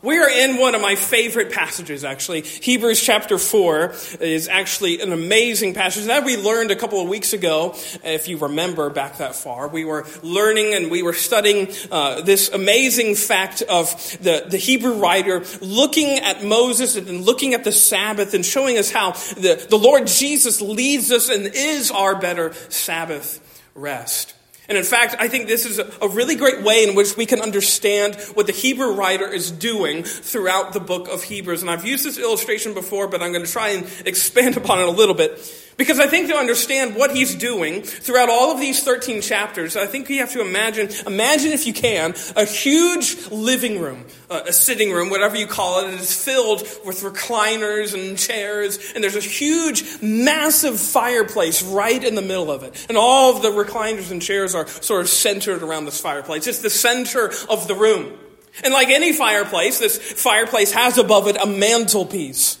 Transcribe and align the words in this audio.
we 0.00 0.16
are 0.16 0.30
in 0.30 0.58
one 0.58 0.76
of 0.76 0.80
my 0.80 0.94
favorite 0.94 1.52
passages, 1.52 2.04
actually. 2.04 2.42
Hebrews 2.42 3.02
chapter 3.02 3.36
4 3.36 3.94
is 4.20 4.46
actually 4.46 5.00
an 5.00 5.12
amazing 5.12 5.74
passage 5.74 6.04
that 6.04 6.24
we 6.24 6.36
learned 6.36 6.70
a 6.70 6.76
couple 6.76 7.00
of 7.02 7.08
weeks 7.08 7.32
ago. 7.32 7.74
If 8.04 8.28
you 8.28 8.38
remember 8.38 8.90
back 8.90 9.18
that 9.18 9.34
far, 9.34 9.66
we 9.66 9.84
were 9.84 10.06
learning 10.22 10.74
and 10.74 10.90
we 10.90 11.02
were 11.02 11.14
studying 11.14 11.68
uh, 11.90 12.20
this 12.20 12.48
amazing 12.48 13.16
fact 13.16 13.62
of 13.62 13.90
the, 14.22 14.46
the 14.48 14.58
Hebrew 14.58 14.94
writer 14.94 15.44
looking 15.60 16.18
at 16.18 16.44
Moses 16.44 16.96
and 16.96 17.24
looking 17.24 17.54
at 17.54 17.64
the 17.64 17.72
Sabbath 17.72 18.34
and 18.34 18.46
showing 18.46 18.78
us 18.78 18.92
how 18.92 19.12
the, 19.12 19.66
the 19.68 19.78
Lord 19.78 20.06
Jesus 20.06 20.60
leads 20.60 21.10
us 21.10 21.28
and 21.28 21.50
is 21.52 21.90
our 21.90 22.14
better 22.14 22.52
Sabbath 22.68 23.40
rest. 23.74 24.34
And 24.68 24.76
in 24.76 24.84
fact, 24.84 25.16
I 25.18 25.28
think 25.28 25.48
this 25.48 25.64
is 25.64 25.78
a 25.78 26.08
really 26.08 26.34
great 26.34 26.62
way 26.62 26.86
in 26.86 26.94
which 26.94 27.16
we 27.16 27.24
can 27.24 27.40
understand 27.40 28.16
what 28.34 28.46
the 28.46 28.52
Hebrew 28.52 28.92
writer 28.92 29.26
is 29.26 29.50
doing 29.50 30.02
throughout 30.02 30.74
the 30.74 30.80
book 30.80 31.08
of 31.08 31.22
Hebrews. 31.22 31.62
And 31.62 31.70
I've 31.70 31.86
used 31.86 32.04
this 32.04 32.18
illustration 32.18 32.74
before, 32.74 33.08
but 33.08 33.22
I'm 33.22 33.32
going 33.32 33.44
to 33.44 33.50
try 33.50 33.70
and 33.70 33.86
expand 34.04 34.56
upon 34.58 34.80
it 34.80 34.86
a 34.86 34.90
little 34.90 35.14
bit. 35.14 35.38
Because 35.78 36.00
I 36.00 36.08
think 36.08 36.28
to 36.28 36.34
understand 36.34 36.96
what 36.96 37.14
he's 37.14 37.36
doing 37.36 37.82
throughout 37.82 38.28
all 38.28 38.50
of 38.50 38.58
these 38.58 38.82
13 38.82 39.22
chapters, 39.22 39.76
I 39.76 39.86
think 39.86 40.10
you 40.10 40.18
have 40.18 40.32
to 40.32 40.40
imagine, 40.40 40.88
imagine 41.06 41.52
if 41.52 41.68
you 41.68 41.72
can, 41.72 42.16
a 42.34 42.44
huge 42.44 43.30
living 43.30 43.80
room, 43.80 44.04
a 44.28 44.52
sitting 44.52 44.90
room, 44.90 45.08
whatever 45.08 45.36
you 45.36 45.46
call 45.46 45.78
it. 45.78 45.94
It 45.94 46.00
is 46.00 46.12
filled 46.12 46.62
with 46.84 47.02
recliners 47.02 47.94
and 47.94 48.18
chairs, 48.18 48.92
and 48.96 49.04
there's 49.04 49.14
a 49.14 49.20
huge, 49.20 50.02
massive 50.02 50.80
fireplace 50.80 51.62
right 51.62 52.02
in 52.02 52.16
the 52.16 52.22
middle 52.22 52.50
of 52.50 52.64
it. 52.64 52.86
And 52.88 52.98
all 52.98 53.36
of 53.36 53.42
the 53.42 53.50
recliners 53.50 54.10
and 54.10 54.20
chairs 54.20 54.56
are 54.56 54.66
sort 54.66 55.02
of 55.02 55.08
centered 55.08 55.62
around 55.62 55.84
this 55.84 56.00
fireplace. 56.00 56.48
It's 56.48 56.58
the 56.58 56.70
center 56.70 57.30
of 57.48 57.68
the 57.68 57.76
room. 57.76 58.18
And 58.64 58.74
like 58.74 58.88
any 58.88 59.12
fireplace, 59.12 59.78
this 59.78 59.96
fireplace 59.96 60.72
has 60.72 60.98
above 60.98 61.28
it 61.28 61.36
a 61.36 61.46
mantelpiece. 61.46 62.58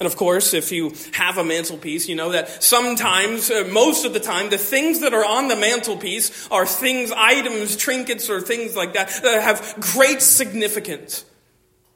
And 0.00 0.06
of 0.06 0.16
course, 0.16 0.54
if 0.54 0.72
you 0.72 0.94
have 1.12 1.36
a 1.36 1.44
mantelpiece, 1.44 2.08
you 2.08 2.16
know 2.16 2.32
that 2.32 2.62
sometimes, 2.62 3.50
uh, 3.50 3.68
most 3.70 4.06
of 4.06 4.14
the 4.14 4.20
time, 4.20 4.48
the 4.48 4.56
things 4.56 5.00
that 5.00 5.12
are 5.12 5.24
on 5.24 5.48
the 5.48 5.56
mantelpiece 5.56 6.48
are 6.50 6.64
things, 6.64 7.12
items, 7.14 7.76
trinkets, 7.76 8.30
or 8.30 8.40
things 8.40 8.74
like 8.74 8.94
that 8.94 9.08
that 9.22 9.42
have 9.42 9.76
great 9.92 10.22
significance. 10.22 11.26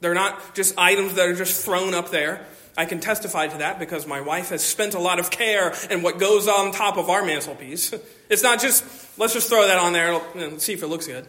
They're 0.01 0.13
not 0.13 0.53
just 0.53 0.77
items 0.77 1.15
that 1.15 1.27
are 1.27 1.33
just 1.33 1.65
thrown 1.65 1.95
up 1.95 2.11
there. 2.11 2.45
I 2.77 2.85
can 2.85 2.99
testify 2.99 3.47
to 3.47 3.57
that 3.59 3.79
because 3.79 4.05
my 4.05 4.21
wife 4.21 4.49
has 4.49 4.63
spent 4.63 4.93
a 4.93 4.99
lot 4.99 5.17
of 5.17 5.31
care 5.31 5.73
in 5.89 6.03
what 6.03 6.19
goes 6.19 6.47
on 6.47 6.73
top 6.73 6.97
of 6.97 7.09
our 7.09 7.25
mantelpiece. 7.25 7.93
It's 8.27 8.41
not 8.41 8.59
just, 8.59 8.83
let's 9.19 9.33
just 9.33 9.49
throw 9.49 9.67
that 9.67 9.77
on 9.77 9.93
there 9.93 10.19
and 10.33 10.59
see 10.59 10.73
if 10.73 10.81
it 10.81 10.87
looks 10.87 11.05
good. 11.05 11.27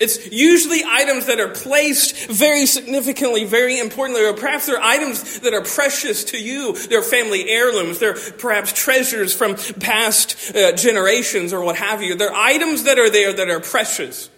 It's 0.00 0.32
usually 0.32 0.80
items 0.86 1.26
that 1.26 1.38
are 1.40 1.48
placed 1.48 2.28
very 2.28 2.64
significantly, 2.64 3.44
very 3.44 3.78
importantly, 3.78 4.24
or 4.24 4.32
perhaps 4.32 4.64
they're 4.66 4.82
items 4.82 5.40
that 5.40 5.52
are 5.52 5.60
precious 5.62 6.24
to 6.24 6.42
you. 6.42 6.72
They're 6.88 7.02
family 7.02 7.50
heirlooms. 7.50 7.98
They're 7.98 8.14
perhaps 8.14 8.72
treasures 8.72 9.34
from 9.34 9.56
past 9.78 10.56
uh, 10.56 10.72
generations 10.72 11.52
or 11.52 11.62
what 11.62 11.76
have 11.76 12.02
you. 12.02 12.14
They're 12.14 12.34
items 12.34 12.84
that 12.84 12.98
are 12.98 13.10
there 13.10 13.34
that 13.34 13.50
are 13.50 13.60
precious. 13.60 14.30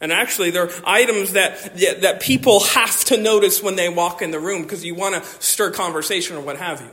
And 0.00 0.10
actually, 0.10 0.50
they're 0.50 0.70
items 0.86 1.32
that, 1.34 1.76
that 2.00 2.20
people 2.20 2.60
have 2.60 3.04
to 3.04 3.18
notice 3.18 3.62
when 3.62 3.76
they 3.76 3.90
walk 3.90 4.22
in 4.22 4.30
the 4.30 4.40
room 4.40 4.62
because 4.62 4.86
you 4.86 4.94
want 4.94 5.22
to 5.22 5.42
stir 5.42 5.70
conversation 5.70 6.36
or 6.36 6.40
what 6.40 6.56
have 6.56 6.80
you. 6.80 6.90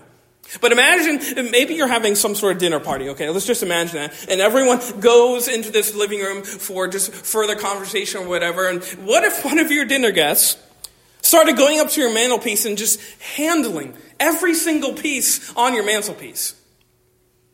But 0.59 0.71
imagine, 0.71 1.49
maybe 1.51 1.75
you're 1.75 1.87
having 1.87 2.15
some 2.15 2.35
sort 2.35 2.53
of 2.53 2.59
dinner 2.59 2.79
party, 2.79 3.09
okay? 3.09 3.29
Let's 3.29 3.45
just 3.45 3.63
imagine 3.63 3.95
that. 3.95 4.29
And 4.29 4.41
everyone 4.41 4.79
goes 4.99 5.47
into 5.47 5.71
this 5.71 5.95
living 5.95 6.19
room 6.19 6.43
for 6.43 6.87
just 6.87 7.13
further 7.13 7.55
conversation 7.55 8.21
or 8.21 8.27
whatever. 8.27 8.67
And 8.67 8.83
what 9.05 9.23
if 9.23 9.45
one 9.45 9.59
of 9.59 9.71
your 9.71 9.85
dinner 9.85 10.11
guests 10.11 10.57
started 11.21 11.55
going 11.55 11.79
up 11.79 11.89
to 11.91 12.01
your 12.01 12.13
mantelpiece 12.13 12.65
and 12.65 12.77
just 12.77 12.99
handling 13.35 13.95
every 14.19 14.53
single 14.53 14.93
piece 14.93 15.55
on 15.55 15.73
your 15.73 15.85
mantelpiece? 15.85 16.55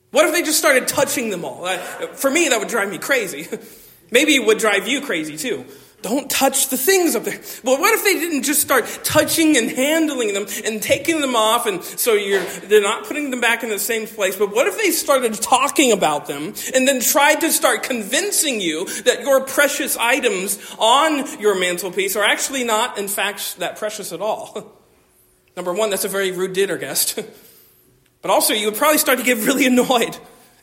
What 0.09 0.25
if 0.25 0.33
they 0.33 0.41
just 0.41 0.57
started 0.57 0.87
touching 0.87 1.29
them 1.29 1.45
all? 1.45 1.67
For 2.13 2.31
me, 2.31 2.49
that 2.49 2.59
would 2.59 2.69
drive 2.69 2.89
me 2.89 2.97
crazy. 2.97 3.47
Maybe 4.11 4.35
it 4.35 4.45
would 4.45 4.57
drive 4.57 4.87
you 4.87 5.01
crazy 5.01 5.37
too. 5.37 5.65
Don't 6.03 6.29
touch 6.29 6.69
the 6.69 6.77
things 6.77 7.15
up 7.15 7.23
there. 7.23 7.39
But 7.63 7.79
what 7.79 7.93
if 7.95 8.03
they 8.03 8.13
didn't 8.13 8.43
just 8.43 8.61
start 8.61 8.85
touching 9.03 9.57
and 9.57 9.69
handling 9.69 10.33
them 10.33 10.45
and 10.63 10.81
taking 10.81 11.21
them 11.21 11.35
off 11.35 11.65
and 11.65 11.83
so 11.83 12.13
you're, 12.13 12.43
they're 12.43 12.83
not 12.83 13.05
putting 13.05 13.31
them 13.31 13.41
back 13.41 13.63
in 13.63 13.69
the 13.69 13.79
same 13.79 14.05
place? 14.05 14.35
But 14.35 14.53
what 14.53 14.67
if 14.67 14.77
they 14.77 14.91
started 14.91 15.33
talking 15.33 15.91
about 15.91 16.27
them 16.27 16.53
and 16.75 16.87
then 16.87 17.01
tried 17.01 17.41
to 17.41 17.51
start 17.51 17.81
convincing 17.81 18.61
you 18.61 18.85
that 19.03 19.21
your 19.21 19.41
precious 19.41 19.97
items 19.97 20.59
on 20.77 21.39
your 21.39 21.59
mantelpiece 21.59 22.15
are 22.15 22.23
actually 22.23 22.63
not, 22.63 22.99
in 22.99 23.07
fact, 23.07 23.57
that 23.57 23.77
precious 23.77 24.13
at 24.13 24.21
all? 24.21 24.75
Number 25.55 25.73
one, 25.73 25.89
that's 25.89 26.05
a 26.05 26.09
very 26.09 26.31
rude 26.31 26.53
dinner 26.53 26.77
guest. 26.77 27.19
but 28.21 28.29
also, 28.29 28.53
you 28.53 28.67
would 28.67 28.77
probably 28.77 28.99
start 28.99 29.17
to 29.17 29.25
get 29.25 29.39
really 29.39 29.65
annoyed. 29.65 30.15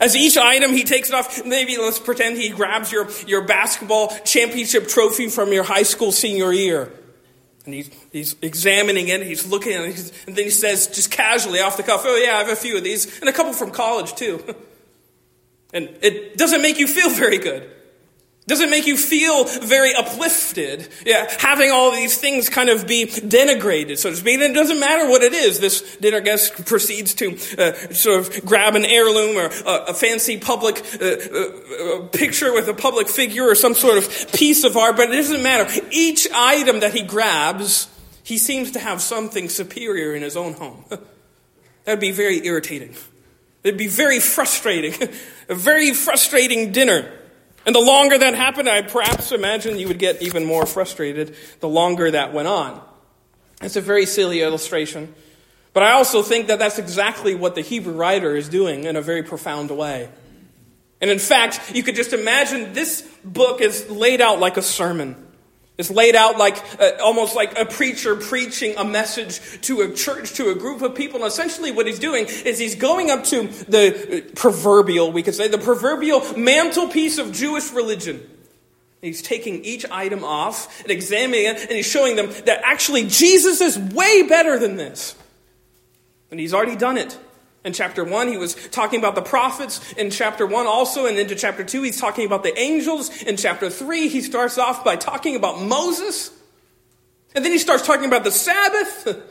As 0.04 0.14
each 0.14 0.36
item 0.36 0.72
he 0.72 0.84
takes 0.84 1.08
it 1.08 1.14
off, 1.14 1.46
maybe 1.46 1.78
let's 1.78 1.98
pretend 1.98 2.36
he 2.36 2.50
grabs 2.50 2.92
your, 2.92 3.08
your 3.26 3.40
basketball 3.40 4.14
championship 4.18 4.86
trophy 4.86 5.30
from 5.30 5.50
your 5.50 5.64
high 5.64 5.82
school 5.82 6.12
senior 6.12 6.52
year. 6.52 6.92
And 7.64 7.72
he's, 7.72 7.90
he's 8.12 8.36
examining 8.42 9.08
it, 9.08 9.22
he's 9.22 9.46
looking 9.46 9.72
at 9.72 9.84
it, 9.86 10.12
and 10.26 10.36
then 10.36 10.44
he 10.44 10.50
says, 10.50 10.88
just 10.88 11.10
casually 11.10 11.60
off 11.60 11.78
the 11.78 11.82
cuff, 11.82 12.02
Oh, 12.04 12.16
yeah, 12.16 12.34
I 12.34 12.38
have 12.40 12.50
a 12.50 12.56
few 12.56 12.76
of 12.76 12.84
these, 12.84 13.18
and 13.20 13.30
a 13.30 13.32
couple 13.32 13.54
from 13.54 13.70
college, 13.70 14.14
too. 14.14 14.44
and 15.72 15.88
it 16.02 16.36
doesn't 16.36 16.60
make 16.60 16.78
you 16.78 16.86
feel 16.86 17.08
very 17.08 17.38
good. 17.38 17.70
Does 18.46 18.60
it 18.60 18.68
make 18.68 18.86
you 18.86 18.98
feel 18.98 19.44
very 19.44 19.94
uplifted? 19.94 20.86
Yeah, 21.06 21.30
having 21.38 21.70
all 21.70 21.92
these 21.92 22.18
things 22.18 22.50
kind 22.50 22.68
of 22.68 22.86
be 22.86 23.06
denigrated, 23.06 23.96
so 23.96 24.10
to 24.10 24.16
speak. 24.16 24.34
And 24.34 24.42
it 24.42 24.52
doesn't 24.52 24.78
matter 24.78 25.08
what 25.08 25.22
it 25.22 25.32
is. 25.32 25.60
This 25.60 25.96
dinner 25.96 26.20
guest 26.20 26.66
proceeds 26.66 27.14
to 27.14 27.32
uh, 27.56 27.72
sort 27.94 28.20
of 28.20 28.44
grab 28.44 28.74
an 28.74 28.84
heirloom 28.84 29.38
or 29.38 29.46
a, 29.46 29.84
a 29.88 29.94
fancy 29.94 30.36
public 30.36 30.76
uh, 31.00 31.06
uh, 31.06 32.08
picture 32.08 32.52
with 32.52 32.68
a 32.68 32.74
public 32.74 33.08
figure 33.08 33.44
or 33.44 33.54
some 33.54 33.74
sort 33.74 33.96
of 33.96 34.32
piece 34.32 34.62
of 34.64 34.76
art, 34.76 34.96
but 34.96 35.10
it 35.10 35.16
doesn't 35.16 35.42
matter. 35.42 35.80
Each 35.90 36.28
item 36.34 36.80
that 36.80 36.92
he 36.92 37.00
grabs, 37.00 37.88
he 38.24 38.36
seems 38.36 38.72
to 38.72 38.78
have 38.78 39.00
something 39.00 39.48
superior 39.48 40.14
in 40.14 40.22
his 40.22 40.36
own 40.36 40.52
home. 40.52 40.84
That'd 41.84 42.00
be 42.00 42.12
very 42.12 42.44
irritating. 42.46 42.94
It'd 43.62 43.78
be 43.78 43.88
very 43.88 44.20
frustrating. 44.20 45.08
a 45.48 45.54
very 45.54 45.94
frustrating 45.94 46.72
dinner. 46.72 47.10
And 47.66 47.74
the 47.74 47.80
longer 47.80 48.18
that 48.18 48.34
happened, 48.34 48.68
I 48.68 48.82
perhaps 48.82 49.32
imagine 49.32 49.78
you 49.78 49.88
would 49.88 49.98
get 49.98 50.20
even 50.22 50.44
more 50.44 50.66
frustrated 50.66 51.34
the 51.60 51.68
longer 51.68 52.10
that 52.10 52.32
went 52.32 52.48
on. 52.48 52.80
It's 53.62 53.76
a 53.76 53.80
very 53.80 54.04
silly 54.06 54.42
illustration. 54.42 55.14
But 55.72 55.82
I 55.82 55.92
also 55.92 56.22
think 56.22 56.48
that 56.48 56.58
that's 56.58 56.78
exactly 56.78 57.34
what 57.34 57.54
the 57.54 57.62
Hebrew 57.62 57.94
writer 57.94 58.36
is 58.36 58.48
doing 58.48 58.84
in 58.84 58.96
a 58.96 59.02
very 59.02 59.22
profound 59.22 59.70
way. 59.70 60.08
And 61.00 61.10
in 61.10 61.18
fact, 61.18 61.74
you 61.74 61.82
could 61.82 61.96
just 61.96 62.12
imagine 62.12 62.72
this 62.72 63.02
book 63.24 63.60
is 63.60 63.90
laid 63.90 64.20
out 64.20 64.40
like 64.40 64.56
a 64.56 64.62
sermon. 64.62 65.23
It's 65.76 65.90
laid 65.90 66.14
out 66.14 66.38
like 66.38 66.62
uh, 66.80 66.92
almost 67.02 67.34
like 67.34 67.58
a 67.58 67.64
preacher 67.64 68.14
preaching 68.14 68.76
a 68.76 68.84
message 68.84 69.40
to 69.62 69.80
a 69.80 69.92
church, 69.92 70.34
to 70.34 70.50
a 70.50 70.54
group 70.54 70.82
of 70.82 70.94
people. 70.94 71.16
And 71.16 71.26
essentially, 71.26 71.72
what 71.72 71.86
he's 71.86 71.98
doing 71.98 72.26
is 72.26 72.58
he's 72.60 72.76
going 72.76 73.10
up 73.10 73.24
to 73.24 73.48
the 73.48 74.24
proverbial, 74.36 75.10
we 75.10 75.24
could 75.24 75.34
say, 75.34 75.48
the 75.48 75.58
proverbial 75.58 76.20
mantelpiece 76.36 77.18
of 77.18 77.32
Jewish 77.32 77.72
religion. 77.72 78.24
He's 79.02 79.20
taking 79.20 79.64
each 79.64 79.84
item 79.90 80.24
off 80.24 80.80
and 80.82 80.90
examining 80.90 81.46
it, 81.46 81.60
and 81.60 81.72
he's 81.72 81.90
showing 81.90 82.16
them 82.16 82.30
that 82.46 82.60
actually 82.62 83.06
Jesus 83.06 83.60
is 83.60 83.76
way 83.76 84.22
better 84.22 84.58
than 84.58 84.76
this. 84.76 85.16
And 86.30 86.38
he's 86.38 86.54
already 86.54 86.76
done 86.76 86.96
it. 86.96 87.18
In 87.64 87.72
chapter 87.72 88.04
1, 88.04 88.28
he 88.28 88.36
was 88.36 88.54
talking 88.68 88.98
about 88.98 89.14
the 89.14 89.22
prophets. 89.22 89.92
In 89.94 90.10
chapter 90.10 90.46
1, 90.46 90.66
also, 90.66 91.06
and 91.06 91.18
into 91.18 91.34
chapter 91.34 91.64
2, 91.64 91.82
he's 91.82 91.98
talking 91.98 92.26
about 92.26 92.42
the 92.42 92.56
angels. 92.58 93.22
In 93.22 93.38
chapter 93.38 93.70
3, 93.70 94.08
he 94.08 94.20
starts 94.20 94.58
off 94.58 94.84
by 94.84 94.96
talking 94.96 95.34
about 95.34 95.62
Moses. 95.62 96.30
And 97.34 97.44
then 97.44 97.52
he 97.52 97.58
starts 97.58 97.86
talking 97.86 98.06
about 98.06 98.24
the 98.24 98.30
Sabbath. 98.30 99.30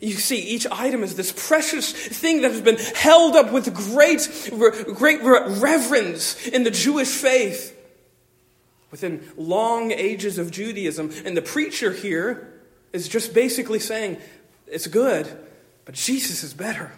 You 0.00 0.14
see, 0.14 0.38
each 0.38 0.66
item 0.70 1.02
is 1.02 1.14
this 1.14 1.32
precious 1.32 1.90
thing 1.90 2.42
that 2.42 2.50
has 2.50 2.60
been 2.60 2.76
held 2.76 3.36
up 3.36 3.52
with 3.52 3.72
great, 3.72 4.28
great 4.94 5.22
reverence 5.22 6.46
in 6.46 6.64
the 6.64 6.70
Jewish 6.70 7.08
faith 7.08 7.74
within 8.90 9.26
long 9.38 9.92
ages 9.92 10.36
of 10.36 10.50
Judaism. 10.50 11.10
And 11.24 11.34
the 11.34 11.40
preacher 11.40 11.90
here 11.90 12.52
is 12.92 13.08
just 13.08 13.32
basically 13.32 13.78
saying, 13.78 14.18
it's 14.66 14.88
good, 14.88 15.26
but 15.86 15.94
Jesus 15.94 16.42
is 16.42 16.52
better. 16.52 16.92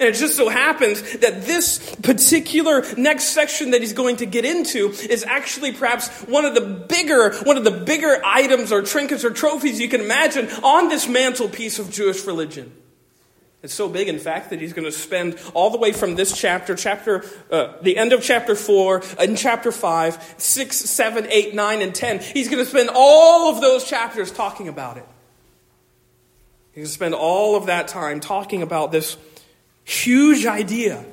And 0.00 0.08
it 0.08 0.14
just 0.14 0.36
so 0.36 0.48
happens 0.48 1.00
that 1.18 1.42
this 1.42 1.94
particular 1.96 2.84
next 2.96 3.26
section 3.26 3.70
that 3.70 3.80
he's 3.80 3.92
going 3.92 4.16
to 4.16 4.26
get 4.26 4.44
into 4.44 4.90
is 4.90 5.24
actually 5.24 5.72
perhaps 5.72 6.08
one 6.22 6.44
of 6.44 6.54
the 6.54 6.60
bigger, 6.60 7.34
one 7.44 7.56
of 7.56 7.64
the 7.64 7.70
bigger 7.70 8.20
items 8.24 8.72
or 8.72 8.82
trinkets 8.82 9.24
or 9.24 9.30
trophies 9.30 9.80
you 9.80 9.88
can 9.88 10.00
imagine 10.00 10.48
on 10.62 10.88
this 10.88 11.06
mantelpiece 11.06 11.78
of 11.78 11.90
Jewish 11.90 12.24
religion. 12.24 12.72
It's 13.64 13.72
so 13.72 13.88
big, 13.88 14.08
in 14.08 14.18
fact, 14.18 14.50
that 14.50 14.60
he's 14.60 14.74
going 14.74 14.84
to 14.84 14.92
spend 14.92 15.38
all 15.54 15.70
the 15.70 15.78
way 15.78 15.92
from 15.92 16.16
this 16.16 16.36
chapter, 16.36 16.74
chapter, 16.74 17.24
uh, 17.50 17.72
the 17.80 17.96
end 17.96 18.12
of 18.12 18.22
chapter 18.22 18.54
4, 18.54 19.02
and 19.18 19.38
chapter 19.38 19.72
5, 19.72 20.34
6, 20.36 20.76
7, 20.76 21.26
8, 21.30 21.54
9, 21.54 21.80
and 21.80 21.94
10. 21.94 22.18
He's 22.18 22.50
going 22.50 22.62
to 22.62 22.68
spend 22.68 22.90
all 22.92 23.54
of 23.54 23.62
those 23.62 23.84
chapters 23.88 24.30
talking 24.30 24.68
about 24.68 24.98
it. 24.98 25.06
He's 26.72 26.74
going 26.74 26.86
to 26.86 26.92
spend 26.92 27.14
all 27.14 27.56
of 27.56 27.66
that 27.66 27.88
time 27.88 28.20
talking 28.20 28.60
about 28.60 28.92
this 28.92 29.16
huge 29.84 30.46
idea 30.46 31.04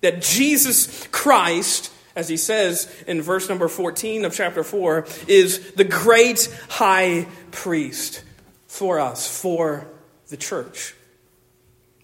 that 0.00 0.22
Jesus 0.22 1.06
Christ, 1.08 1.92
as 2.16 2.28
he 2.28 2.36
says 2.36 2.92
in 3.06 3.22
verse 3.22 3.48
number 3.48 3.68
14 3.68 4.24
of 4.24 4.34
chapter 4.34 4.64
4, 4.64 5.06
is 5.26 5.72
the 5.72 5.84
great 5.84 6.48
high 6.68 7.26
priest 7.50 8.22
for 8.66 9.00
us, 9.00 9.40
for 9.40 9.86
the 10.28 10.36
church. 10.36 10.94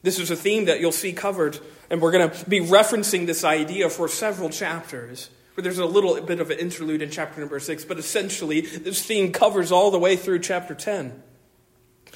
This 0.02 0.18
is 0.18 0.30
a 0.30 0.36
theme 0.36 0.66
that 0.66 0.80
you'll 0.80 0.92
see 0.92 1.12
covered, 1.12 1.58
and 1.90 2.00
we're 2.00 2.12
going 2.12 2.30
to 2.30 2.50
be 2.50 2.60
referencing 2.60 3.26
this 3.26 3.44
idea 3.44 3.90
for 3.90 4.08
several 4.08 4.50
chapters. 4.50 5.30
Where 5.54 5.62
there's 5.64 5.78
a 5.78 5.86
little 5.86 6.20
bit 6.20 6.38
of 6.38 6.52
an 6.52 6.58
interlude 6.58 7.02
in 7.02 7.10
chapter 7.10 7.40
number 7.40 7.58
six, 7.58 7.84
but 7.84 7.98
essentially 7.98 8.60
this 8.60 9.04
theme 9.04 9.32
covers 9.32 9.72
all 9.72 9.90
the 9.90 9.98
way 9.98 10.14
through 10.14 10.38
chapter 10.38 10.72
10 10.72 11.20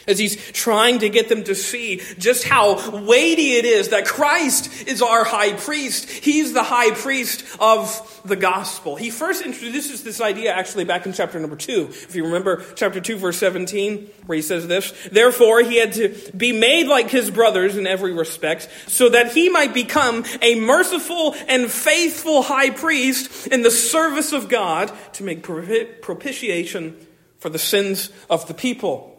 as 0.06 0.18
he's 0.18 0.36
trying 0.52 1.00
to 1.00 1.08
get 1.08 1.28
them 1.28 1.44
to 1.44 1.54
see 1.54 2.00
just 2.18 2.44
how 2.44 3.04
weighty 3.04 3.54
it 3.54 3.64
is 3.64 3.90
that 3.90 4.06
Christ 4.06 4.86
is 4.86 5.02
our 5.02 5.24
high 5.24 5.52
priest. 5.52 6.10
He's 6.10 6.52
the 6.52 6.62
high 6.62 6.90
priest 6.92 7.44
of 7.60 8.20
the 8.24 8.36
gospel. 8.36 8.96
He 8.96 9.10
first 9.10 9.44
introduces 9.44 10.04
this 10.04 10.20
idea 10.20 10.52
actually 10.52 10.84
back 10.84 11.06
in 11.06 11.12
chapter 11.12 11.38
number 11.40 11.56
2. 11.56 11.88
If 11.90 12.14
you 12.14 12.24
remember 12.24 12.64
chapter 12.74 13.00
2 13.00 13.16
verse 13.16 13.38
17 13.38 14.10
where 14.26 14.36
he 14.36 14.42
says 14.42 14.66
this, 14.66 14.92
therefore 15.10 15.60
he 15.62 15.76
had 15.76 15.92
to 15.94 16.14
be 16.36 16.52
made 16.52 16.86
like 16.86 17.10
his 17.10 17.30
brothers 17.30 17.76
in 17.76 17.86
every 17.86 18.12
respect 18.12 18.68
so 18.86 19.08
that 19.08 19.32
he 19.32 19.48
might 19.48 19.74
become 19.74 20.24
a 20.40 20.54
merciful 20.60 21.34
and 21.48 21.70
faithful 21.70 22.42
high 22.42 22.70
priest 22.70 23.46
in 23.48 23.62
the 23.62 23.70
service 23.70 24.32
of 24.32 24.48
God 24.48 24.92
to 25.14 25.24
make 25.24 25.42
propitiation 25.42 26.96
for 27.38 27.48
the 27.48 27.58
sins 27.58 28.10
of 28.30 28.46
the 28.46 28.54
people. 28.54 29.11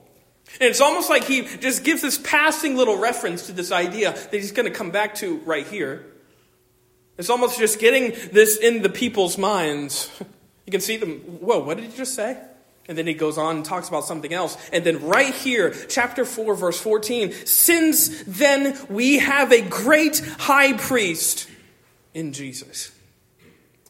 And 0.59 0.69
it's 0.69 0.81
almost 0.81 1.09
like 1.09 1.25
he 1.25 1.43
just 1.43 1.83
gives 1.83 2.01
this 2.01 2.17
passing 2.17 2.75
little 2.75 2.97
reference 2.97 3.47
to 3.47 3.51
this 3.51 3.71
idea 3.71 4.11
that 4.11 4.33
he's 4.33 4.51
going 4.51 4.71
to 4.71 4.75
come 4.75 4.91
back 4.91 5.15
to 5.15 5.37
right 5.39 5.65
here. 5.65 6.05
It's 7.17 7.29
almost 7.29 7.59
just 7.59 7.79
getting 7.79 8.13
this 8.31 8.57
in 8.57 8.81
the 8.81 8.89
people's 8.89 9.37
minds. 9.37 10.09
You 10.65 10.71
can 10.71 10.79
see 10.79 10.95
them, 10.95 11.19
whoa, 11.41 11.59
what 11.59 11.75
did 11.75 11.91
he 11.91 11.97
just 11.97 12.15
say? 12.15 12.37
And 12.87 12.97
then 12.97 13.05
he 13.05 13.13
goes 13.13 13.37
on 13.37 13.57
and 13.57 13.65
talks 13.65 13.89
about 13.89 14.05
something 14.05 14.33
else. 14.33 14.57
And 14.71 14.85
then 14.85 15.05
right 15.05 15.33
here, 15.33 15.71
chapter 15.89 16.23
4, 16.23 16.55
verse 16.55 16.79
14, 16.79 17.33
since 17.45 18.23
then 18.23 18.77
we 18.89 19.19
have 19.19 19.51
a 19.51 19.61
great 19.61 20.19
high 20.39 20.71
priest 20.71 21.49
in 22.13 22.31
Jesus. 22.31 22.92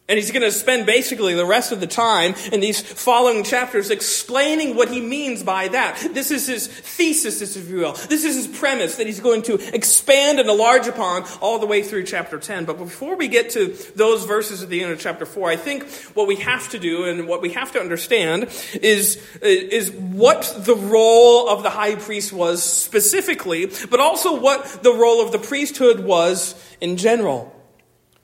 And 0.10 0.18
he's 0.18 0.32
going 0.32 0.42
to 0.42 0.52
spend 0.52 0.86
basically 0.86 1.34
the 1.34 1.46
rest 1.46 1.72
of 1.72 1.80
the 1.80 1.88
time 1.88 2.36
in 2.52 2.60
these 2.60 2.82
following 2.82 3.46
chapters 3.46 3.90
explaining 3.90 4.76
what 4.76 4.90
he 4.90 5.00
means 5.00 5.44
by 5.44 5.70
that. 5.70 5.98
This 6.14 6.30
is 6.30 6.46
his 6.46 6.68
thesis, 6.68 7.56
if 7.56 7.70
you 7.70 7.78
will. 7.78 7.94
This 7.94 8.26
is 8.26 8.36
his 8.36 8.48
premise 8.48 8.98
that 8.98 9.08
he's 9.08 9.22
going 9.22 9.44
to 9.44 9.54
expand 9.74 10.42
and 10.42 10.50
enlarge 10.50 10.88
upon 10.88 11.24
all 11.40 11.58
the 11.58 11.66
way 11.66 11.84
through 11.84 12.04
chapter 12.04 12.38
10. 12.38 12.66
But 12.66 12.80
before 12.80 13.16
we 13.16 13.30
get 13.30 13.52
to 13.52 13.78
those 13.96 14.26
verses 14.26 14.62
at 14.62 14.68
the 14.68 14.84
end 14.84 14.92
of 14.92 15.00
chapter 15.00 15.26
4, 15.26 15.50
I 15.50 15.56
think 15.56 15.90
what 16.16 16.28
we 16.28 16.36
have 16.36 16.68
to 16.72 16.80
do 16.80 17.06
and 17.06 17.26
what 17.26 17.42
we 17.42 17.54
have 17.54 17.72
to 17.72 17.80
understand 17.80 18.50
is, 18.74 19.26
uh, 19.42 19.46
is 19.48 19.90
what 19.90 20.54
the 20.66 20.76
role 20.76 21.48
of 21.48 21.64
the 21.64 21.70
high 21.70 21.96
priest 21.96 22.34
was 22.34 22.62
specifically, 22.62 23.72
but 23.90 24.02
also 24.02 24.38
what 24.38 24.84
the 24.84 24.94
role 24.94 25.26
of 25.26 25.32
the 25.32 25.40
priesthood 25.40 26.02
was 26.02 26.62
in 26.82 26.98
general. 26.98 27.56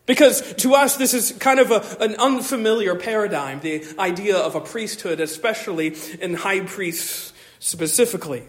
Because 0.10 0.56
to 0.56 0.74
us, 0.74 0.98
this 0.98 1.14
is 1.14 1.34
kind 1.34 1.60
of 1.60 1.70
a, 1.70 2.04
an 2.04 2.16
unfamiliar 2.16 2.96
paradigm, 2.96 3.60
the 3.60 3.86
idea 4.00 4.38
of 4.38 4.56
a 4.56 4.60
priesthood, 4.60 5.20
especially 5.20 5.96
in 6.20 6.34
high 6.34 6.62
priests 6.62 7.32
specifically. 7.60 8.42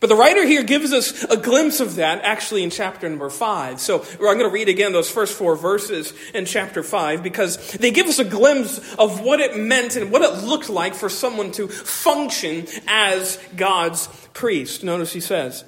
But 0.00 0.08
the 0.08 0.16
writer 0.16 0.44
here 0.44 0.62
gives 0.62 0.92
us 0.92 1.24
a 1.24 1.38
glimpse 1.38 1.80
of 1.80 1.94
that 1.94 2.20
actually 2.24 2.62
in 2.62 2.68
chapter 2.68 3.08
number 3.08 3.30
five. 3.30 3.80
So 3.80 4.02
I'm 4.02 4.18
going 4.18 4.40
to 4.40 4.50
read 4.50 4.68
again 4.68 4.92
those 4.92 5.10
first 5.10 5.32
four 5.32 5.56
verses 5.56 6.12
in 6.34 6.44
chapter 6.44 6.82
five 6.82 7.22
because 7.22 7.72
they 7.72 7.90
give 7.90 8.06
us 8.06 8.18
a 8.18 8.24
glimpse 8.24 8.76
of 8.96 9.22
what 9.22 9.40
it 9.40 9.56
meant 9.56 9.96
and 9.96 10.12
what 10.12 10.20
it 10.20 10.44
looked 10.44 10.68
like 10.68 10.94
for 10.94 11.08
someone 11.08 11.52
to 11.52 11.68
function 11.68 12.66
as 12.86 13.38
God's 13.56 14.08
priest. 14.34 14.84
Notice 14.84 15.14
he 15.14 15.20
says, 15.20 15.64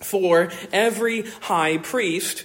For 0.00 0.50
every 0.72 1.22
high 1.42 1.78
priest 1.78 2.44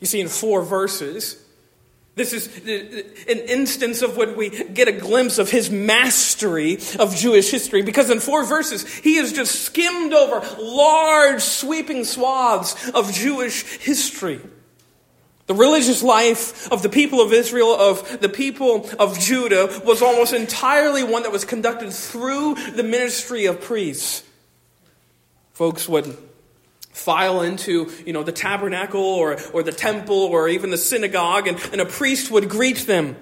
You 0.00 0.06
see, 0.06 0.20
in 0.20 0.28
four 0.28 0.62
verses, 0.62 1.42
this 2.14 2.32
is 2.32 2.48
an 3.28 3.38
instance 3.48 4.02
of 4.02 4.16
when 4.16 4.36
we 4.36 4.50
get 4.50 4.88
a 4.88 4.92
glimpse 4.92 5.38
of 5.38 5.50
his 5.50 5.70
mastery 5.70 6.78
of 6.98 7.14
Jewish 7.14 7.50
history. 7.50 7.82
Because 7.82 8.10
in 8.10 8.20
four 8.20 8.44
verses, 8.44 8.92
he 8.92 9.16
has 9.16 9.32
just 9.32 9.62
skimmed 9.62 10.12
over 10.12 10.44
large, 10.60 11.40
sweeping 11.42 12.04
swaths 12.04 12.90
of 12.90 13.12
Jewish 13.12 13.62
history. 13.78 14.40
The 15.46 15.54
religious 15.54 16.02
life 16.02 16.70
of 16.70 16.82
the 16.82 16.90
people 16.90 17.22
of 17.22 17.32
Israel, 17.32 17.74
of 17.74 18.20
the 18.20 18.28
people 18.28 18.90
of 18.98 19.18
Judah, 19.18 19.80
was 19.84 20.02
almost 20.02 20.34
entirely 20.34 21.02
one 21.02 21.22
that 21.22 21.32
was 21.32 21.44
conducted 21.44 21.92
through 21.92 22.56
the 22.72 22.82
ministry 22.82 23.46
of 23.46 23.60
priests. 23.60 24.24
Folks 25.52 25.88
would 25.88 26.18
file 26.98 27.42
into, 27.42 27.90
you 28.04 28.12
know, 28.12 28.24
the 28.24 28.32
tabernacle 28.32 29.00
or, 29.00 29.38
or 29.52 29.62
the 29.62 29.72
temple 29.72 30.16
or 30.16 30.48
even 30.48 30.70
the 30.70 30.76
synagogue 30.76 31.46
and, 31.46 31.58
and 31.72 31.80
a 31.80 31.86
priest 31.86 32.30
would 32.30 32.48
greet 32.48 32.78
them. 32.86 33.16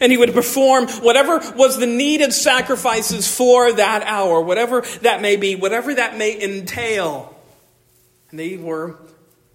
And 0.00 0.12
he 0.12 0.18
would 0.18 0.34
perform 0.34 0.88
whatever 0.88 1.40
was 1.56 1.78
the 1.78 1.86
needed 1.86 2.32
sacrifices 2.32 3.26
for 3.34 3.72
that 3.72 4.02
hour, 4.02 4.40
whatever 4.40 4.82
that 5.02 5.22
may 5.22 5.36
be, 5.36 5.56
whatever 5.56 5.94
that 5.94 6.16
may 6.16 6.40
entail. 6.40 7.34
And 8.30 8.38
they 8.38 8.56
were 8.56 8.98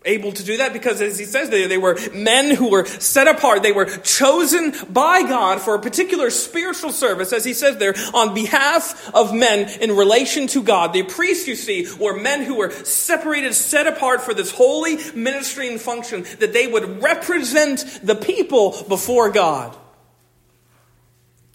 able 0.10 0.32
to 0.34 0.44
do 0.44 0.58
that 0.58 0.74
because, 0.74 1.02
as 1.02 1.18
he 1.18 1.26
says 1.26 1.50
there, 1.50 1.68
they 1.68 1.78
were 1.78 1.98
men 2.14 2.56
who 2.56 2.70
were 2.70 2.86
set 2.86 3.28
apart. 3.28 3.64
They 3.64 3.72
were 3.72 3.86
chosen 3.86 4.74
by 4.90 5.24
God 5.24 5.62
for 5.62 5.76
a 5.76 5.80
particular 5.80 6.30
spiritual 6.30 6.92
service, 6.92 7.32
as 7.32 7.46
he 7.46 7.54
says 7.54 7.78
there, 7.78 7.94
on 8.14 8.34
behalf 8.34 9.14
of 9.14 9.34
men 9.34 9.70
in 9.82 9.96
relation 9.96 10.48
to 10.48 10.64
God. 10.64 10.94
The 10.94 11.04
priests, 11.04 11.48
you 11.48 11.56
see, 11.56 11.88
were 12.00 12.20
men 12.20 12.44
who 12.44 12.56
were 12.56 12.72
separated, 12.72 13.54
set 13.54 13.88
apart 13.88 14.22
for 14.22 14.34
this 14.34 14.52
holy 14.52 14.98
ministry 15.14 15.70
and 15.70 15.80
function 15.80 16.26
that 16.40 16.54
they 16.54 16.68
would 16.68 17.02
represent 17.02 18.00
the 18.04 18.16
people 18.16 18.84
before 18.88 19.30
God. 19.30 19.76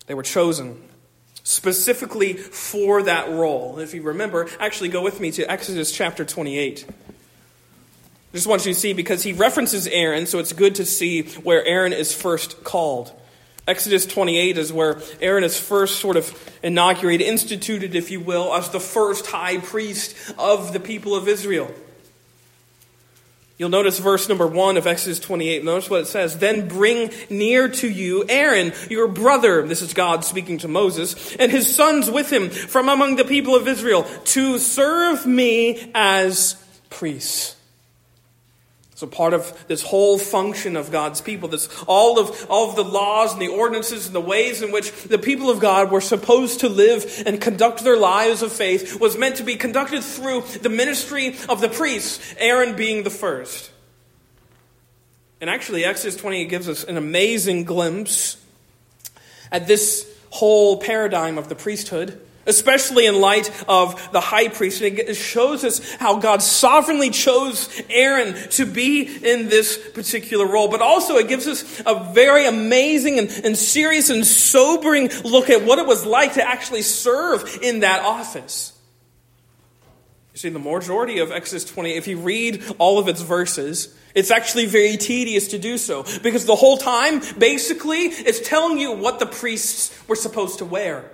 They 0.07 0.15
were 0.15 0.23
chosen 0.23 0.81
specifically 1.43 2.35
for 2.35 3.03
that 3.03 3.29
role. 3.31 3.79
If 3.79 3.95
you 3.95 4.03
remember, 4.03 4.49
actually 4.59 4.89
go 4.89 5.03
with 5.03 5.21
me 5.21 5.31
to 5.33 5.51
Exodus 5.51 5.93
chapter 5.93 6.25
28. 6.25 6.87
I 8.35 8.37
just 8.37 8.49
want 8.49 8.67
you 8.67 8.75
to 8.75 8.81
see 8.81 8.95
because 8.95 9.23
he 9.23 9.33
references 9.33 9.87
Aaron, 9.87 10.27
so 10.27 10.41
it's 10.41 10.53
good 10.53 10.75
to 10.75 10.85
see 10.85 11.23
where 11.45 11.65
Aaron 11.65 11.93
is 11.93 12.13
first 12.13 12.65
called. 12.65 13.13
Exodus 13.69 14.07
28 14.07 14.59
is 14.59 14.73
where 14.73 15.01
Aaron 15.21 15.45
is 15.45 15.57
first 15.57 16.01
sort 16.01 16.17
of 16.17 16.59
inaugurated, 16.61 17.25
instituted, 17.25 17.95
if 17.95 18.11
you 18.11 18.19
will, 18.19 18.53
as 18.53 18.71
the 18.71 18.81
first 18.81 19.29
high 19.29 19.59
priest 19.59 20.17
of 20.37 20.73
the 20.73 20.81
people 20.81 21.15
of 21.15 21.29
Israel. 21.29 21.73
You'll 23.57 23.69
notice 23.69 24.01
verse 24.01 24.29
number 24.29 24.49
1 24.49 24.79
of 24.79 24.89
Exodus 24.89 25.21
28. 25.21 25.63
Notice 25.63 25.89
what 25.89 26.01
it 26.01 26.07
says. 26.07 26.37
Then 26.37 26.67
bring 26.67 27.13
near 27.31 27.69
to 27.69 27.89
you 27.89 28.25
Aaron, 28.29 28.73
your 28.91 29.07
brother, 29.07 29.65
this 29.65 29.81
is 29.81 29.95
God 29.95 30.25
speaking 30.25 30.59
to 30.59 30.67
Moses, 30.67 31.37
and 31.37 31.53
his 31.53 31.73
sons 31.73 32.11
with 32.11 32.33
him 32.33 32.51
from 32.51 32.89
among 32.89 33.15
the 33.15 33.25
people 33.25 33.55
of 33.55 33.69
Israel, 33.69 34.03
to 34.25 34.59
serve 34.59 35.25
me 35.25 35.93
as 35.95 36.61
priests. 36.91 37.55
So 38.97 39.09
part 39.09 39.35
of 39.35 39.67
this 39.67 39.83
whole 39.83 40.19
function 40.19 40.77
of 40.77 40.93
God's 40.93 41.21
people, 41.21 41.49
this 41.49 41.69
all 41.89 42.19
of 42.19 42.47
all 42.49 42.71
of 42.71 42.77
the 42.77 42.85
laws 42.85 43.33
and 43.33 43.43
the 43.43 43.49
ordinances 43.49 44.07
and 44.07 44.15
the 44.15 44.21
ways 44.21 44.63
in 44.63 44.71
which 44.71 44.93
the 45.05 45.19
people 45.19 45.51
of 45.51 45.59
God 45.59 45.91
were 45.91 46.01
supposed 46.01 46.61
to 46.61 46.69
live 46.69 47.25
and 47.27 47.41
conduct 47.41 47.83
their 47.83 47.97
lives 47.97 48.41
of 48.43 48.53
faith 48.53 49.01
was 49.01 49.19
meant 49.19 49.37
to 49.37 49.43
be 49.43 49.57
conducted 49.57 50.05
through 50.05 50.43
the 50.63 50.69
ministry 50.69 51.35
of 51.49 51.61
the 51.61 51.69
priests, 51.69 52.35
Aaron 52.39 52.77
being 52.77 53.03
the 53.03 53.11
first. 53.11 53.73
And 55.41 55.51
actually, 55.51 55.85
Exodus 55.85 56.17
28 56.17 56.49
gives 56.49 56.69
us 56.69 56.85
an 56.85 56.97
amazing 56.97 57.65
glimpse 57.65 58.37
at 59.51 59.67
this 59.67 60.09
whole 60.31 60.77
paradigm 60.77 61.37
of 61.37 61.49
the 61.49 61.57
priesthood 61.57 62.21
especially 62.47 63.07
in 63.07 63.21
light 63.21 63.51
of 63.69 64.13
the 64.13 64.21
high 64.21 64.49
priest. 64.49 64.81
And 64.83 64.99
it 64.99 65.15
shows 65.15 65.65
us 65.65 65.95
how 65.95 66.19
God 66.19 66.43
sovereignly 66.43 67.11
chose 67.11 67.69
Aaron 67.89 68.35
to 68.51 68.67
be 68.67 69.03
in 69.03 69.49
this 69.49 69.79
particular 69.91 70.47
role. 70.47 70.69
But 70.69 70.83
also, 70.83 71.17
it 71.17 71.29
gives 71.29 71.47
us 71.47 71.83
a 71.87 72.13
very 72.13 72.47
amazing 72.47 73.19
and, 73.19 73.29
and 73.45 73.57
serious 73.57 74.11
and 74.11 74.27
sobering 74.27 75.11
look 75.25 75.51
at 75.51 75.65
what 75.65 75.79
it 75.79 75.87
was 75.87 76.05
like 76.05 76.35
to 76.35 76.47
actually 76.47 76.83
serve 76.83 77.59
in 77.63 77.81
that 77.81 78.03
office. 78.05 78.73
You 80.35 80.39
see, 80.39 80.49
the 80.49 80.59
majority 80.59 81.21
of 81.21 81.31
Exodus 81.31 81.65
20, 81.65 81.93
if 81.93 82.09
you 82.09 82.19
read 82.19 82.65
all 82.79 82.99
of 82.99 83.07
its 83.07 83.23
verses, 83.23 83.95
it's 84.17 84.33
actually 84.33 84.67
very 84.67 84.97
tedious 84.97 85.49
to 85.49 85.59
do 85.59 85.79
so 85.79 86.05
because 86.23 86.45
the 86.45 86.57
whole 86.57 86.77
time, 86.77 87.21
basically, 87.39 88.07
it's 88.07 88.41
telling 88.41 88.79
you 88.79 88.93
what 88.93 89.21
the 89.21 89.27
priests 89.27 89.97
were 90.09 90.17
supposed 90.17 90.59
to 90.59 90.65
wear. 90.65 91.09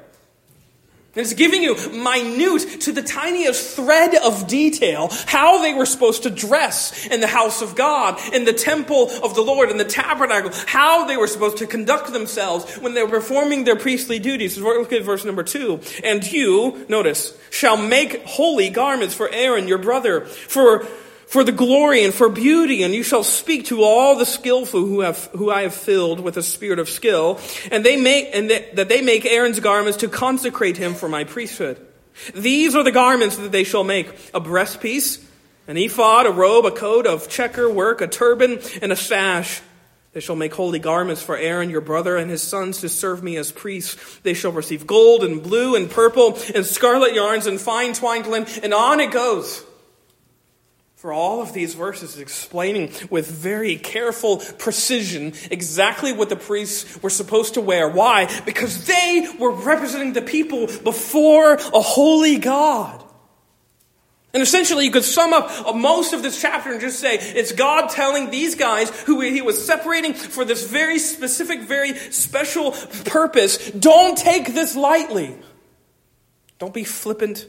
It's 1.13 1.35
giving 1.35 1.63
you 1.63 1.75
minute 1.91 2.83
to 2.83 2.93
the 2.93 3.03
tiniest 3.03 3.75
thread 3.75 4.15
of 4.15 4.47
detail 4.47 5.09
how 5.27 5.61
they 5.61 5.75
were 5.75 5.87
supposed 5.87 6.23
to 6.23 6.31
dress 6.31 7.07
in 7.07 7.21
the 7.21 7.27
house 7.27 7.63
of 7.63 7.75
God, 7.75 8.21
in 8.33 8.45
the 8.45 8.53
temple 8.53 9.11
of 9.23 9.35
the 9.35 9.43
Lord, 9.43 9.71
in 9.71 9.77
the 9.77 9.85
tabernacle, 9.85 10.53
how 10.67 11.07
they 11.07 11.17
were 11.17 11.27
supposed 11.27 11.57
to 11.59 11.67
conduct 11.67 12.13
themselves 12.13 12.77
when 12.77 12.95
they 12.95 13.03
were 13.03 13.09
performing 13.09 13.65
their 13.65 13.75
priestly 13.77 14.21
duties. 14.21 14.57
Look 14.57 14.93
at 14.93 15.03
verse 15.03 15.25
number 15.25 15.43
two. 15.43 15.81
And 16.05 16.25
you, 16.31 16.87
notice, 16.89 17.37
shall 17.51 17.77
make 17.77 18.25
holy 18.25 18.71
garments 18.71 19.15
for 19.15 19.29
Aaron 19.33 19.67
your 19.67 19.79
brother, 19.79 20.21
for 20.27 20.87
for 21.31 21.45
the 21.45 21.53
glory 21.53 22.03
and 22.05 22.13
for 22.13 22.29
beauty, 22.29 22.83
and 22.83 22.93
you 22.93 23.05
shall 23.05 23.23
speak 23.23 23.67
to 23.67 23.85
all 23.85 24.17
the 24.17 24.27
skillful 24.27 24.81
who 24.81 25.03
have 25.03 25.31
who 25.33 25.49
I 25.49 25.63
have 25.63 25.75
filled 25.75 26.19
with 26.19 26.37
a 26.37 26.43
spirit 26.43 26.81
of 26.81 26.89
skill, 26.89 27.39
and 27.71 27.87
they 27.87 27.97
make 27.97 28.31
and 28.35 28.51
they, 28.51 28.69
that 28.75 28.89
they 28.89 29.01
make 29.01 29.25
Aaron's 29.25 29.61
garments 29.61 29.99
to 29.99 30.09
consecrate 30.09 30.77
him 30.77 30.95
for 30.95 31.09
my 31.09 31.23
priesthood. 31.23 31.79
These 32.35 32.75
are 32.75 32.83
the 32.83 32.91
garments 32.91 33.37
that 33.37 33.53
they 33.53 33.63
shall 33.63 33.85
make: 33.85 34.09
a 34.35 34.41
breastpiece, 34.41 35.25
an 35.69 35.77
ephod, 35.77 36.27
a 36.27 36.33
robe, 36.33 36.67
a 36.67 36.73
coat 36.73 37.07
of 37.07 37.29
checker 37.29 37.71
work, 37.71 38.01
a 38.01 38.09
turban, 38.09 38.59
and 38.83 38.91
a 38.91 38.97
sash. 38.97 39.63
They 40.13 40.19
shall 40.19 40.35
make 40.35 40.53
holy 40.53 40.81
garments 40.81 41.23
for 41.23 41.37
Aaron 41.37 41.71
your 41.71 41.81
brother 41.81 42.17
and 42.17 42.29
his 42.29 42.43
sons 42.43 42.81
to 42.81 42.89
serve 42.89 43.23
me 43.23 43.37
as 43.37 43.53
priests. 43.53 44.19
They 44.25 44.35
shall 44.35 44.51
receive 44.51 44.85
gold 44.85 45.23
and 45.23 45.41
blue 45.41 45.77
and 45.77 45.89
purple 45.89 46.37
and 46.53 46.67
scarlet 46.67 47.15
yarns 47.15 47.47
and 47.47 47.61
fine 47.61 47.93
twined 47.93 48.27
linen, 48.27 48.49
and 48.65 48.75
on 48.75 48.99
it 48.99 49.13
goes 49.13 49.65
for 51.01 51.15
all 51.15 51.41
of 51.41 51.55
these 51.55 51.73
verses 51.73 52.19
explaining 52.19 52.93
with 53.09 53.27
very 53.27 53.77
careful 53.77 54.37
precision 54.59 55.33
exactly 55.51 56.13
what 56.13 56.29
the 56.29 56.37
priests 56.37 57.03
were 57.03 57.09
supposed 57.09 57.55
to 57.55 57.61
wear. 57.63 57.89
Why? 57.89 58.29
Because 58.45 58.85
they 58.85 59.27
were 59.39 59.51
representing 59.51 60.13
the 60.13 60.21
people 60.21 60.67
before 60.85 61.55
a 61.55 61.81
holy 61.81 62.37
God. 62.37 63.03
And 64.35 64.43
essentially, 64.43 64.85
you 64.85 64.91
could 64.91 65.05
sum 65.05 65.33
up 65.33 65.75
most 65.75 66.13
of 66.13 66.23
this 66.23 66.39
chapter 66.39 66.71
and 66.71 66.83
just 66.83 67.01
say 67.01 67.15
it's 67.19 67.53
God 67.53 67.89
telling 67.89 68.29
these 68.29 68.55
guys 68.55 68.91
who 69.05 69.23
he 69.23 69.41
was 69.41 69.65
separating 69.65 70.13
for 70.13 70.45
this 70.45 70.71
very 70.71 70.99
specific, 70.99 71.63
very 71.63 71.95
special 71.95 72.73
purpose 73.07 73.71
don't 73.71 74.19
take 74.19 74.53
this 74.53 74.77
lightly. 74.77 75.35
Don't 76.59 76.75
be 76.75 76.85
flippant 76.85 77.47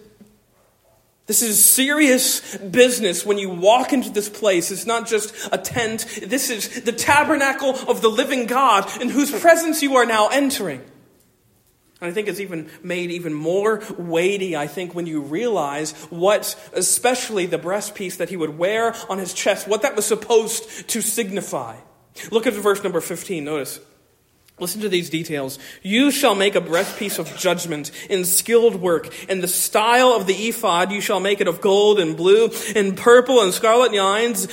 this 1.27 1.41
is 1.41 1.63
serious 1.63 2.57
business 2.57 3.25
when 3.25 3.37
you 3.37 3.49
walk 3.49 3.93
into 3.93 4.09
this 4.09 4.27
place. 4.27 4.71
It's 4.71 4.85
not 4.85 5.07
just 5.07 5.49
a 5.51 5.57
tent. 5.57 6.05
This 6.23 6.49
is 6.49 6.81
the 6.81 6.91
tabernacle 6.91 7.69
of 7.87 8.01
the 8.01 8.09
living 8.09 8.47
God 8.47 9.01
in 9.01 9.09
whose 9.09 9.31
presence 9.31 9.81
you 9.81 9.95
are 9.97 10.05
now 10.05 10.29
entering. 10.29 10.81
And 12.01 12.09
I 12.09 12.13
think 12.13 12.27
it's 12.27 12.39
even 12.39 12.69
made 12.81 13.11
even 13.11 13.33
more 13.33 13.83
weighty, 13.95 14.57
I 14.57 14.65
think, 14.65 14.95
when 14.95 15.05
you 15.05 15.21
realize 15.21 15.91
what, 16.09 16.55
especially 16.73 17.45
the 17.45 17.59
breastpiece 17.59 18.17
that 18.17 18.29
he 18.29 18.37
would 18.37 18.57
wear 18.57 18.95
on 19.07 19.19
his 19.19 19.33
chest, 19.33 19.67
what 19.67 19.83
that 19.83 19.95
was 19.95 20.05
supposed 20.07 20.89
to 20.89 21.01
signify. 21.01 21.77
Look 22.31 22.47
at 22.47 22.53
verse 22.53 22.83
number 22.83 22.99
15. 23.01 23.45
Notice. 23.45 23.79
Listen 24.61 24.81
to 24.81 24.89
these 24.89 25.09
details. 25.09 25.57
You 25.81 26.11
shall 26.11 26.35
make 26.35 26.53
a 26.53 26.61
breastpiece 26.61 27.17
of 27.17 27.35
judgment 27.35 27.89
in 28.11 28.23
skilled 28.23 28.75
work. 28.75 29.11
In 29.27 29.41
the 29.41 29.47
style 29.47 30.09
of 30.09 30.27
the 30.27 30.35
ephod, 30.35 30.91
you 30.91 31.01
shall 31.01 31.19
make 31.19 31.41
it 31.41 31.47
of 31.47 31.61
gold 31.61 31.99
and 31.99 32.15
blue 32.15 32.51
and 32.75 32.95
purple 32.95 33.41
and 33.41 33.51
scarlet 33.55 33.91
yarns, 33.91 34.47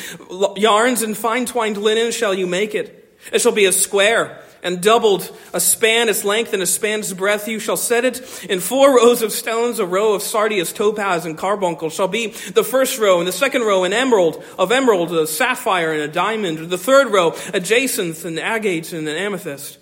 yarns 0.56 1.02
and 1.02 1.14
fine 1.14 1.44
twined 1.44 1.76
linen 1.76 2.10
shall 2.10 2.32
you 2.32 2.46
make 2.46 2.74
it. 2.74 3.18
It 3.30 3.42
shall 3.42 3.52
be 3.52 3.66
a 3.66 3.72
square 3.72 4.42
and 4.62 4.80
doubled 4.80 5.30
a 5.52 5.60
span 5.60 6.08
its 6.08 6.24
length 6.24 6.54
and 6.54 6.62
a 6.62 6.66
span's 6.66 7.12
breadth. 7.12 7.46
You 7.46 7.58
shall 7.58 7.76
set 7.76 8.06
it 8.06 8.46
in 8.48 8.60
four 8.60 8.96
rows 8.96 9.20
of 9.20 9.30
stones. 9.30 9.78
A 9.78 9.84
row 9.84 10.14
of 10.14 10.22
sardius, 10.22 10.72
topaz, 10.72 11.26
and 11.26 11.36
carbuncle 11.36 11.90
shall 11.90 12.08
be 12.08 12.28
the 12.28 12.64
first 12.64 12.98
row, 12.98 13.18
and 13.18 13.28
the 13.28 13.32
second 13.32 13.60
row 13.60 13.84
an 13.84 13.92
emerald 13.92 14.42
of 14.58 14.72
emerald, 14.72 15.12
a 15.12 15.26
sapphire, 15.26 15.92
and 15.92 16.00
a 16.00 16.08
diamond. 16.08 16.70
The 16.70 16.78
third 16.78 17.08
row 17.12 17.34
a 17.52 17.60
jacinth, 17.60 18.24
and 18.24 18.40
agate, 18.40 18.94
and 18.94 19.06
an 19.06 19.14
amethyst. 19.14 19.78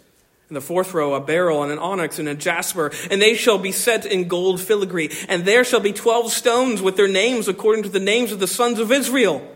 In 0.48 0.54
the 0.54 0.60
fourth 0.60 0.94
row, 0.94 1.14
a 1.14 1.20
beryl 1.20 1.62
and 1.62 1.72
an 1.72 1.78
onyx 1.78 2.18
and 2.18 2.28
a 2.28 2.34
jasper, 2.34 2.92
and 3.10 3.20
they 3.20 3.34
shall 3.34 3.58
be 3.58 3.72
set 3.72 4.06
in 4.06 4.28
gold 4.28 4.60
filigree. 4.60 5.10
And 5.28 5.44
there 5.44 5.64
shall 5.64 5.80
be 5.80 5.92
twelve 5.92 6.30
stones 6.32 6.80
with 6.80 6.96
their 6.96 7.08
names 7.08 7.48
according 7.48 7.82
to 7.82 7.88
the 7.88 8.00
names 8.00 8.30
of 8.30 8.38
the 8.38 8.46
sons 8.46 8.78
of 8.78 8.92
Israel. 8.92 9.46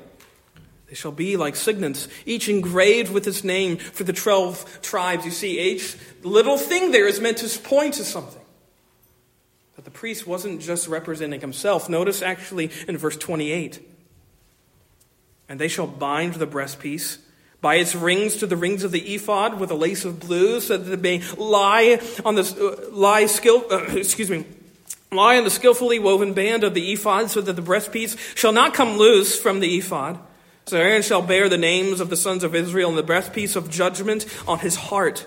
They 0.89 0.97
shall 0.97 1.13
be 1.13 1.37
like 1.37 1.55
signets, 1.55 2.09
each 2.27 2.49
engraved 2.49 3.13
with 3.13 3.29
its 3.29 3.45
name 3.45 3.77
for 3.77 4.03
the 4.03 4.13
twelve 4.13 4.81
tribes. 4.83 5.25
You 5.25 5.31
see, 5.31 5.61
each 5.61 5.97
little 6.25 6.59
thing 6.59 6.91
there 6.91 7.07
is 7.07 7.21
meant 7.21 7.39
to 7.39 7.59
point 7.61 7.95
to 7.95 8.05
something. 8.05 8.43
But 9.77 9.85
the 9.85 9.93
priest 9.93 10.27
wasn't 10.27 10.61
just 10.61 10.89
representing 10.89 11.41
himself. 11.41 11.89
Notice 11.89 12.21
actually 12.21 12.71
in 12.89 12.99
verse 12.99 13.17
28 13.17 13.81
and 15.51 15.59
they 15.59 15.69
shall 15.69 15.89
bind 15.89 16.35
the 16.35 16.47
breastpiece 16.47 17.19
by 17.61 17.76
its 17.76 17.95
rings 17.95 18.37
to 18.37 18.47
the 18.47 18.57
rings 18.57 18.85
of 18.85 18.93
the 18.93 19.14
ephod 19.14 19.61
with 19.61 19.71
a 19.71 19.75
lace 19.75 20.05
of 20.05 20.21
blue, 20.21 20.61
so 20.61 20.76
that 20.76 20.93
it 20.93 21.00
may 21.00 21.23
lie 21.37 22.00
on 22.25 22.35
the 22.35 22.43
uh, 22.43 22.95
lie 22.95 23.26
skill. 23.26 23.64
Uh, 23.71 23.85
excuse 23.97 24.31
me. 24.31 24.47
Lie 25.12 25.38
on 25.38 25.45
the 25.45 25.50
skillfully 25.50 25.99
woven 25.99 26.35
band 26.35 26.62
of 26.62 26.73
the 26.73 26.93
ephod, 26.93 27.31
so 27.31 27.40
that 27.40 27.55
the 27.55 27.62
breastpiece 27.62 28.17
shall 28.37 28.52
not 28.52 28.75
come 28.75 28.97
loose 28.97 29.38
from 29.38 29.59
the 29.61 29.79
ephod. 29.79 30.19
So 30.67 30.79
Aaron 30.79 31.02
shall 31.02 31.23
bear 31.23 31.49
the 31.49 31.59
names 31.59 32.00
of 32.00 32.11
the 32.11 32.17
sons 32.17 32.45
of 32.45 32.55
Israel 32.55 32.90
and 32.90 32.99
the 32.99 33.02
breastpiece 33.02 33.57
of 33.57 33.71
judgment 33.71 34.25
on 34.47 34.61
his 34.61 34.76
heart. 34.76 35.26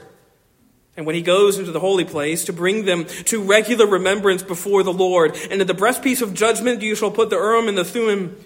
And 0.96 1.06
when 1.06 1.16
he 1.16 1.22
goes 1.22 1.58
into 1.58 1.72
the 1.72 1.80
holy 1.80 2.06
place 2.06 2.46
to 2.46 2.54
bring 2.54 2.86
them 2.86 3.06
to 3.26 3.44
regular 3.44 3.88
remembrance 3.88 4.44
before 4.44 4.84
the 4.84 4.94
Lord, 4.94 5.36
and 5.50 5.60
in 5.60 5.68
the 5.68 5.74
breastpiece 5.74 6.22
of 6.22 6.34
judgment 6.34 6.82
you 6.82 6.96
shall 6.96 7.12
put 7.12 7.30
the 7.30 7.36
Urim 7.36 7.68
and 7.68 7.78
the 7.78 7.84
Thummim, 7.84 8.38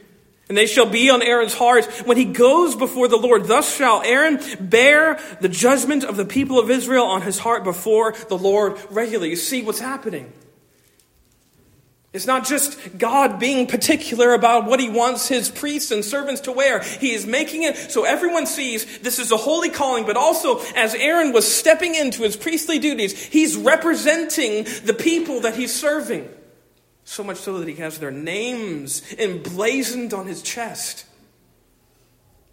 and 0.50 0.58
they 0.58 0.66
shall 0.66 0.86
be 0.86 1.10
on 1.10 1.22
Aaron's 1.22 1.54
heart 1.54 1.86
when 2.06 2.18
he 2.18 2.26
goes 2.26 2.76
before 2.76 3.08
the 3.08 3.18
Lord. 3.18 3.46
Thus 3.46 3.76
shall 3.76 4.02
Aaron 4.02 4.40
bear 4.60 5.20
the 5.42 5.50
judgment 5.50 6.04
of 6.04 6.16
the 6.16 6.26
people 6.26 6.60
of 6.60 6.70
Israel 6.70 7.06
on 7.06 7.22
his 7.22 7.40
heart 7.40 7.64
before 7.64 8.14
the 8.30 8.38
Lord 8.38 8.78
regularly. 8.90 9.32
You 9.32 9.36
see 9.36 9.62
what's 9.62 9.80
happening. 9.80 10.32
It's 12.14 12.26
not 12.26 12.48
just 12.48 12.98
God 12.98 13.40
being 13.40 13.68
particular 13.68 14.34
about 14.34 14.66
what 14.66 14.80
he 14.80 14.90
wants 14.90 15.28
his 15.28 15.50
priests 15.50 15.92
and 15.92 16.04
servants 16.04 16.42
to 16.42 16.52
wear. 16.54 16.82
He 16.82 17.12
is 17.12 17.28
making 17.28 17.64
it 17.64 17.76
so 17.92 18.06
everyone 18.06 18.48
sees 18.48 19.00
this 19.00 19.20
is 19.20 19.32
a 19.32 19.38
holy 19.38 19.70
calling, 19.70 20.06
but 20.06 20.16
also 20.16 20.60
as 20.76 20.96
Aaron 20.96 21.34
was 21.34 21.46
stepping 21.46 21.94
into 21.94 22.24
his 22.24 22.38
priestly 22.38 22.80
duties, 22.80 23.22
he's 23.26 23.58
representing 23.58 24.64
the 24.86 24.96
people 24.98 25.42
that 25.42 25.56
he's 25.56 25.76
serving. 25.76 26.28
So 27.10 27.24
much 27.24 27.38
so 27.38 27.60
that 27.60 27.70
he 27.70 27.76
has 27.76 28.00
their 28.00 28.12
names 28.12 29.02
emblazoned 29.18 30.14
on 30.14 30.28
his 30.28 30.42
chest. 30.42 31.06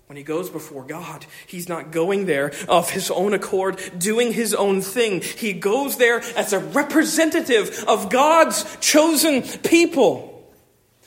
When 0.07 0.17
he 0.17 0.23
goes 0.23 0.49
before 0.49 0.85
God, 0.85 1.27
he's 1.45 1.69
not 1.69 1.91
going 1.91 2.27
there 2.27 2.53
of 2.69 2.89
his 2.91 3.11
own 3.11 3.35
accord, 3.35 3.81
doing 3.99 4.33
his 4.33 4.55
own 4.55 4.81
thing. 4.81 5.23
He 5.23 5.55
goes 5.55 5.97
there 5.97 6.21
as 6.37 6.53
a 6.53 6.61
representative 6.61 7.83
of 7.89 8.11
God's 8.11 8.65
chosen 8.79 9.43
people. 9.43 10.49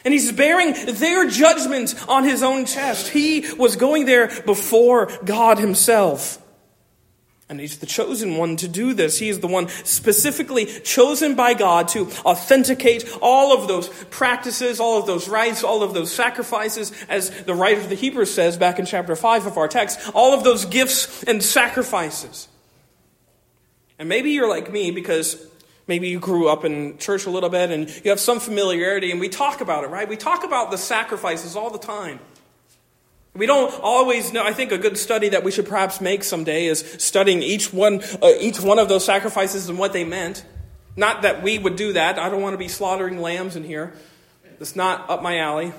And 0.03 0.13
he's 0.13 0.33
bearing 0.33 0.73
their 0.95 1.29
judgment 1.29 1.95
on 2.09 2.25
his 2.25 2.43
own 2.43 2.65
chest. 2.65 3.07
He 3.07 3.45
was 3.53 3.77
going 3.77 4.05
there 4.05 4.27
before 4.41 5.09
God 5.23 5.57
himself. 5.57 6.37
And 7.49 7.61
he's 7.61 7.77
the 7.77 7.85
chosen 7.85 8.35
one 8.35 8.57
to 8.57 8.67
do 8.67 8.93
this. 8.93 9.19
He 9.19 9.29
is 9.29 9.39
the 9.39 9.47
one 9.47 9.69
specifically 9.69 10.65
chosen 10.65 11.35
by 11.35 11.53
God 11.53 11.87
to 11.89 12.09
authenticate 12.25 13.09
all 13.21 13.57
of 13.57 13.69
those 13.69 13.87
practices, 14.09 14.81
all 14.81 14.99
of 14.99 15.07
those 15.07 15.29
rites, 15.29 15.63
all 15.63 15.81
of 15.81 15.93
those 15.93 16.11
sacrifices, 16.11 16.91
as 17.07 17.29
the 17.45 17.55
writer 17.55 17.79
of 17.79 17.87
the 17.87 17.95
Hebrews 17.95 18.33
says 18.33 18.57
back 18.57 18.79
in 18.79 18.85
chapter 18.85 19.15
5 19.15 19.45
of 19.45 19.57
our 19.57 19.69
text, 19.69 20.11
all 20.13 20.33
of 20.33 20.43
those 20.43 20.65
gifts 20.65 21.23
and 21.23 21.41
sacrifices. 21.41 22.49
And 23.97 24.09
maybe 24.09 24.31
you're 24.31 24.49
like 24.49 24.69
me 24.69 24.91
because 24.91 25.41
maybe 25.87 26.09
you 26.09 26.19
grew 26.19 26.49
up 26.49 26.65
in 26.65 26.97
church 26.97 27.27
a 27.27 27.29
little 27.29 27.49
bit 27.49 27.71
and 27.71 27.89
you 28.03 28.11
have 28.11 28.19
some 28.19 28.41
familiarity, 28.41 29.09
and 29.09 29.21
we 29.21 29.29
talk 29.29 29.61
about 29.61 29.85
it, 29.85 29.87
right? 29.87 30.09
We 30.09 30.17
talk 30.17 30.43
about 30.43 30.69
the 30.69 30.77
sacrifices 30.77 31.55
all 31.55 31.69
the 31.69 31.79
time. 31.79 32.19
We 33.37 33.45
don't 33.45 33.71
always 33.81 34.33
know. 34.33 34.43
I 34.43 34.51
think 34.51 34.71
a 34.71 34.79
good 34.79 34.97
study 34.97 35.29
that 35.29 35.43
we 35.43 35.51
should 35.51 35.67
perhaps 35.67 36.01
make 36.01 36.23
someday 36.23 36.65
is 36.65 36.79
studying 36.97 37.43
each 37.43 37.71
one, 37.71 38.01
uh, 38.21 38.31
each 38.39 38.59
one 38.59 38.79
of 38.79 38.89
those 38.89 39.05
sacrifices 39.05 39.69
and 39.69 39.77
what 39.77 39.93
they 39.93 40.03
meant. 40.03 40.43
Not 40.95 41.21
that 41.21 41.43
we 41.43 41.59
would 41.59 41.75
do 41.75 41.93
that. 41.93 42.17
I 42.17 42.29
don't 42.29 42.41
want 42.41 42.55
to 42.55 42.57
be 42.57 42.67
slaughtering 42.67 43.21
lambs 43.21 43.55
in 43.55 43.63
here. 43.63 43.93
That's 44.57 44.75
not 44.75 45.07
up 45.07 45.21
my 45.21 45.37
alley. 45.37 45.71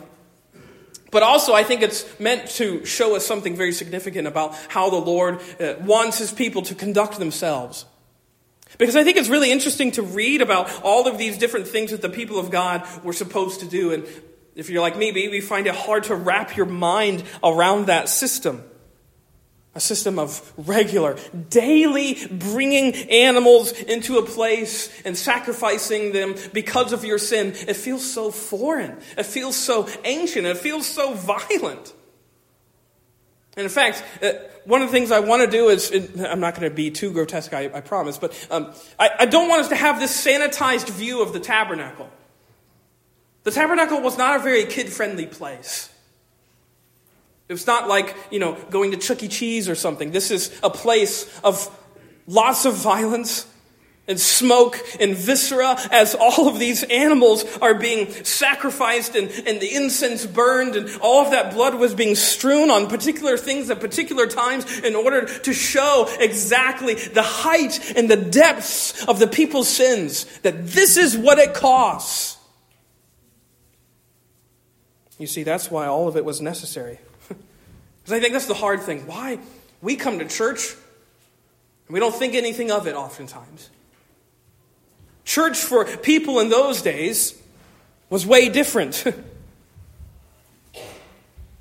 But 1.11 1.25
also, 1.25 1.53
I 1.53 1.65
think 1.65 1.83
it's 1.83 2.07
meant 2.21 2.49
to 2.51 2.85
show 2.85 3.17
us 3.17 3.27
something 3.27 3.57
very 3.57 3.73
significant 3.73 4.29
about 4.29 4.55
how 4.69 4.91
the 4.91 4.97
Lord 4.97 5.41
uh, 5.59 5.75
wants 5.81 6.19
his 6.19 6.31
people 6.33 6.63
to 6.63 6.77
conduct 6.77 7.19
themselves. 7.19 7.87
Because 8.77 8.95
I 8.95 9.03
think 9.03 9.17
it's 9.17 9.31
really 9.31 9.51
interesting 9.51 9.91
to 9.93 10.03
read 10.03 10.43
about 10.43 10.83
all 10.85 11.09
of 11.09 11.19
these 11.19 11.39
different 11.39 11.67
things 11.67 11.91
that 11.91 12.03
the 12.03 12.11
people 12.11 12.39
of 12.39 12.51
God 12.51 12.87
were 13.03 13.15
supposed 13.15 13.61
to 13.61 13.67
do. 13.67 13.93
And 13.93 14.07
if 14.59 14.69
you're 14.69 14.83
like 14.83 14.97
me, 14.97 15.13
maybe 15.13 15.37
you 15.37 15.43
find 15.43 15.69
it 15.69 15.75
hard 15.75 16.05
to 16.05 16.17
wrap 16.17 16.57
your 16.57 16.67
mind 16.67 17.23
around 17.45 17.87
that 17.87 18.09
system. 18.09 18.65
A 19.75 19.81
system 19.81 20.19
of 20.19 20.53
regular, 20.57 21.17
daily 21.51 22.17
bringing 22.29 22.93
animals 23.11 23.71
into 23.71 24.19
a 24.19 24.27
place 24.27 24.91
and 25.05 25.17
sacrificing 25.17 26.11
them 26.11 26.35
because 26.53 26.93
of 26.93 27.05
your 27.05 27.19
sin. 27.19 27.55
It 27.69 27.77
feels 27.77 28.05
so 28.05 28.33
foreign. 28.33 28.99
It 29.17 29.27
feels 29.27 29.55
so 29.55 29.89
ancient. 30.03 30.47
It 30.47 30.57
feels 30.57 30.87
so 30.87 31.15
violent. 31.15 31.95
And 33.57 33.65
in 33.65 33.71
fact, 33.71 34.03
uh, 34.21 34.33
one 34.65 34.83
of 34.83 34.89
the 34.89 34.93
things 34.93 35.13
I 35.13 35.21
want 35.21 35.49
to 35.49 35.51
do 35.51 35.69
is, 35.69 35.93
I'm 36.19 36.41
not 36.41 36.57
going 36.57 36.69
to 36.69 36.75
be 36.75 36.91
too 36.91 37.13
grotesque, 37.13 37.53
I, 37.53 37.71
I 37.73 37.81
promise, 37.81 38.19
but 38.19 38.49
um, 38.51 38.73
I, 38.99 39.11
I 39.21 39.27
don't 39.27 39.49
want 39.49 39.63
us 39.63 39.69
to 39.69 39.77
have 39.77 40.01
this 40.01 40.27
sanitized 40.27 40.91
view 40.91 41.23
of 41.23 41.33
the 41.33 41.41
tabernacle. 41.41 42.11
The 43.45 43.51
tabernacle 43.51 44.01
was 44.01 44.19
not 44.19 44.37
a 44.37 44.43
very 44.43 44.65
kid 44.67 44.89
friendly 44.93 45.27
place. 45.27 45.91
It 47.49 47.55
was 47.55 47.67
not 47.67 47.89
like, 47.89 48.15
you 48.31 48.39
know, 48.39 48.59
going 48.71 48.91
to 48.91 48.97
Chuck 48.99 49.23
E. 49.23 49.29
Cheese 49.29 49.69
or 49.69 49.75
something. 49.75 50.11
This 50.11 50.31
is 50.31 50.59
a 50.63 50.69
place 50.69 51.41
of 51.41 51.71
lots 52.27 52.67
of 52.67 52.75
violence 52.75 53.47
and 54.07 54.19
smoke 54.19 54.79
and 54.99 55.15
viscera 55.15 55.77
as 55.91 56.15
all 56.15 56.49
of 56.49 56.59
these 56.59 56.83
animals 56.85 57.45
are 57.59 57.75
being 57.75 58.11
sacrificed 58.25 59.15
and, 59.15 59.31
and 59.47 59.61
the 59.61 59.75
incense 59.75 60.25
burned 60.25 60.77
and 60.77 60.91
all 61.03 61.25
of 61.25 61.31
that 61.31 61.53
blood 61.53 61.75
was 61.75 61.95
being 61.95 62.15
strewn 62.15 62.71
on 62.71 62.89
particular 62.89 63.37
things 63.37 63.69
at 63.71 63.81
particular 63.81 64.27
times 64.27 64.81
in 64.81 64.95
order 64.95 65.27
to 65.27 65.53
show 65.53 66.09
exactly 66.21 66.95
the 66.95 67.23
height 67.23 67.95
and 67.97 68.11
the 68.11 68.17
depths 68.17 69.05
of 69.07 69.19
the 69.19 69.27
people's 69.27 69.69
sins. 69.69 70.25
That 70.41 70.67
this 70.69 70.97
is 70.97 71.17
what 71.17 71.39
it 71.39 71.53
costs 71.53 72.38
you 75.19 75.27
see, 75.27 75.43
that's 75.43 75.71
why 75.71 75.87
all 75.87 76.09
of 76.09 76.17
it 76.17 76.25
was 76.25 76.41
necessary. 76.41 76.99
Because 77.29 78.17
I 78.17 78.21
think 78.21 78.33
that's 78.33 78.47
the 78.47 78.55
hard 78.55 78.81
thing. 78.81 79.07
Why? 79.07 79.39
We 79.83 79.97
come 79.97 80.19
to 80.21 80.25
church 80.27 80.75
and 81.87 81.93
we 81.93 82.01
don't 82.01 82.15
think 82.15 82.35
anything 82.35 82.71
of 82.71 82.87
it 82.87 82.95
oftentimes. 82.95 83.69
Church 85.27 85.59
for 85.59 85.85
people 85.85 86.41
in 86.41 86.49
those 86.49 86.81
days 86.81 87.39
was 88.09 88.25
way 88.25 88.49
different. 88.49 89.05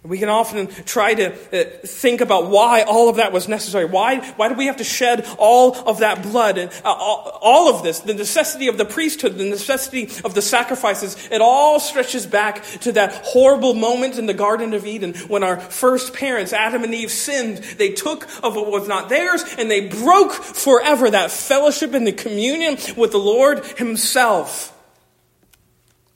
We 0.08 0.20
can 0.20 0.30
often 0.30 0.68
try 0.86 1.14
to 1.16 1.34
uh, 1.34 1.66
think 1.86 2.22
about 2.22 2.50
why 2.50 2.84
all 2.84 3.10
of 3.10 3.18
that 3.18 3.34
was 3.34 3.48
necessary. 3.50 3.86
Why, 3.86 4.20
why 4.32 4.48
did 4.48 4.58
we 4.58 4.68
have 4.68 4.78
to 4.78 4.86
shed 4.86 5.28
all 5.38 5.76
of 5.76 6.00
that 6.00 6.24
blood? 6.24 6.58
And 6.58 6.72
uh, 6.86 6.94
all 6.94 7.70
of 7.70 7.84
this, 7.84 8.00
the 8.00 8.14
necessity 8.14 8.68
of 8.70 8.78
the 8.78 8.86
priesthood, 8.86 9.38
the 9.38 9.50
necessity 9.50 10.10
of 10.24 10.34
the 10.34 10.42
sacrifices, 10.42 11.28
it 11.30 11.42
all 11.42 11.80
stretches 11.80 12.26
back 12.26 12.64
to 12.82 12.94
that 12.94 13.14
horrible 13.26 13.74
moment 13.74 14.18
in 14.18 14.28
the 14.28 14.34
Garden 14.34 14.74
of 14.74 14.86
Eden 14.86 15.14
when 15.28 15.44
our 15.44 15.60
first 15.60 16.14
parents, 16.14 16.54
Adam 16.54 16.84
and 16.84 16.94
Eve, 16.94 17.12
sinned. 17.12 17.58
They 17.58 17.92
took 17.92 18.24
of 18.44 18.56
what 18.56 18.72
was 18.72 18.88
not 18.88 19.10
theirs 19.10 19.44
and 19.58 19.70
they 19.70 19.90
broke 19.90 20.32
forever 20.32 21.10
that 21.10 21.32
fellowship 21.32 21.94
and 21.94 22.08
the 22.08 22.14
communion 22.14 22.78
with 22.96 23.12
the 23.12 23.20
Lord 23.20 23.66
Himself. 23.78 24.77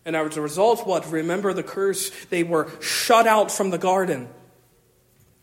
And 0.05 0.15
as 0.15 0.37
a 0.37 0.41
result, 0.41 0.87
what? 0.87 1.09
Remember 1.11 1.53
the 1.53 1.63
curse. 1.63 2.09
They 2.25 2.43
were 2.43 2.69
shut 2.81 3.27
out 3.27 3.51
from 3.51 3.69
the 3.69 3.77
garden. 3.77 4.29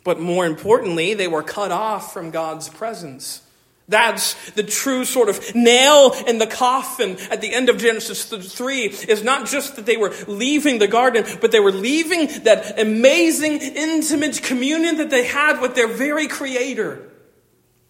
But 0.04 0.20
more 0.20 0.46
importantly, 0.46 1.14
they 1.14 1.28
were 1.28 1.42
cut 1.42 1.70
off 1.70 2.12
from 2.12 2.30
God's 2.30 2.68
presence. 2.68 3.42
That's 3.88 4.50
the 4.50 4.62
true 4.62 5.06
sort 5.06 5.30
of 5.30 5.54
nail 5.54 6.12
in 6.26 6.36
the 6.36 6.46
coffin 6.46 7.16
at 7.30 7.40
the 7.40 7.54
end 7.54 7.70
of 7.70 7.78
Genesis 7.78 8.24
3 8.24 8.82
is 8.84 9.24
not 9.24 9.46
just 9.46 9.76
that 9.76 9.86
they 9.86 9.96
were 9.96 10.14
leaving 10.26 10.78
the 10.78 10.88
garden, 10.88 11.24
but 11.40 11.52
they 11.52 11.60
were 11.60 11.72
leaving 11.72 12.26
that 12.44 12.78
amazing, 12.78 13.60
intimate 13.60 14.42
communion 14.42 14.98
that 14.98 15.08
they 15.08 15.24
had 15.24 15.62
with 15.62 15.74
their 15.74 15.88
very 15.88 16.28
creator. 16.28 17.07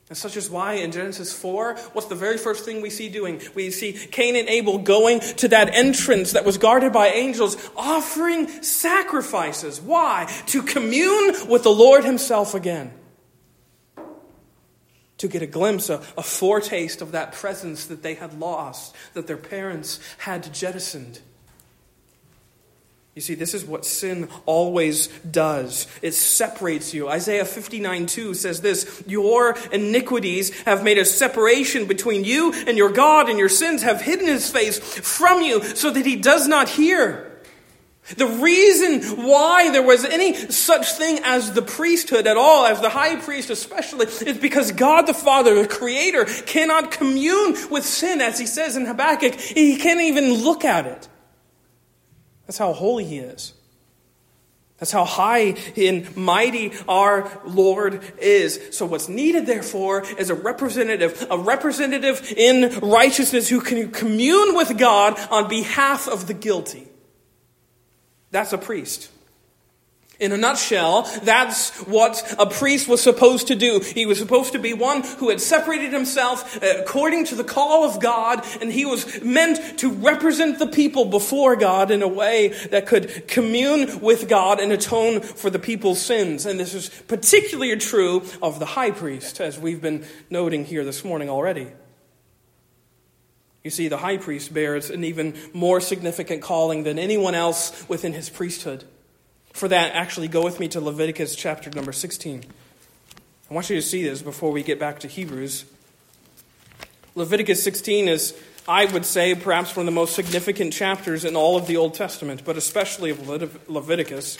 And 0.08 0.16
such 0.16 0.38
is 0.38 0.48
why 0.48 0.74
in 0.74 0.90
Genesis 0.90 1.34
4, 1.34 1.76
what's 1.92 2.06
the 2.06 2.14
very 2.14 2.38
first 2.38 2.64
thing 2.64 2.80
we 2.80 2.88
see 2.88 3.10
doing? 3.10 3.42
We 3.54 3.70
see 3.70 3.92
Cain 3.92 4.36
and 4.36 4.48
Abel 4.48 4.78
going 4.78 5.20
to 5.20 5.48
that 5.48 5.74
entrance 5.74 6.32
that 6.32 6.46
was 6.46 6.56
guarded 6.56 6.94
by 6.94 7.08
angels, 7.08 7.56
offering 7.76 8.48
sacrifices. 8.62 9.80
Why? 9.80 10.32
To 10.46 10.62
commune 10.62 11.34
with 11.48 11.62
the 11.62 11.70
Lord 11.70 12.04
Himself 12.04 12.54
again. 12.54 12.92
To 15.18 15.28
get 15.28 15.42
a 15.42 15.46
glimpse, 15.46 15.90
a, 15.90 16.02
a 16.16 16.22
foretaste 16.22 17.02
of 17.02 17.12
that 17.12 17.32
presence 17.32 17.84
that 17.86 18.02
they 18.02 18.14
had 18.14 18.38
lost, 18.38 18.94
that 19.12 19.26
their 19.26 19.36
parents 19.36 20.00
had 20.18 20.54
jettisoned. 20.54 21.20
You 23.18 23.22
see, 23.22 23.34
this 23.34 23.52
is 23.52 23.64
what 23.64 23.84
sin 23.84 24.28
always 24.46 25.08
does. 25.28 25.88
It 26.02 26.14
separates 26.14 26.94
you. 26.94 27.08
Isaiah 27.08 27.44
59 27.44 28.06
2 28.06 28.32
says 28.32 28.60
this 28.60 29.02
Your 29.08 29.56
iniquities 29.72 30.56
have 30.60 30.84
made 30.84 30.98
a 30.98 31.04
separation 31.04 31.86
between 31.86 32.22
you 32.22 32.52
and 32.52 32.78
your 32.78 32.92
God, 32.92 33.28
and 33.28 33.36
your 33.36 33.48
sins 33.48 33.82
have 33.82 34.00
hidden 34.00 34.28
his 34.28 34.48
face 34.48 34.78
from 34.78 35.42
you 35.42 35.64
so 35.64 35.90
that 35.90 36.06
he 36.06 36.14
does 36.14 36.46
not 36.46 36.68
hear. 36.68 37.40
The 38.16 38.28
reason 38.28 39.26
why 39.26 39.72
there 39.72 39.82
was 39.82 40.04
any 40.04 40.36
such 40.36 40.92
thing 40.92 41.18
as 41.24 41.50
the 41.54 41.62
priesthood 41.62 42.28
at 42.28 42.36
all, 42.36 42.66
as 42.66 42.80
the 42.80 42.88
high 42.88 43.16
priest 43.16 43.50
especially, 43.50 44.06
is 44.06 44.38
because 44.38 44.70
God 44.70 45.08
the 45.08 45.12
Father, 45.12 45.60
the 45.60 45.66
Creator, 45.66 46.26
cannot 46.46 46.92
commune 46.92 47.56
with 47.68 47.84
sin, 47.84 48.20
as 48.20 48.38
he 48.38 48.46
says 48.46 48.76
in 48.76 48.86
Habakkuk. 48.86 49.34
He 49.34 49.76
can't 49.76 50.02
even 50.02 50.34
look 50.34 50.64
at 50.64 50.86
it. 50.86 51.08
That's 52.48 52.58
how 52.58 52.72
holy 52.72 53.04
he 53.04 53.18
is. 53.18 53.52
That's 54.78 54.90
how 54.90 55.04
high 55.04 55.56
and 55.76 56.16
mighty 56.16 56.72
our 56.88 57.30
Lord 57.44 58.00
is. 58.18 58.58
So, 58.70 58.86
what's 58.86 59.08
needed, 59.08 59.44
therefore, 59.44 60.04
is 60.16 60.30
a 60.30 60.34
representative, 60.34 61.26
a 61.30 61.36
representative 61.36 62.32
in 62.36 62.78
righteousness 62.80 63.48
who 63.48 63.60
can 63.60 63.90
commune 63.90 64.56
with 64.56 64.78
God 64.78 65.18
on 65.30 65.48
behalf 65.48 66.08
of 66.08 66.26
the 66.26 66.34
guilty. 66.34 66.88
That's 68.30 68.54
a 68.54 68.58
priest. 68.58 69.10
In 70.20 70.32
a 70.32 70.36
nutshell, 70.36 71.02
that's 71.22 71.70
what 71.86 72.34
a 72.40 72.46
priest 72.46 72.88
was 72.88 73.00
supposed 73.00 73.46
to 73.48 73.54
do. 73.54 73.78
He 73.78 74.04
was 74.04 74.18
supposed 74.18 74.50
to 74.50 74.58
be 74.58 74.74
one 74.74 75.04
who 75.04 75.28
had 75.28 75.40
separated 75.40 75.92
himself 75.92 76.60
uh, 76.60 76.74
according 76.80 77.26
to 77.26 77.36
the 77.36 77.44
call 77.44 77.84
of 77.84 78.00
God, 78.02 78.44
and 78.60 78.72
he 78.72 78.84
was 78.84 79.22
meant 79.22 79.78
to 79.78 79.92
represent 79.92 80.58
the 80.58 80.66
people 80.66 81.04
before 81.04 81.54
God 81.54 81.92
in 81.92 82.02
a 82.02 82.08
way 82.08 82.48
that 82.70 82.86
could 82.86 83.28
commune 83.28 84.00
with 84.00 84.28
God 84.28 84.58
and 84.58 84.72
atone 84.72 85.20
for 85.20 85.50
the 85.50 85.60
people's 85.60 86.02
sins. 86.02 86.46
And 86.46 86.58
this 86.58 86.74
is 86.74 86.88
particularly 87.06 87.76
true 87.76 88.24
of 88.42 88.58
the 88.58 88.66
high 88.66 88.90
priest, 88.90 89.40
as 89.40 89.56
we've 89.56 89.80
been 89.80 90.04
noting 90.30 90.64
here 90.64 90.84
this 90.84 91.04
morning 91.04 91.30
already. 91.30 91.68
You 93.62 93.70
see, 93.70 93.86
the 93.86 93.98
high 93.98 94.16
priest 94.16 94.52
bears 94.52 94.90
an 94.90 95.04
even 95.04 95.36
more 95.52 95.80
significant 95.80 96.42
calling 96.42 96.82
than 96.82 96.98
anyone 96.98 97.36
else 97.36 97.88
within 97.88 98.14
his 98.14 98.28
priesthood. 98.28 98.82
For 99.58 99.66
that, 99.66 99.92
actually 99.96 100.28
go 100.28 100.44
with 100.44 100.60
me 100.60 100.68
to 100.68 100.80
Leviticus 100.80 101.34
chapter 101.34 101.68
number 101.70 101.90
16. 101.90 102.44
I 103.50 103.54
want 103.54 103.68
you 103.68 103.74
to 103.74 103.82
see 103.82 104.04
this 104.04 104.22
before 104.22 104.52
we 104.52 104.62
get 104.62 104.78
back 104.78 105.00
to 105.00 105.08
Hebrews. 105.08 105.64
Leviticus 107.16 107.60
16 107.64 108.06
is, 108.06 108.40
I 108.68 108.84
would 108.84 109.04
say, 109.04 109.34
perhaps 109.34 109.74
one 109.74 109.82
of 109.82 109.92
the 109.92 110.00
most 110.00 110.14
significant 110.14 110.72
chapters 110.72 111.24
in 111.24 111.34
all 111.34 111.56
of 111.56 111.66
the 111.66 111.76
Old 111.76 111.94
Testament, 111.94 112.44
but 112.44 112.56
especially 112.56 113.10
of 113.10 113.28
Leviticus. 113.68 114.38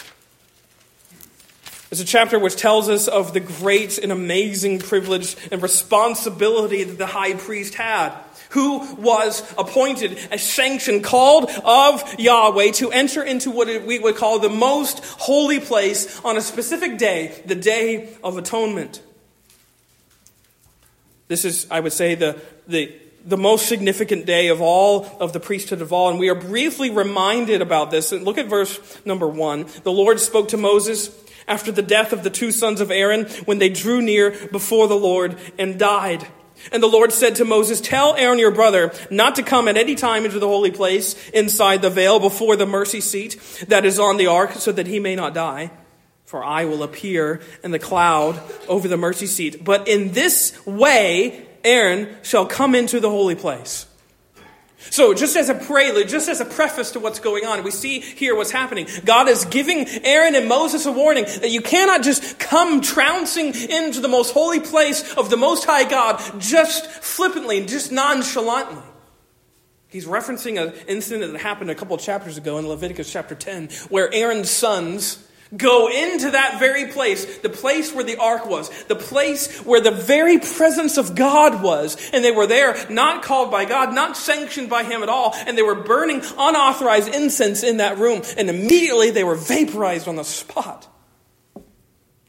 It's 1.91 2.01
a 2.01 2.05
chapter 2.05 2.39
which 2.39 2.55
tells 2.55 2.89
us 2.89 3.09
of 3.09 3.33
the 3.33 3.41
great 3.41 3.99
and 3.99 4.13
amazing 4.13 4.79
privilege 4.79 5.35
and 5.51 5.61
responsibility 5.61 6.85
that 6.85 6.97
the 6.97 7.07
high 7.07 7.35
priest 7.35 7.75
had, 7.75 8.13
who 8.51 8.95
was 8.95 9.43
appointed, 9.59 10.19
a 10.31 10.39
sanction 10.39 11.03
called 11.03 11.51
of 11.65 12.19
Yahweh 12.19 12.73
to 12.73 12.91
enter 12.91 13.23
into 13.23 13.51
what 13.51 13.69
we 13.87 13.99
would 13.99 14.17
call 14.17 14.39
the 14.39 14.49
most 14.49 15.05
holy 15.05 15.61
place 15.61 16.21
on 16.25 16.37
a 16.37 16.41
specific 16.41 16.99
day, 16.99 17.43
the 17.47 17.55
Day 17.55 18.17
of 18.25 18.39
Atonement. 18.39 19.03
This 21.29 21.45
is, 21.45 21.67
I 21.71 21.81
would 21.81 21.93
say, 21.93 22.15
the, 22.15 22.41
the, 22.67 22.95
the 23.25 23.37
most 23.37 23.67
significant 23.67 24.25
day 24.25 24.49
of 24.49 24.63
all 24.63 25.07
of 25.21 25.35
the 25.35 25.41
priesthood 25.41 25.83
of 25.83 25.93
all. 25.93 26.09
And 26.09 26.19
we 26.19 26.31
are 26.31 26.35
briefly 26.35 26.91
reminded 26.91 27.61
about 27.61 27.91
this. 27.91 28.13
And 28.13 28.25
look 28.25 28.39
at 28.39 28.47
verse 28.47 28.81
number 29.05 29.29
one. 29.29 29.67
The 29.83 29.93
Lord 29.93 30.21
spoke 30.21 30.49
to 30.49 30.57
Moses 30.57 31.15
after 31.47 31.71
the 31.71 31.83
death 31.83 32.13
of 32.13 32.23
the 32.23 32.31
two 32.31 32.51
sons 32.51 32.81
of 32.81 32.91
Aaron 32.91 33.27
when 33.45 33.59
they 33.59 33.69
drew 33.69 34.01
near 34.01 34.31
before 34.49 34.89
the 34.89 34.97
Lord 34.97 35.37
and 35.59 35.79
died. 35.79 36.27
And 36.73 36.83
the 36.83 36.89
Lord 36.89 37.13
said 37.13 37.37
to 37.37 37.45
Moses, 37.45 37.81
Tell 37.81 38.15
Aaron 38.17 38.39
your 38.39 38.51
brother 38.51 38.93
not 39.11 39.37
to 39.37 39.43
come 39.43 39.69
at 39.69 39.77
any 39.77 39.95
time 39.95 40.25
into 40.25 40.39
the 40.39 40.49
holy 40.49 40.71
place 40.71 41.17
inside 41.31 41.83
the 41.83 41.91
veil 41.91 42.21
before 42.21 42.57
the 42.57 42.67
mercy 42.67 43.01
seat 43.01 43.41
that 43.69 43.85
is 43.85 43.99
on 43.99 44.17
the 44.17 44.27
ark, 44.27 44.53
so 44.53 44.73
that 44.73 44.87
he 44.87 45.01
may 45.01 45.17
not 45.17 45.35
die. 45.35 45.71
For 46.25 46.45
I 46.45 46.67
will 46.67 46.83
appear 46.83 47.41
in 47.65 47.71
the 47.71 47.79
cloud 47.79 48.41
over 48.69 48.87
the 48.87 48.97
mercy 48.97 49.27
seat. 49.27 49.65
But 49.65 49.89
in 49.89 50.13
this 50.13 50.55
way, 50.67 51.47
Aaron 51.65 52.09
shall 52.23 52.47
come 52.47 52.75
into 52.75 53.01
the 53.01 53.11
holy 53.11 53.35
place. 53.35 53.87
So, 54.79 55.13
just 55.13 55.37
as 55.37 55.49
a 55.49 55.55
prelude, 55.55 56.09
just 56.09 56.29
as 56.29 56.41
a 56.41 56.45
preface 56.45 56.93
to 56.93 57.01
what's 57.01 57.19
going 57.19 57.45
on, 57.45 57.65
we 57.65 57.73
see 57.73 57.99
here 58.01 58.37
what's 58.37 58.53
happening. 58.53 58.87
God 59.05 59.29
is 59.29 59.45
giving 59.45 59.89
Aaron 60.05 60.37
and 60.37 60.49
Moses 60.49 60.87
a 60.87 60.93
warning 60.93 61.25
that 61.25 61.51
you 61.51 61.61
cannot 61.61 62.03
just 62.03 62.39
come 62.39 62.81
trouncing 62.81 63.55
into 63.55 64.01
the 64.01 64.09
most 64.09 64.33
holy 64.33 64.61
place 64.61 65.15
of 65.15 65.31
the 65.31 65.37
Most 65.37 65.65
High 65.65 65.89
God 65.89 66.23
just 66.41 66.87
flippantly, 66.87 67.59
and 67.59 67.69
just 67.69 67.91
nonchalantly. 67.91 68.83
He's 69.89 70.07
referencing 70.07 70.63
an 70.63 70.75
incident 70.87 71.33
that 71.33 71.41
happened 71.41 71.71
a 71.71 71.75
couple 71.75 71.97
chapters 71.97 72.37
ago 72.37 72.59
in 72.59 72.69
Leviticus 72.69 73.11
chapter 73.11 73.35
10, 73.35 73.71
where 73.89 74.13
Aaron's 74.15 74.51
sons 74.51 75.25
Go 75.57 75.89
into 75.89 76.33
that 76.33 76.59
very 76.59 76.89
place, 76.89 77.39
the 77.39 77.49
place 77.49 77.95
where 77.95 78.05
the 78.05 78.17
ark 78.17 78.47
was, 78.47 78.69
the 78.85 78.97
place 78.97 79.59
where 79.65 79.81
the 79.81 79.91
very 79.91 80.39
presence 80.39 80.99
of 80.99 81.15
God 81.15 81.63
was. 81.63 81.97
And 82.13 82.23
they 82.23 82.31
were 82.31 82.47
there, 82.47 82.77
not 82.91 83.23
called 83.23 83.51
by 83.51 83.65
God, 83.65 83.95
not 83.95 84.17
sanctioned 84.17 84.69
by 84.69 84.85
Him 84.85 85.03
at 85.03 85.09
all. 85.09 85.35
And 85.35 85.57
they 85.57 85.63
were 85.63 85.75
burning 85.75 86.21
unauthorized 86.37 87.09
incense 87.15 87.63
in 87.63 87.79
that 87.79 87.97
room. 87.97 88.23
And 88.37 88.51
immediately 88.51 89.11
they 89.11 89.25
were 89.25 89.37
vaporized 89.37 90.07
on 90.07 90.17
the 90.17 90.25
spot. 90.25 90.87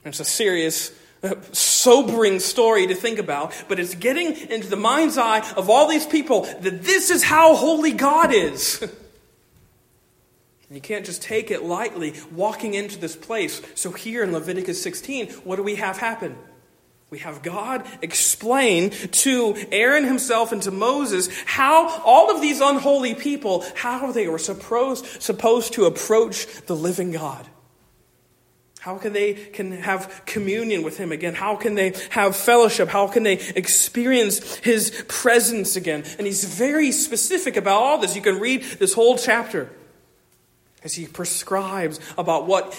It's 0.06 0.22
a 0.22 0.26
serious, 0.26 0.94
uh, 1.22 1.36
sobering 1.52 2.40
story 2.40 2.88
to 2.88 2.96
think 2.96 3.20
about, 3.20 3.54
but 3.68 3.80
it's 3.80 3.96
getting 3.96 4.34
into 4.50 4.70
the 4.70 4.78
mind's 4.78 5.18
eye 5.18 5.46
of 5.58 5.70
all 5.70 5.88
these 5.88 6.06
people 6.06 6.44
that 6.62 6.84
this 6.84 7.10
is 7.10 7.22
how 7.22 7.56
holy 7.56 7.92
God 7.92 8.34
is. 8.34 8.82
And 10.70 10.76
you 10.76 10.82
can't 10.82 11.06
just 11.06 11.24
take 11.24 11.50
it 11.50 11.64
lightly 11.64 12.14
walking 12.32 12.76
into 12.76 13.00
this 13.00 13.16
place. 13.16 13.62
So, 13.74 13.92
here 13.92 14.24
in 14.24 14.32
Leviticus 14.32 14.82
16, 14.82 15.30
what 15.44 15.56
do 15.56 15.64
we 15.64 15.76
have 15.76 15.98
happen? 15.98 16.38
We 17.10 17.20
have 17.20 17.42
God 17.42 17.88
explain 18.04 18.92
to 18.92 19.56
Aaron 19.72 20.04
himself 20.04 20.52
and 20.52 20.62
to 20.62 20.72
Moses 20.72 21.28
how 21.46 22.02
all 22.06 22.30
of 22.30 22.40
these 22.40 22.62
unholy 22.62 23.16
people, 23.16 23.66
how 23.76 24.12
they 24.12 24.28
were 24.28 24.38
supposed, 24.38 25.06
supposed 25.20 25.74
to 25.74 25.86
approach 25.86 26.46
the 26.68 26.76
living 26.76 27.12
God. 27.12 27.48
How 28.80 29.00
can 29.00 29.12
they 29.12 29.34
can 29.34 29.72
have 29.72 30.22
communion 30.28 30.84
with 30.84 30.98
him 30.98 31.12
again? 31.12 31.34
How 31.34 31.56
can 31.56 31.74
they 31.74 31.96
have 32.12 32.36
fellowship? 32.36 32.90
How 32.90 33.08
can 33.08 33.24
they 33.24 33.40
experience 33.56 34.58
his 34.58 35.04
presence 35.08 35.76
again? 35.76 36.06
And 36.20 36.28
he's 36.28 36.44
very 36.46 36.92
specific 36.92 37.58
about 37.58 37.82
all 37.82 37.98
this. 37.98 38.16
You 38.16 38.22
can 38.22 38.40
read 38.40 38.62
this 38.62 38.94
whole 38.94 39.18
chapter 39.18 39.70
as 40.84 40.94
he 40.94 41.08
prescribes 41.08 42.00
about 42.18 42.48
what 42.48 42.72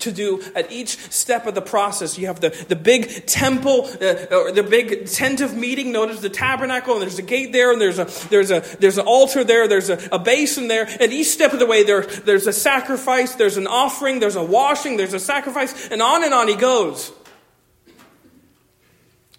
to 0.00 0.10
do 0.10 0.42
at 0.54 0.70
each 0.72 0.98
step 1.12 1.46
of 1.46 1.54
the 1.54 1.62
process. 1.62 2.18
You 2.18 2.26
have 2.26 2.40
the, 2.40 2.50
the 2.68 2.76
big 2.76 3.26
temple, 3.26 3.88
uh, 4.00 4.34
or 4.34 4.52
the 4.52 4.66
big 4.68 5.06
tent 5.06 5.40
of 5.40 5.56
meeting. 5.56 5.92
Notice 5.92 6.20
the 6.20 6.30
tabernacle, 6.30 6.94
and 6.94 7.02
there's 7.02 7.18
a 7.18 7.22
gate 7.22 7.52
there, 7.52 7.72
and 7.72 7.80
there's 7.80 7.98
a 7.98 8.06
there's 8.28 8.50
a 8.50 8.60
there's 8.80 8.98
an 8.98 9.06
altar 9.06 9.44
there, 9.44 9.68
there's 9.68 9.90
a, 9.90 9.98
a 10.10 10.18
basin 10.18 10.68
there. 10.68 10.88
And 11.00 11.12
each 11.12 11.28
step 11.28 11.52
of 11.52 11.58
the 11.58 11.66
way, 11.66 11.84
there 11.84 12.02
there's 12.02 12.46
a 12.46 12.52
sacrifice, 12.52 13.34
there's 13.34 13.56
an 13.56 13.66
offering, 13.66 14.20
there's 14.20 14.36
a 14.36 14.44
washing, 14.44 14.96
there's 14.96 15.14
a 15.14 15.20
sacrifice, 15.20 15.88
and 15.90 16.02
on 16.02 16.24
and 16.24 16.34
on 16.34 16.48
he 16.48 16.56
goes. 16.56 17.12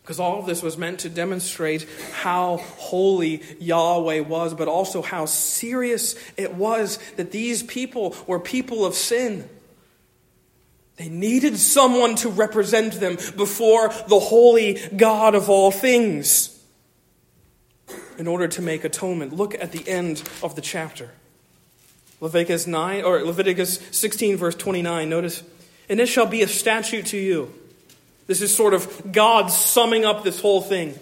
Because 0.06 0.20
all 0.20 0.38
of 0.38 0.46
this 0.46 0.62
was 0.62 0.78
meant 0.78 1.00
to 1.00 1.10
demonstrate 1.10 1.88
how 2.14 2.58
holy 2.58 3.42
Yahweh 3.60 4.20
was, 4.20 4.54
but 4.54 4.68
also 4.68 5.02
how 5.02 5.26
serious 5.26 6.16
it 6.38 6.54
was 6.54 7.00
that 7.16 7.32
these 7.32 7.64
people 7.64 8.16
were 8.28 8.40
people 8.40 8.86
of 8.86 8.94
sin. 8.94 9.50
They 10.98 11.10
needed 11.10 11.58
someone 11.58 12.14
to 12.18 12.30
represent 12.30 13.00
them 13.00 13.16
before 13.36 13.88
the 14.08 14.20
holy 14.20 14.76
God 14.96 15.34
of 15.34 15.50
all 15.50 15.72
things 15.72 16.56
in 18.20 18.28
order 18.28 18.48
to 18.48 18.62
make 18.62 18.84
atonement. 18.84 19.34
Look 19.34 19.56
at 19.56 19.72
the 19.72 19.90
end 19.90 20.22
of 20.44 20.56
the 20.56 20.62
chapter. 20.62 21.10
Leviticus 22.22 22.68
9 22.68 23.04
or 23.04 23.24
Leviticus 23.24 23.80
16 23.90 24.38
verse 24.38 24.56
29 24.56 25.10
notice 25.10 25.42
and 25.90 26.00
it 26.00 26.06
shall 26.06 26.28
be 26.28 26.44
a 26.44 26.48
statute 26.48 27.08
to 27.08 27.18
you 27.18 27.52
this 28.28 28.42
is 28.42 28.56
sort 28.56 28.74
of 28.74 29.12
God 29.12 29.48
summing 29.48 30.06
up 30.06 30.24
this 30.24 30.40
whole 30.42 30.62
thing. 30.62 30.98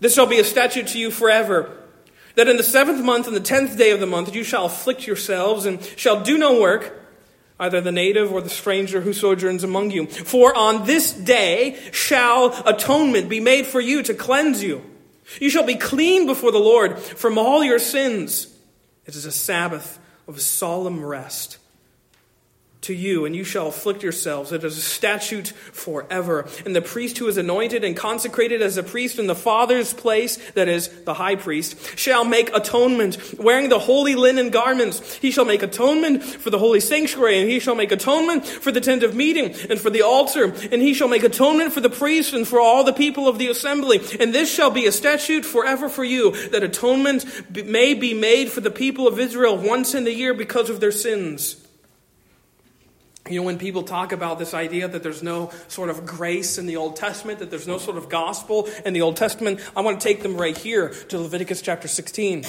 This 0.00 0.14
shall 0.14 0.26
be 0.26 0.38
a 0.38 0.44
statute 0.44 0.88
to 0.88 0.98
you 0.98 1.10
forever. 1.10 1.76
That 2.36 2.48
in 2.48 2.56
the 2.56 2.62
seventh 2.62 3.04
month 3.04 3.26
and 3.26 3.34
the 3.34 3.40
tenth 3.40 3.76
day 3.76 3.90
of 3.90 4.00
the 4.00 4.06
month 4.06 4.34
you 4.34 4.44
shall 4.44 4.66
afflict 4.66 5.06
yourselves 5.06 5.66
and 5.66 5.82
shall 5.96 6.22
do 6.22 6.38
no 6.38 6.60
work, 6.60 6.94
either 7.58 7.80
the 7.80 7.92
native 7.92 8.32
or 8.32 8.40
the 8.40 8.48
stranger 8.48 9.00
who 9.00 9.12
sojourns 9.12 9.64
among 9.64 9.90
you. 9.90 10.06
For 10.06 10.56
on 10.56 10.86
this 10.86 11.12
day 11.12 11.78
shall 11.92 12.54
atonement 12.66 13.28
be 13.28 13.40
made 13.40 13.66
for 13.66 13.80
you 13.80 14.02
to 14.04 14.14
cleanse 14.14 14.62
you. 14.62 14.82
You 15.40 15.50
shall 15.50 15.66
be 15.66 15.74
clean 15.74 16.26
before 16.26 16.52
the 16.52 16.58
Lord 16.58 16.98
from 16.98 17.36
all 17.36 17.62
your 17.62 17.80
sins. 17.80 18.46
It 19.04 19.16
is 19.16 19.24
a 19.24 19.32
Sabbath 19.32 19.98
of 20.26 20.40
solemn 20.40 21.04
rest 21.04 21.58
to 22.80 22.94
you, 22.94 23.24
and 23.24 23.34
you 23.34 23.44
shall 23.44 23.68
afflict 23.68 24.02
yourselves. 24.02 24.52
It 24.52 24.62
is 24.62 24.78
a 24.78 24.80
statute 24.80 25.48
forever. 25.48 26.48
And 26.64 26.76
the 26.76 26.82
priest 26.82 27.18
who 27.18 27.26
is 27.26 27.36
anointed 27.36 27.82
and 27.82 27.96
consecrated 27.96 28.62
as 28.62 28.76
a 28.76 28.82
priest 28.82 29.18
in 29.18 29.26
the 29.26 29.34
Father's 29.34 29.92
place, 29.92 30.36
that 30.52 30.68
is, 30.68 30.88
the 31.02 31.14
high 31.14 31.36
priest, 31.36 31.98
shall 31.98 32.24
make 32.24 32.54
atonement, 32.54 33.18
wearing 33.38 33.68
the 33.68 33.78
holy 33.78 34.14
linen 34.14 34.50
garments. 34.50 35.16
He 35.16 35.30
shall 35.30 35.44
make 35.44 35.62
atonement 35.62 36.22
for 36.22 36.50
the 36.50 36.58
holy 36.58 36.80
sanctuary, 36.80 37.40
and 37.40 37.50
he 37.50 37.58
shall 37.58 37.74
make 37.74 37.92
atonement 37.92 38.46
for 38.46 38.70
the 38.70 38.80
tent 38.80 39.02
of 39.02 39.14
meeting, 39.14 39.54
and 39.68 39.80
for 39.80 39.90
the 39.90 40.02
altar, 40.02 40.44
and 40.44 40.80
he 40.80 40.94
shall 40.94 41.08
make 41.08 41.24
atonement 41.24 41.72
for 41.72 41.80
the 41.80 41.90
priest 41.90 42.32
and 42.32 42.46
for 42.46 42.60
all 42.60 42.84
the 42.84 42.92
people 42.92 43.28
of 43.28 43.38
the 43.38 43.48
assembly. 43.48 44.00
And 44.20 44.34
this 44.34 44.52
shall 44.52 44.70
be 44.70 44.86
a 44.86 44.92
statute 44.92 45.44
forever 45.44 45.88
for 45.88 46.04
you, 46.04 46.30
that 46.50 46.62
atonement 46.62 47.26
may 47.66 47.94
be 47.94 48.14
made 48.14 48.50
for 48.50 48.60
the 48.60 48.70
people 48.70 49.08
of 49.08 49.18
Israel 49.18 49.56
once 49.56 49.94
in 49.94 50.04
the 50.04 50.14
year 50.14 50.32
because 50.32 50.70
of 50.70 50.80
their 50.80 50.92
sins. 50.92 51.64
You 53.28 53.40
know, 53.40 53.46
when 53.46 53.58
people 53.58 53.82
talk 53.82 54.12
about 54.12 54.38
this 54.38 54.54
idea 54.54 54.88
that 54.88 55.02
there's 55.02 55.22
no 55.22 55.50
sort 55.68 55.90
of 55.90 56.06
grace 56.06 56.58
in 56.58 56.66
the 56.66 56.76
Old 56.76 56.96
Testament, 56.96 57.40
that 57.40 57.50
there's 57.50 57.68
no 57.68 57.78
sort 57.78 57.96
of 57.96 58.08
gospel 58.08 58.68
in 58.84 58.94
the 58.94 59.02
Old 59.02 59.16
Testament, 59.16 59.60
I 59.76 59.82
want 59.82 60.00
to 60.00 60.04
take 60.06 60.22
them 60.22 60.36
right 60.36 60.56
here 60.56 60.90
to 60.90 61.18
Leviticus 61.18 61.62
chapter 61.62 61.88
16. 61.88 62.44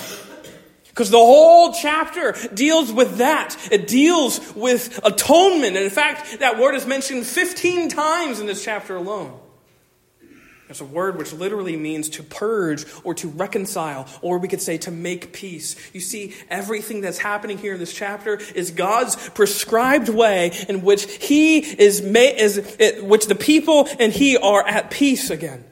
Because 0.87 1.11
the 1.11 1.17
whole 1.17 1.73
chapter 1.73 2.35
deals 2.53 2.91
with 2.91 3.17
that. 3.17 3.55
It 3.71 3.87
deals 3.87 4.53
with 4.53 4.99
atonement. 5.03 5.75
And 5.75 5.85
in 5.85 5.89
fact, 5.89 6.39
that 6.39 6.59
word 6.59 6.75
is 6.75 6.85
mentioned 6.85 7.25
15 7.25 7.89
times 7.89 8.39
in 8.39 8.47
this 8.47 8.63
chapter 8.63 8.95
alone. 8.95 9.39
It's 10.69 10.81
a 10.81 10.85
word 10.85 11.17
which 11.17 11.33
literally 11.33 11.75
means 11.75 12.09
to 12.09 12.23
purge 12.23 12.85
or 13.03 13.15
to 13.15 13.27
reconcile, 13.27 14.07
or 14.21 14.37
we 14.37 14.47
could 14.47 14.61
say 14.61 14.77
to 14.79 14.91
make 14.91 15.33
peace. 15.33 15.75
You 15.93 15.99
see, 15.99 16.35
everything 16.47 17.01
that's 17.01 17.17
happening 17.17 17.57
here 17.57 17.73
in 17.73 17.79
this 17.79 17.91
chapter 17.91 18.39
is 18.53 18.69
God's 18.69 19.15
prescribed 19.29 20.09
way 20.09 20.51
in 20.69 20.83
which 20.83 21.11
He 21.11 21.57
is, 21.57 22.03
made, 22.03 22.37
is 22.37 23.01
which 23.01 23.25
the 23.25 23.33
people 23.33 23.87
and 23.99 24.13
He 24.13 24.37
are 24.37 24.65
at 24.65 24.91
peace 24.91 25.31
again. 25.31 25.65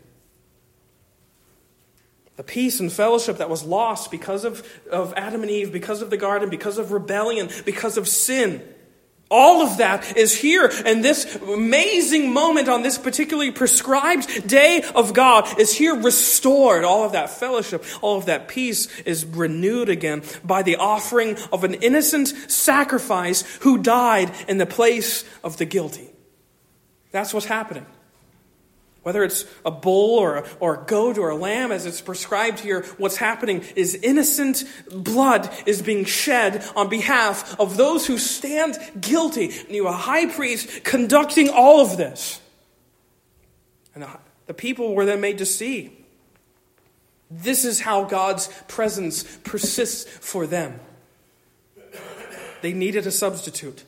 The 2.37 2.43
peace 2.43 2.79
and 2.79 2.91
fellowship 2.91 3.37
that 3.37 3.51
was 3.51 3.63
lost 3.63 4.09
because 4.09 4.45
of, 4.45 4.67
of 4.91 5.13
Adam 5.15 5.43
and 5.43 5.51
Eve, 5.51 5.71
because 5.71 6.01
of 6.01 6.09
the 6.09 6.17
garden, 6.17 6.49
because 6.49 6.79
of 6.79 6.91
rebellion, 6.91 7.49
because 7.65 7.97
of 7.97 8.07
sin. 8.07 8.67
All 9.29 9.61
of 9.61 9.77
that 9.77 10.15
is 10.15 10.37
here. 10.37 10.71
And 10.85 11.03
this 11.03 11.35
amazing 11.35 12.31
moment 12.31 12.69
on 12.69 12.81
this 12.81 12.97
particularly 12.97 13.51
prescribed 13.51 14.47
day 14.47 14.83
of 14.95 15.13
God 15.13 15.59
is 15.59 15.73
here 15.73 15.95
restored. 15.95 16.83
All 16.83 17.03
of 17.03 17.11
that 17.11 17.29
fellowship, 17.29 17.83
all 18.01 18.17
of 18.17 18.25
that 18.27 18.47
peace 18.47 18.87
is 19.01 19.25
renewed 19.25 19.89
again 19.89 20.23
by 20.43 20.63
the 20.63 20.77
offering 20.77 21.37
of 21.51 21.63
an 21.63 21.73
innocent 21.75 22.29
sacrifice 22.49 23.41
who 23.61 23.77
died 23.77 24.31
in 24.47 24.59
the 24.59 24.65
place 24.65 25.25
of 25.43 25.57
the 25.57 25.65
guilty. 25.65 26.09
That's 27.11 27.33
what's 27.33 27.47
happening. 27.47 27.85
Whether 29.07 29.23
it's 29.23 29.45
a 29.65 29.71
bull 29.71 30.19
or 30.19 30.35
a, 30.35 30.45
or 30.59 30.81
a 30.81 30.85
goat 30.85 31.17
or 31.17 31.29
a 31.29 31.35
lamb, 31.37 31.71
as 31.71 31.85
it's 31.85 32.01
prescribed 32.01 32.59
here, 32.59 32.83
what's 32.97 33.15
happening 33.15 33.63
is 33.73 33.95
innocent 33.95 34.65
blood 34.91 35.49
is 35.65 35.81
being 35.81 36.03
shed 36.03 36.61
on 36.75 36.89
behalf 36.89 37.57
of 37.57 37.77
those 37.77 38.05
who 38.05 38.17
stand 38.17 38.77
guilty. 38.99 39.45
And 39.45 39.69
you 39.69 39.85
have 39.85 39.93
a 39.93 39.97
high 39.97 40.25
priest 40.25 40.83
conducting 40.83 41.49
all 41.49 41.79
of 41.79 41.95
this. 41.95 42.41
And 43.95 44.03
the, 44.03 44.09
the 44.47 44.53
people 44.53 44.93
were 44.93 45.05
then 45.05 45.21
made 45.21 45.37
to 45.37 45.45
see. 45.45 46.05
This 47.31 47.63
is 47.63 47.79
how 47.79 48.03
God's 48.03 48.49
presence 48.67 49.23
persists 49.45 50.03
for 50.03 50.45
them. 50.45 50.81
They 52.61 52.73
needed 52.73 53.07
a 53.07 53.11
substitute. 53.11 53.85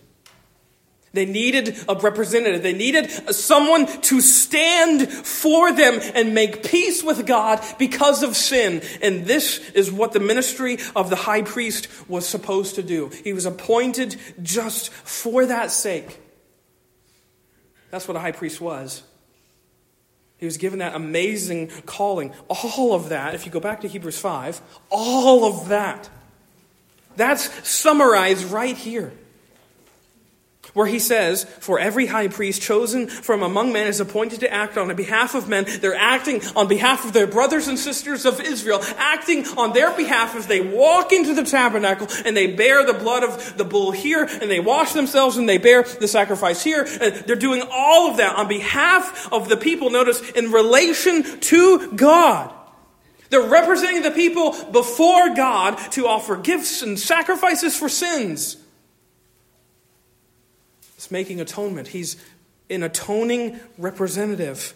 They 1.12 1.26
needed 1.26 1.76
a 1.88 1.96
representative. 1.96 2.62
They 2.62 2.74
needed 2.74 3.10
someone 3.34 3.88
to 4.04 4.22
stand 4.22 5.10
for 5.10 5.72
them 5.72 6.00
and 6.14 6.36
make 6.36 6.64
peace 6.64 7.04
with 7.04 7.26
God 7.26 7.64
because 7.80 8.22
of 8.22 8.36
sin. 8.36 8.84
And 9.02 9.26
this 9.26 9.72
is 9.72 9.92
what 9.92 10.12
the 10.12 10.20
ministry 10.20 10.78
of 10.96 11.10
the 11.10 11.16
high 11.16 11.42
priest 11.42 11.88
was 12.08 12.28
supposed 12.28 12.76
to 12.76 12.84
do. 12.84 13.10
He 13.24 13.34
was 13.34 13.46
appointed 13.46 14.18
just 14.42 14.92
for 14.92 15.48
that 15.48 15.72
sake. 15.72 16.20
That's 17.90 18.08
what 18.08 18.16
a 18.16 18.20
high 18.20 18.32
priest 18.32 18.62
was. 18.62 19.02
He 20.38 20.46
was 20.46 20.58
given 20.58 20.80
that 20.80 20.96
amazing 20.96 21.70
calling. 21.88 22.34
All 22.48 22.94
of 22.94 23.10
that, 23.10 23.34
if 23.34 23.48
you 23.48 23.52
go 23.52 23.60
back 23.60 23.82
to 23.82 23.88
Hebrews 23.88 24.20
5, 24.20 24.62
all 24.92 25.44
of 25.44 25.70
that, 25.70 26.08
that's 27.16 27.68
summarized 27.68 28.46
right 28.46 28.78
here 28.78 29.12
where 30.74 30.86
he 30.86 31.00
says, 31.00 31.44
For 31.44 31.80
every 31.80 32.08
high 32.08 32.28
priest 32.28 32.62
chosen 32.62 33.08
from 33.08 33.44
among 33.44 33.74
men 33.74 33.88
is 33.88 34.00
appointed 34.00 34.42
to 34.42 34.54
act 34.54 34.78
on 34.78 34.94
behalf 34.96 35.36
of 35.36 35.48
men. 35.48 35.66
They're 35.82 35.96
acting 35.96 36.42
on 36.56 36.68
behalf 36.68 37.06
of 37.06 37.14
their 37.14 37.28
brothers 37.28 37.68
and 37.68 37.78
sisters 37.78 38.26
of 38.26 38.40
Israel, 38.42 38.82
acting 38.98 39.46
on 39.58 39.74
their 39.74 39.96
behalf 39.96 40.36
as 40.36 40.48
they 40.48 40.62
walk 40.62 41.12
into 41.12 41.34
the 41.34 41.44
tabernacle 41.44 42.08
and 42.26 42.36
they 42.36 42.48
bear 42.48 42.86
the 42.86 42.94
blood 42.94 43.24
of 43.24 43.58
the 43.58 43.66
bull 43.66 43.92
here 43.92 44.24
and 44.24 44.50
they 44.50 44.60
wash 44.60 44.94
themselves 44.94 45.38
and 45.38 45.48
they 45.48 45.58
bear 45.58 45.84
the 45.84 46.08
sacrifice 46.08 46.64
here. 46.64 46.88
And 47.02 47.16
they're 47.16 47.36
doing 47.36 47.64
all 47.72 48.12
of 48.12 48.18
that 48.18 48.36
on 48.36 48.48
behalf 48.48 49.32
of 49.32 49.50
the 49.50 49.58
people, 49.58 49.90
notice, 49.90 50.22
in 50.32 50.52
relation 50.52 51.40
to 51.40 51.92
God. 51.94 52.54
They're 53.30 53.48
representing 53.48 54.02
the 54.02 54.12
people 54.12 54.52
before 54.72 55.36
God 55.36 55.78
to 55.92 56.08
offer 56.08 56.36
gifts 56.36 56.82
and 56.82 57.00
sacrifices 57.00 57.78
for 57.78 57.88
sins. 57.88 58.58
Making 61.12 61.42
atonement. 61.42 61.90
He's 61.90 62.16
an 62.70 62.84
atoning 62.84 63.60
representative. 63.78 64.74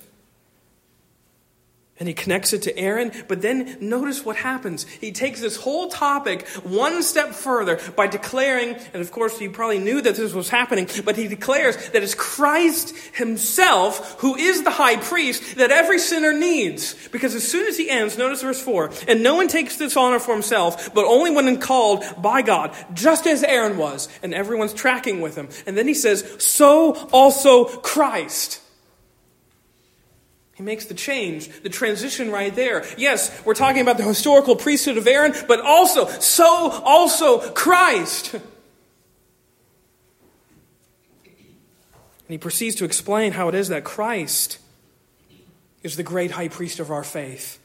And 2.03 2.09
he 2.09 2.13
connects 2.13 2.51
it 2.51 2.63
to 2.63 2.77
Aaron, 2.77 3.13
but 3.29 3.41
then 3.41 3.77
notice 3.79 4.25
what 4.25 4.35
happens. 4.35 4.83
He 4.83 5.13
takes 5.13 5.39
this 5.39 5.55
whole 5.55 5.87
topic 5.87 6.45
one 6.65 7.01
step 7.01 7.31
further 7.31 7.79
by 7.95 8.07
declaring, 8.07 8.75
and 8.93 9.01
of 9.01 9.09
course 9.09 9.39
he 9.39 9.47
probably 9.47 9.79
knew 9.79 10.01
that 10.01 10.17
this 10.17 10.33
was 10.33 10.49
happening, 10.49 10.89
but 11.05 11.15
he 11.15 11.29
declares 11.29 11.77
that 11.91 12.03
it's 12.03 12.13
Christ 12.13 12.93
himself 13.13 14.19
who 14.19 14.35
is 14.35 14.63
the 14.63 14.69
high 14.69 14.97
priest 14.97 15.55
that 15.55 15.71
every 15.71 15.97
sinner 15.97 16.33
needs. 16.33 16.93
Because 17.07 17.35
as 17.35 17.47
soon 17.47 17.67
as 17.67 17.77
he 17.77 17.89
ends, 17.89 18.17
notice 18.17 18.41
verse 18.41 18.61
4, 18.61 18.91
and 19.07 19.23
no 19.23 19.35
one 19.35 19.47
takes 19.47 19.77
this 19.77 19.95
honor 19.95 20.19
for 20.19 20.33
himself, 20.33 20.93
but 20.93 21.05
only 21.05 21.31
when 21.31 21.57
called 21.57 22.03
by 22.21 22.41
God, 22.41 22.75
just 22.93 23.27
as 23.27 23.43
Aaron 23.43 23.77
was, 23.77 24.09
and 24.21 24.33
everyone's 24.33 24.73
tracking 24.73 25.21
with 25.21 25.37
him. 25.37 25.47
And 25.65 25.77
then 25.77 25.87
he 25.87 25.93
says, 25.93 26.29
so 26.37 26.95
also 27.13 27.63
Christ. 27.63 28.59
He 30.55 30.63
makes 30.63 30.85
the 30.85 30.93
change, 30.93 31.49
the 31.63 31.69
transition 31.69 32.31
right 32.31 32.53
there. 32.53 32.85
Yes, 32.97 33.31
we're 33.43 33.55
talking 33.55 33.81
about 33.81 33.97
the 33.97 34.03
historical 34.03 34.55
priesthood 34.55 34.97
of 34.97 35.07
Aaron, 35.07 35.33
but 35.47 35.59
also, 35.61 36.07
so 36.07 36.45
also 36.85 37.51
Christ. 37.51 38.33
And 38.33 38.41
he 42.29 42.37
proceeds 42.37 42.75
to 42.75 42.85
explain 42.85 43.31
how 43.31 43.49
it 43.49 43.55
is 43.55 43.69
that 43.69 43.83
Christ 43.83 44.59
is 45.81 45.97
the 45.97 46.03
great 46.03 46.31
high 46.31 46.47
priest 46.47 46.79
of 46.79 46.91
our 46.91 47.03
faith. 47.03 47.59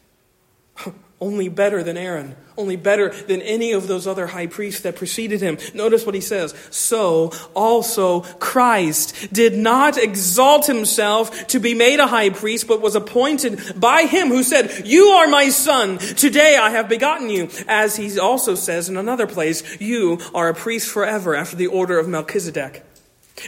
Only 1.20 1.48
better 1.48 1.82
than 1.82 1.96
Aaron. 1.96 2.36
Only 2.56 2.76
better 2.76 3.10
than 3.10 3.42
any 3.42 3.72
of 3.72 3.88
those 3.88 4.06
other 4.06 4.28
high 4.28 4.46
priests 4.46 4.82
that 4.82 4.94
preceded 4.94 5.40
him. 5.40 5.58
Notice 5.74 6.06
what 6.06 6.14
he 6.14 6.20
says. 6.20 6.54
So 6.70 7.32
also 7.54 8.20
Christ 8.20 9.32
did 9.32 9.54
not 9.54 9.96
exalt 9.98 10.66
himself 10.66 11.48
to 11.48 11.58
be 11.58 11.74
made 11.74 11.98
a 11.98 12.06
high 12.06 12.30
priest, 12.30 12.68
but 12.68 12.80
was 12.80 12.94
appointed 12.94 13.60
by 13.80 14.06
him 14.06 14.28
who 14.28 14.44
said, 14.44 14.86
You 14.86 15.06
are 15.08 15.26
my 15.26 15.50
son. 15.50 15.98
Today 15.98 16.56
I 16.56 16.70
have 16.70 16.88
begotten 16.88 17.30
you. 17.30 17.48
As 17.66 17.96
he 17.96 18.18
also 18.18 18.54
says 18.54 18.88
in 18.88 18.96
another 18.96 19.26
place, 19.26 19.80
You 19.80 20.18
are 20.34 20.48
a 20.48 20.54
priest 20.54 20.88
forever 20.88 21.34
after 21.34 21.56
the 21.56 21.66
order 21.66 21.98
of 21.98 22.08
Melchizedek. 22.08 22.84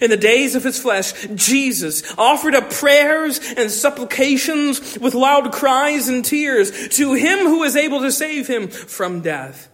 In 0.00 0.11
the 0.11 0.16
days 0.16 0.55
of 0.55 0.64
his 0.64 0.79
flesh, 0.79 1.12
Jesus 1.35 2.03
offered 2.16 2.55
up 2.55 2.70
prayers 2.70 3.40
and 3.57 3.70
supplications 3.70 4.98
with 4.98 5.14
loud 5.14 5.53
cries 5.53 6.09
and 6.09 6.24
tears 6.24 6.88
to 6.96 7.14
him 7.14 7.38
who 7.38 7.62
is 7.64 7.76
able 7.76 8.00
to 8.00 8.12
save 8.12 8.46
him 8.46 8.68
from 8.68 9.20
death. 9.20 9.68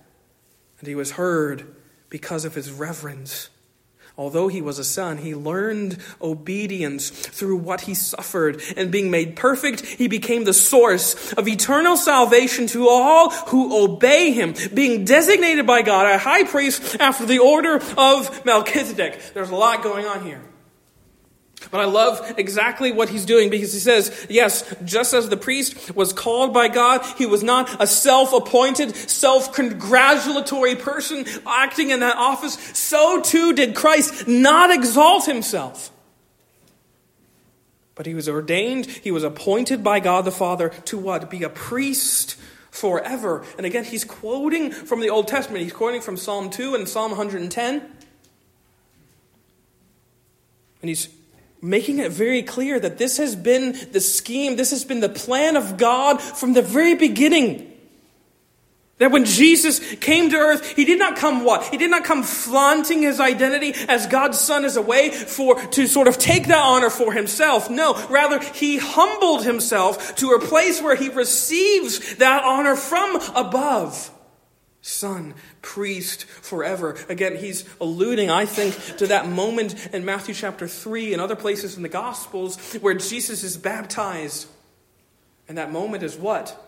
And 0.79 0.89
he 0.89 0.95
was 0.95 1.13
heard 1.13 1.75
because 2.09 2.45
of 2.45 2.55
his 2.55 2.71
reverence. 2.71 3.51
Although 4.19 4.49
he 4.49 4.63
was 4.63 4.79
a 4.79 4.85
son, 4.85 5.19
he 5.19 5.35
learned 5.35 5.99
obedience 6.23 7.11
through 7.11 7.57
what 7.57 7.83
he 7.83 7.95
suffered. 7.95 8.63
And 8.75 8.91
being 8.91 9.11
made 9.11 9.37
perfect, 9.37 9.85
he 9.85 10.09
became 10.09 10.45
the 10.45 10.55
source 10.55 11.35
of 11.35 11.47
eternal 11.47 11.99
salvation 11.99 12.67
to 12.69 12.89
all 12.89 13.31
who 13.31 13.85
obey 13.85 14.33
him, 14.33 14.55
being 14.73 15.05
designated 15.05 15.67
by 15.67 15.83
God 15.83 16.07
a 16.07 16.17
high 16.17 16.45
priest 16.45 16.97
after 16.99 17.27
the 17.27 17.41
order 17.41 17.77
of 17.99 18.45
Melchizedek. 18.47 19.35
There's 19.35 19.51
a 19.51 19.55
lot 19.57 19.83
going 19.83 20.07
on 20.07 20.25
here. 20.25 20.41
But 21.71 21.81
I 21.81 21.85
love 21.85 22.35
exactly 22.39 22.93
what 22.93 23.09
he's 23.09 23.25
doing 23.25 23.51
because 23.51 23.73
he 23.73 23.79
says, 23.79 24.27
yes, 24.29 24.65
just 24.85 25.15
as 25.15 25.29
the 25.29 25.37
priest 25.37 25.95
was 25.95 26.13
called 26.13 26.55
by 26.55 26.69
God, 26.69 27.05
he 27.19 27.27
was 27.27 27.43
not 27.43 27.83
a 27.83 27.87
self 27.87 28.33
appointed, 28.33 28.95
self 28.95 29.53
congratulatory 29.53 30.77
person 30.77 31.25
acting 31.47 31.91
in 31.91 32.01
that 32.01 32.17
office, 32.17 32.55
so 32.55 33.21
too 33.21 33.53
did 33.53 33.75
Christ 33.75 34.29
not 34.29 34.71
exalt 34.71 35.27
himself. 35.27 35.91
But 37.95 38.07
he 38.07 38.15
was 38.15 38.29
ordained, 38.29 38.87
he 38.87 39.11
was 39.11 39.25
appointed 39.25 39.83
by 39.83 40.01
God 40.01 40.25
the 40.25 40.31
Father 40.31 40.69
to 40.87 40.99
what? 40.99 41.31
Be 41.31 41.43
a 41.43 41.49
priest 41.49 42.37
forever. 42.71 43.45
And 43.57 43.65
again, 43.65 43.85
he's 43.85 44.05
quoting 44.05 44.71
from 44.71 45.01
the 45.01 45.09
Old 45.09 45.29
Testament. 45.29 45.65
He's 45.65 45.73
quoting 45.73 46.03
from 46.03 46.19
Psalm 46.19 46.51
2 46.51 46.75
and 46.75 46.87
Psalm 46.87 47.11
110. 47.13 47.81
And 50.83 50.89
he's 50.89 51.09
making 51.67 51.99
it 51.99 52.13
very 52.13 52.43
clear 52.43 52.79
that 52.79 52.99
this 52.99 53.17
has 53.17 53.35
been 53.35 53.77
the 53.93 54.01
scheme, 54.01 54.57
this 54.57 54.71
has 54.71 54.85
been 54.85 55.01
the 55.01 55.09
plan 55.09 55.57
of 55.57 55.77
God 55.77 56.23
from 56.23 56.53
the 56.53 56.63
very 56.63 56.95
beginning. 56.95 57.73
That 58.99 59.11
when 59.11 59.27
Jesus 59.27 59.79
came 59.97 60.31
to 60.31 60.37
earth, 60.37 60.75
he 60.75 60.87
did 60.87 60.99
not 60.99 61.17
come 61.17 61.45
what? 61.45 61.65
He 61.65 61.77
did 61.77 61.91
not 61.91 62.05
come 62.05 62.23
flaunting 62.23 63.03
his 63.03 63.21
identity 63.21 63.75
as 63.89 64.07
God's 64.07 64.41
son 64.41 64.65
as 64.65 64.77
a 64.77 64.83
way 64.83 65.11
for, 65.11 65.61
to 65.61 65.87
sort 65.87 66.09
of 66.09 66.17
take 66.17 66.47
that 66.47 66.65
honor 66.65 66.89
for 66.89 67.13
himself. 67.13 67.69
No, 67.69 67.93
rather, 68.09 68.39
he 68.41 68.79
humbled 68.79 69.45
himself 69.45 70.17
to 70.17 70.31
a 70.31 70.41
place 70.41 70.81
where 70.81 70.97
he 70.97 71.11
receives 71.11 72.17
that 72.17 72.43
honor 72.43 72.75
from 72.75 73.21
above. 73.35 74.11
Son, 74.81 75.35
priest 75.67 76.27
forever. 76.27 76.97
Again, 77.09 77.37
he's 77.37 77.65
alluding, 77.81 78.31
I 78.31 78.47
think, 78.47 78.99
to 78.99 79.09
that 79.09 79.29
moment 79.29 79.89
in 79.93 80.05
Matthew 80.05 80.33
chapter 80.33 80.69
3 80.69 81.13
and 81.13 81.21
other 81.21 81.35
places 81.35 81.77
in 81.77 81.83
the 81.83 81.89
Gospels 81.89 82.57
where 82.75 82.95
Jesus 82.95 83.43
is 83.43 83.57
baptized. 83.57 84.47
And 85.49 85.59
that 85.59 85.73
moment 85.73 86.05
is 86.05 86.17
what? 86.17 86.63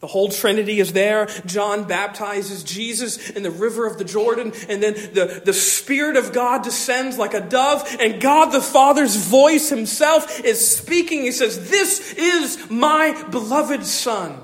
The 0.00 0.08
whole 0.08 0.28
Trinity 0.28 0.80
is 0.80 0.92
there. 0.92 1.26
John 1.46 1.84
baptizes 1.84 2.64
Jesus 2.64 3.30
in 3.30 3.44
the 3.44 3.50
river 3.50 3.86
of 3.86 3.96
the 3.96 4.04
Jordan, 4.04 4.52
and 4.68 4.82
then 4.82 4.94
the, 4.94 5.40
the 5.44 5.52
Spirit 5.52 6.16
of 6.16 6.32
God 6.32 6.64
descends 6.64 7.16
like 7.16 7.34
a 7.34 7.40
dove, 7.40 7.96
and 8.00 8.20
God 8.20 8.50
the 8.50 8.60
Father's 8.60 9.14
voice 9.14 9.70
himself 9.70 10.40
is 10.40 10.66
speaking. 10.66 11.22
He 11.22 11.32
says, 11.32 11.70
This 11.70 12.12
is 12.14 12.68
my 12.70 13.24
beloved 13.30 13.86
Son 13.86 14.40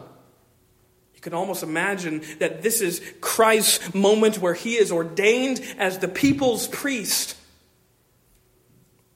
can 1.25 1.33
almost 1.33 1.63
imagine 1.63 2.23
that 2.39 2.63
this 2.63 2.83
is 2.83 3.01
Christ's 3.23 3.95
moment 3.95 4.39
where 4.39 4.53
he 4.53 4.75
is 4.75 4.93
ordained 4.93 5.59
as 5.79 5.99
the 5.99 6.07
people's 6.07 6.69
priest. 6.69 7.35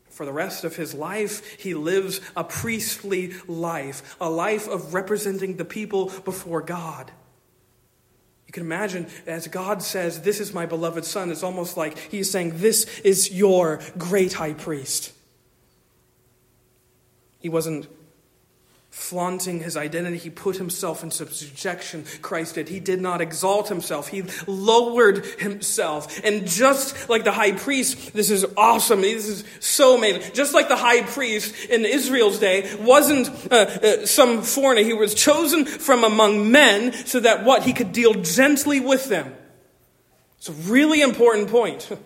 For 0.09 0.25
the 0.25 0.33
rest 0.33 0.65
of 0.65 0.75
his 0.75 0.95
life, 0.95 1.61
he 1.61 1.75
lives 1.75 2.23
a 2.35 2.45
priestly 2.45 3.35
life, 3.47 4.17
a 4.23 4.31
life 4.31 4.67
of 4.67 4.95
representing 4.95 5.59
the 5.59 5.67
people 5.67 6.11
before 6.25 6.63
God. 6.63 7.13
You 8.47 8.53
can 8.53 8.63
imagine 8.63 9.07
as 9.27 9.47
God 9.47 9.83
says, 9.83 10.23
This 10.23 10.41
is 10.41 10.55
my 10.55 10.65
beloved 10.65 11.05
Son, 11.05 11.31
it's 11.31 11.43
almost 11.43 11.77
like 11.77 11.99
he's 11.99 12.31
saying, 12.31 12.53
This 12.55 13.01
is 13.01 13.31
your 13.31 13.81
great 13.99 14.33
high 14.33 14.55
priest. 14.55 15.13
He 17.39 17.51
wasn't 17.51 17.87
flaunting 18.99 19.61
his 19.61 19.77
identity, 19.77 20.19
he 20.19 20.29
put 20.29 20.57
himself 20.57 21.03
into 21.03 21.25
subjection. 21.27 22.05
Christ 22.21 22.57
did. 22.57 22.69
He 22.69 22.81
did 22.81 23.01
not 23.01 23.21
exalt 23.21 23.69
himself, 23.69 24.09
he 24.09 24.25
lowered 24.47 25.25
himself. 25.39 26.21
And 26.25 26.47
just 26.47 27.09
like 27.09 27.25
the 27.25 27.33
high 27.33 27.53
priest, 27.53 28.13
this 28.13 28.31
is 28.31 28.45
awesome. 28.57 29.03
This 29.03 29.29
is 29.29 29.45
so 29.61 29.97
amazing. 29.97 30.35
Just 30.35 30.53
like 30.53 30.69
the 30.69 30.77
high 30.77 31.03
priest 31.03 31.55
in 31.67 31.85
Israel's 31.85 32.39
day 32.39 32.75
wasn't 32.81 33.29
uh, 33.51 33.55
uh, 33.55 34.07
some 34.07 34.43
foreigner, 34.43 34.83
he 34.83 34.95
was 34.95 35.15
chosen 35.15 35.65
from 35.65 36.03
among 36.05 36.51
men 36.51 36.93
so 36.93 37.21
that 37.21 37.45
what? 37.45 37.63
He 37.63 37.73
could 37.73 37.93
deal 37.93 38.15
gently 38.15 38.81
with 38.81 39.09
them. 39.09 39.35
It's 40.39 40.49
a 40.49 40.53
really 40.53 41.01
important 41.01 41.49
point. 41.49 41.89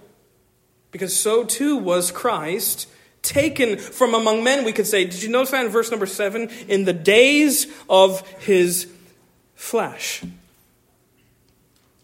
Because 0.93 1.19
so 1.19 1.43
too 1.43 1.79
was 1.79 2.11
Christ 2.11 2.87
taken 3.23 3.79
from 3.79 4.15
among 4.15 4.45
men, 4.45 4.65
we 4.65 4.73
could 4.73 4.87
say. 4.87 5.05
Did 5.05 5.23
you 5.23 5.29
notice 5.29 5.53
that 5.53 5.65
in 5.65 5.71
verse 5.71 5.91
number 5.91 6.07
seven? 6.07 6.51
In 6.69 6.85
the 6.85 6.93
days 6.93 7.67
of 7.89 8.27
his 8.41 8.93
flesh. 9.55 10.23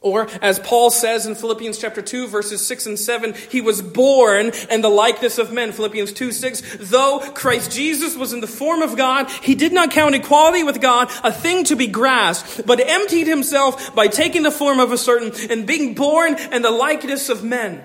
Or, 0.01 0.29
as 0.41 0.61
Paul 0.61 0.91
says 0.91 1.27
in 1.27 1.35
Philippians 1.35 1.77
chapter 1.77 2.01
2, 2.01 2.29
verses 2.29 2.65
6 2.65 2.87
and 2.87 2.99
7, 2.99 3.35
he 3.51 3.61
was 3.61 3.83
born 3.83 4.53
in 4.71 4.81
the 4.81 4.89
likeness 4.89 5.39
of 5.39 5.53
men. 5.53 5.73
Philippians 5.73 6.13
2 6.13 6.31
6. 6.31 6.77
Though 6.83 7.19
Christ 7.35 7.73
Jesus 7.73 8.17
was 8.17 8.33
in 8.33 8.41
the 8.41 8.47
form 8.47 8.83
of 8.83 8.97
God, 8.97 9.29
he 9.29 9.57
did 9.57 9.73
not 9.73 9.91
count 9.91 10.15
equality 10.15 10.63
with 10.63 10.81
God 10.81 11.11
a 11.25 11.33
thing 11.33 11.65
to 11.65 11.75
be 11.75 11.89
grasped, 11.89 12.65
but 12.65 12.81
emptied 12.81 13.27
himself 13.27 13.93
by 13.97 14.07
taking 14.07 14.45
the 14.45 14.53
form 14.53 14.79
of 14.79 14.93
a 14.93 14.99
certain 14.99 15.33
and 15.51 15.67
being 15.67 15.95
born 15.95 16.39
in 16.53 16.63
the 16.63 16.71
likeness 16.71 17.29
of 17.29 17.43
men. 17.43 17.83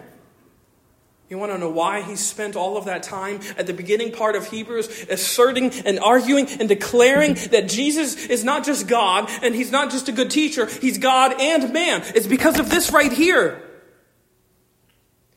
You 1.30 1.38
want 1.38 1.52
to 1.52 1.58
know 1.58 1.70
why 1.70 2.02
he 2.02 2.16
spent 2.16 2.56
all 2.56 2.78
of 2.78 2.86
that 2.86 3.02
time 3.02 3.40
at 3.58 3.66
the 3.66 3.74
beginning 3.74 4.12
part 4.12 4.36
of 4.36 4.48
Hebrews 4.48 5.08
asserting 5.10 5.72
and 5.86 6.00
arguing 6.00 6.48
and 6.60 6.68
declaring 6.68 7.34
that 7.52 7.70
Jesus 7.70 8.28
is 8.28 8.44
not 8.44 8.66
just 8.66 8.88
God 8.88 9.30
and 9.42 9.56
he's 9.56 9.72
not 9.72 9.90
just 9.90 10.10
a 10.10 10.12
good 10.12 10.30
teacher, 10.30 10.66
he's 10.66 10.98
God 10.98 11.40
and 11.40 11.74
man. 11.74 12.04
It's 12.14 12.28
because 12.28 12.60
of 12.60 12.70
this 12.70 12.92
right 12.92 13.12
here. 13.12 13.62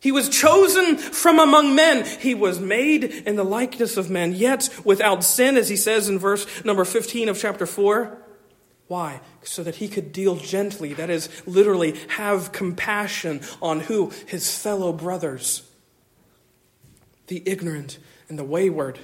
He 0.00 0.12
was 0.12 0.28
chosen 0.28 0.98
from 0.98 1.38
among 1.38 1.74
men. 1.74 2.04
He 2.04 2.34
was 2.34 2.60
made 2.60 3.04
in 3.04 3.36
the 3.36 3.44
likeness 3.44 3.96
of 3.96 4.10
men, 4.10 4.34
yet 4.34 4.68
without 4.84 5.24
sin, 5.24 5.56
as 5.56 5.68
he 5.68 5.76
says 5.76 6.08
in 6.08 6.18
verse 6.18 6.46
number 6.64 6.84
15 6.84 7.28
of 7.28 7.38
chapter 7.38 7.66
4. 7.66 8.16
Why? 8.86 9.20
So 9.42 9.64
that 9.64 9.76
he 9.76 9.88
could 9.88 10.12
deal 10.12 10.36
gently, 10.36 10.92
that 10.94 11.10
is, 11.10 11.28
literally 11.46 11.98
have 12.08 12.52
compassion 12.52 13.40
on 13.60 13.80
who? 13.80 14.12
His 14.26 14.56
fellow 14.56 14.92
brothers 14.92 15.65
the 17.26 17.42
ignorant 17.46 17.98
and 18.28 18.38
the 18.38 18.44
wayward. 18.44 18.98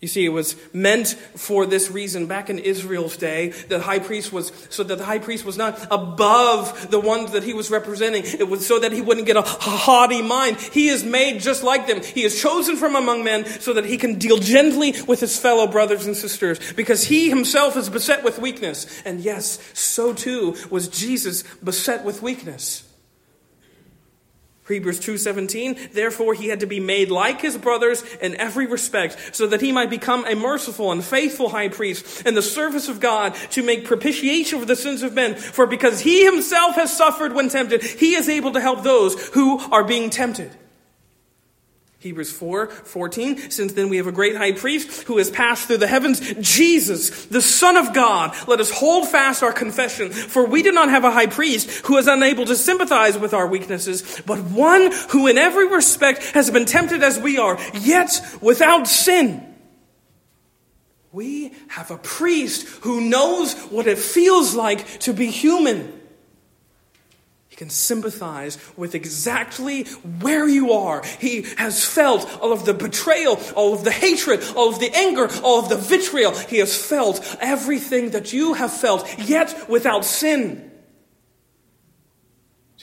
You 0.00 0.08
see, 0.08 0.26
it 0.26 0.30
was 0.30 0.56
meant 0.74 1.08
for 1.36 1.64
this 1.64 1.90
reason 1.90 2.26
back 2.26 2.50
in 2.50 2.58
Israel's 2.58 3.16
day. 3.16 3.48
The 3.48 3.80
high 3.80 3.98
priest 3.98 4.30
was 4.30 4.52
so 4.68 4.84
that 4.84 4.98
the 4.98 5.04
high 5.04 5.18
priest 5.18 5.46
was 5.46 5.56
not 5.56 5.84
above 5.90 6.90
the 6.90 7.00
ones 7.00 7.32
that 7.32 7.42
he 7.42 7.54
was 7.54 7.70
representing. 7.70 8.22
It 8.24 8.46
was 8.46 8.66
so 8.66 8.78
that 8.78 8.92
he 8.92 9.00
wouldn't 9.00 9.26
get 9.26 9.38
a 9.38 9.42
haughty 9.42 10.20
mind. 10.20 10.58
He 10.58 10.88
is 10.88 11.02
made 11.02 11.40
just 11.40 11.62
like 11.62 11.86
them. 11.86 12.02
He 12.02 12.24
is 12.24 12.40
chosen 12.40 12.76
from 12.76 12.94
among 12.94 13.24
men 13.24 13.46
so 13.46 13.72
that 13.72 13.86
he 13.86 13.96
can 13.96 14.18
deal 14.18 14.36
gently 14.36 14.94
with 15.08 15.20
his 15.20 15.38
fellow 15.38 15.66
brothers 15.66 16.04
and 16.04 16.14
sisters 16.14 16.60
because 16.74 17.04
he 17.04 17.30
himself 17.30 17.74
is 17.74 17.88
beset 17.88 18.22
with 18.22 18.38
weakness. 18.38 19.02
And 19.06 19.20
yes, 19.20 19.58
so 19.72 20.12
too 20.12 20.56
was 20.68 20.88
Jesus 20.88 21.42
beset 21.64 22.04
with 22.04 22.20
weakness. 22.20 22.85
Hebrews 24.68 25.00
2:17 25.00 25.92
Therefore 25.92 26.34
he 26.34 26.48
had 26.48 26.60
to 26.60 26.66
be 26.66 26.80
made 26.80 27.10
like 27.10 27.40
his 27.40 27.56
brothers 27.56 28.02
in 28.20 28.36
every 28.36 28.66
respect 28.66 29.16
so 29.32 29.46
that 29.46 29.60
he 29.60 29.72
might 29.72 29.90
become 29.90 30.24
a 30.26 30.34
merciful 30.34 30.92
and 30.92 31.04
faithful 31.04 31.50
high 31.50 31.68
priest 31.68 32.26
in 32.26 32.34
the 32.34 32.42
service 32.42 32.88
of 32.88 33.00
God 33.00 33.34
to 33.52 33.62
make 33.62 33.84
propitiation 33.84 34.58
for 34.58 34.66
the 34.66 34.76
sins 34.76 35.02
of 35.02 35.14
men. 35.14 35.36
For 35.36 35.66
because 35.66 36.00
he 36.00 36.24
himself 36.24 36.74
has 36.74 36.96
suffered 36.96 37.32
when 37.32 37.48
tempted 37.48 37.82
he 37.82 38.14
is 38.14 38.28
able 38.28 38.52
to 38.52 38.60
help 38.60 38.82
those 38.82 39.28
who 39.28 39.58
are 39.70 39.84
being 39.84 40.10
tempted 40.10 40.50
Hebrews 41.98 42.30
4 42.30 42.68
14. 42.68 43.50
Since 43.50 43.72
then 43.72 43.88
we 43.88 43.96
have 43.96 44.06
a 44.06 44.12
great 44.12 44.36
high 44.36 44.52
priest 44.52 45.04
who 45.04 45.16
has 45.16 45.30
passed 45.30 45.66
through 45.66 45.78
the 45.78 45.86
heavens, 45.86 46.20
Jesus, 46.40 47.24
the 47.26 47.40
Son 47.40 47.76
of 47.76 47.94
God. 47.94 48.36
Let 48.46 48.60
us 48.60 48.70
hold 48.70 49.08
fast 49.08 49.42
our 49.42 49.52
confession, 49.52 50.10
for 50.10 50.44
we 50.44 50.62
do 50.62 50.72
not 50.72 50.90
have 50.90 51.04
a 51.04 51.10
high 51.10 51.26
priest 51.26 51.86
who 51.86 51.96
is 51.96 52.06
unable 52.06 52.44
to 52.44 52.54
sympathize 52.54 53.16
with 53.18 53.32
our 53.32 53.46
weaknesses, 53.46 54.22
but 54.26 54.38
one 54.40 54.92
who 55.10 55.26
in 55.26 55.38
every 55.38 55.68
respect 55.68 56.22
has 56.32 56.50
been 56.50 56.66
tempted 56.66 57.02
as 57.02 57.18
we 57.18 57.38
are, 57.38 57.58
yet 57.74 58.20
without 58.42 58.86
sin. 58.86 59.42
We 61.12 61.54
have 61.68 61.90
a 61.90 61.96
priest 61.96 62.68
who 62.82 63.00
knows 63.00 63.54
what 63.70 63.86
it 63.86 63.96
feels 63.96 64.54
like 64.54 64.86
to 65.00 65.14
be 65.14 65.30
human. 65.30 65.95
Can 67.56 67.70
sympathize 67.70 68.58
with 68.76 68.94
exactly 68.94 69.84
where 70.20 70.46
you 70.46 70.72
are. 70.72 71.02
He 71.18 71.46
has 71.56 71.82
felt 71.82 72.28
all 72.40 72.52
of 72.52 72.66
the 72.66 72.74
betrayal, 72.74 73.40
all 73.54 73.72
of 73.72 73.82
the 73.82 73.90
hatred, 73.90 74.44
all 74.54 74.68
of 74.68 74.78
the 74.78 74.94
anger, 74.94 75.30
all 75.42 75.60
of 75.60 75.70
the 75.70 75.76
vitriol. 75.76 76.36
He 76.36 76.58
has 76.58 76.76
felt 76.76 77.36
everything 77.40 78.10
that 78.10 78.34
you 78.34 78.52
have 78.54 78.72
felt, 78.72 79.08
yet 79.18 79.70
without 79.70 80.04
sin. 80.04 80.70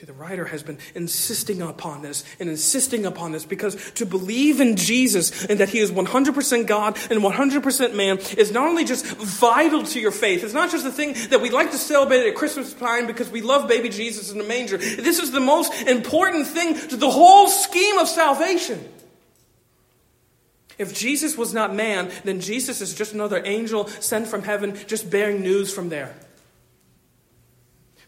See, 0.03 0.07
the 0.07 0.13
writer 0.19 0.43
has 0.43 0.63
been 0.63 0.79
insisting 0.95 1.61
upon 1.61 2.01
this 2.01 2.25
and 2.37 2.49
insisting 2.49 3.05
upon 3.05 3.31
this 3.31 3.45
because 3.45 3.91
to 3.91 4.05
believe 4.05 4.59
in 4.59 4.75
Jesus 4.75 5.45
and 5.45 5.61
that 5.61 5.69
he 5.69 5.79
is 5.79 5.91
100% 5.91 6.67
God 6.67 6.97
and 7.09 7.21
100% 7.21 7.95
man 7.95 8.17
is 8.37 8.51
not 8.51 8.67
only 8.67 8.83
just 8.83 9.05
vital 9.05 9.81
to 9.81 10.01
your 10.01 10.11
faith, 10.11 10.43
it's 10.43 10.53
not 10.53 10.69
just 10.71 10.85
a 10.85 10.91
thing 10.91 11.13
that 11.29 11.39
we 11.39 11.49
like 11.49 11.71
to 11.71 11.77
celebrate 11.77 12.27
at 12.27 12.35
Christmas 12.35 12.73
time 12.73 13.07
because 13.07 13.29
we 13.29 13.39
love 13.41 13.69
baby 13.69 13.87
Jesus 13.87 14.29
in 14.29 14.37
the 14.37 14.43
manger. 14.43 14.75
This 14.75 15.19
is 15.19 15.31
the 15.31 15.39
most 15.39 15.71
important 15.83 16.47
thing 16.47 16.77
to 16.89 16.97
the 16.97 17.09
whole 17.09 17.47
scheme 17.47 17.97
of 17.97 18.09
salvation. 18.09 18.85
If 20.77 20.93
Jesus 20.93 21.37
was 21.37 21.53
not 21.53 21.73
man, 21.73 22.11
then 22.25 22.41
Jesus 22.41 22.81
is 22.81 22.93
just 22.93 23.13
another 23.13 23.41
angel 23.45 23.87
sent 23.87 24.27
from 24.27 24.43
heaven, 24.43 24.75
just 24.85 25.09
bearing 25.09 25.41
news 25.43 25.73
from 25.73 25.87
there. 25.87 26.13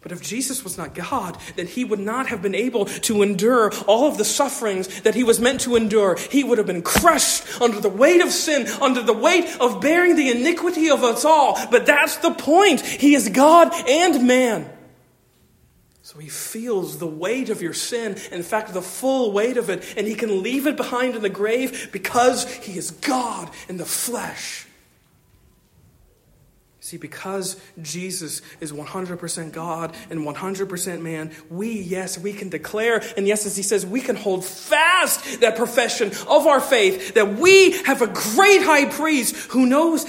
But 0.05 0.11
if 0.11 0.21
Jesus 0.21 0.63
was 0.63 0.77
not 0.77 0.93
God, 0.93 1.35
then 1.55 1.65
he 1.65 1.83
would 1.83 1.99
not 1.99 2.27
have 2.27 2.39
been 2.39 2.53
able 2.53 2.85
to 2.85 3.23
endure 3.23 3.71
all 3.87 4.07
of 4.07 4.19
the 4.19 4.23
sufferings 4.23 5.01
that 5.01 5.15
he 5.15 5.23
was 5.23 5.39
meant 5.39 5.61
to 5.61 5.75
endure. 5.75 6.15
He 6.29 6.43
would 6.43 6.59
have 6.59 6.67
been 6.67 6.83
crushed 6.83 7.59
under 7.59 7.79
the 7.79 7.89
weight 7.89 8.21
of 8.21 8.29
sin, 8.29 8.67
under 8.79 9.01
the 9.01 9.13
weight 9.13 9.57
of 9.59 9.81
bearing 9.81 10.15
the 10.15 10.29
iniquity 10.29 10.91
of 10.91 11.03
us 11.03 11.25
all. 11.25 11.57
But 11.71 11.87
that's 11.87 12.17
the 12.17 12.29
point. 12.29 12.81
He 12.81 13.15
is 13.15 13.29
God 13.29 13.73
and 13.89 14.27
man. 14.27 14.69
So 16.03 16.19
he 16.19 16.29
feels 16.29 16.99
the 16.99 17.07
weight 17.07 17.49
of 17.49 17.63
your 17.63 17.73
sin, 17.73 18.15
in 18.31 18.43
fact, 18.43 18.75
the 18.75 18.83
full 18.83 19.31
weight 19.31 19.57
of 19.57 19.71
it, 19.71 19.95
and 19.97 20.05
he 20.05 20.13
can 20.13 20.43
leave 20.43 20.67
it 20.67 20.77
behind 20.77 21.15
in 21.15 21.23
the 21.23 21.29
grave 21.29 21.89
because 21.91 22.47
he 22.57 22.77
is 22.77 22.91
God 22.91 23.49
in 23.67 23.77
the 23.77 23.85
flesh. 23.85 24.64
See, 26.85 26.97
because 26.97 27.59
Jesus 27.81 28.43
is 28.59 28.71
100% 28.71 29.51
God 29.51 29.95
and 30.11 30.19
100% 30.19 31.01
man, 31.01 31.31
we, 31.49 31.71
yes, 31.71 32.15
we 32.19 32.31
can 32.31 32.49
declare, 32.49 33.01
and 33.17 33.27
yes, 33.27 33.47
as 33.47 33.57
he 33.57 33.63
says, 33.63 33.87
we 33.87 34.01
can 34.01 34.15
hold 34.15 34.45
fast 34.45 35.41
that 35.41 35.55
profession 35.55 36.11
of 36.27 36.45
our 36.45 36.61
faith 36.61 37.15
that 37.15 37.39
we 37.39 37.71
have 37.85 38.03
a 38.03 38.07
great 38.07 38.61
high 38.61 38.85
priest 38.85 39.35
who 39.49 39.65
knows, 39.65 40.05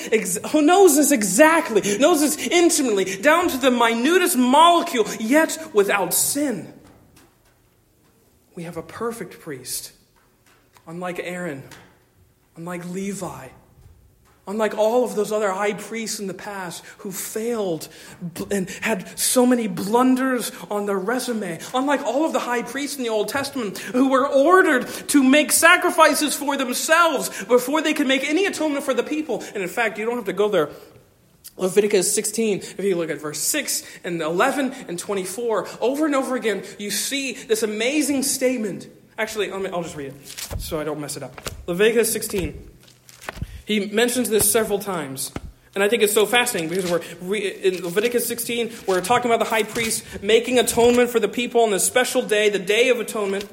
who 0.49 0.61
knows 0.61 0.99
us 0.99 1.13
exactly, 1.13 1.97
knows 1.97 2.23
us 2.23 2.37
intimately, 2.37 3.23
down 3.23 3.49
to 3.49 3.57
the 3.57 3.71
minutest 3.71 4.37
molecule, 4.37 5.07
yet 5.19 5.57
without 5.73 6.13
sin. 6.13 6.71
We 8.55 8.65
have 8.65 8.77
a 8.77 8.83
perfect 8.83 9.41
priest, 9.41 9.93
unlike 10.87 11.21
Aaron, 11.21 11.63
unlike 12.55 12.87
Levi 12.91 13.49
Unlike 14.49 14.79
all 14.79 15.05
of 15.05 15.17
those 15.17 15.33
other 15.33 15.51
high 15.51 15.73
priests 15.73 16.21
in 16.21 16.29
the 16.29 16.35
past 16.35 16.85
who 16.99 17.11
failed 17.11 17.89
and 18.51 18.71
had 18.81 19.19
so 19.19 19.45
many 19.45 19.67
blunders 19.67 20.53
on 20.71 20.87
their 20.87 20.99
resume, 20.99 21.59
unlike 21.75 22.03
all 22.03 22.25
of 22.25 22.33
the 22.33 22.39
high 22.39 22.63
priests 22.63 22.97
in 22.97 23.03
the 23.03 23.09
Old 23.09 23.29
Testament 23.29 23.79
who 23.79 24.09
were 24.09 24.27
ordered 24.27 24.87
to 25.09 25.23
make 25.25 25.51
sacrifices 25.51 26.37
for 26.37 26.57
themselves 26.57 27.45
before 27.45 27.83
they 27.83 27.93
could 27.93 28.07
make 28.07 28.23
any 28.23 28.47
atonement 28.47 28.85
for 28.85 28.95
the 28.95 29.03
people. 29.03 29.43
And 29.55 29.63
in 29.63 29.69
fact, 29.69 29.99
you 29.99 30.05
don't 30.05 30.17
have 30.17 30.27
to 30.27 30.33
go 30.33 30.49
there 30.49 30.71
Leviticus 31.57 32.15
16, 32.15 32.59
if 32.59 32.81
you 32.81 32.97
look 32.97 33.11
at 33.11 33.19
verse 33.19 33.39
6 33.39 33.83
and 34.05 34.21
11 34.21 34.73
and 34.89 34.99
24, 34.99 35.69
over 35.81 36.05
and 36.05 36.15
over 36.15 36.37
again, 36.37 36.63
you 36.79 36.91
see 36.91 37.33
this 37.33 37.63
amazing 37.63 38.23
statement. 38.23 38.89
Actually, 39.17 39.51
I'll 39.51 39.83
just 39.83 39.97
read 39.97 40.09
it 40.13 40.27
so 40.59 40.79
I 40.79 40.85
don't 40.85 41.01
mess 41.01 41.17
it 41.17 41.23
up. 41.23 41.41
Leviticus 41.67 42.13
16. 42.13 42.76
He 43.67 43.87
mentions 43.87 44.31
this 44.31 44.51
several 44.51 44.79
times. 44.79 45.33
And 45.75 45.83
I 45.83 45.91
think 45.91 46.03
it's 46.03 46.15
so 46.15 46.25
fascinating 46.25 46.71
because 46.71 46.91
we're 47.21 47.37
in 47.37 47.85
Leviticus 47.85 48.27
16, 48.27 48.73
we're 48.87 49.03
talking 49.03 49.31
about 49.31 49.41
the 49.41 49.51
high 49.51 49.65
priest 49.65 50.23
making 50.23 50.59
atonement 50.59 51.11
for 51.11 51.21
the 51.21 51.29
people 51.29 51.61
on 51.63 51.71
this 51.71 51.85
special 51.85 52.23
day, 52.23 52.49
the 52.49 52.59
day 52.59 52.89
of 52.89 52.99
atonement. 52.99 53.47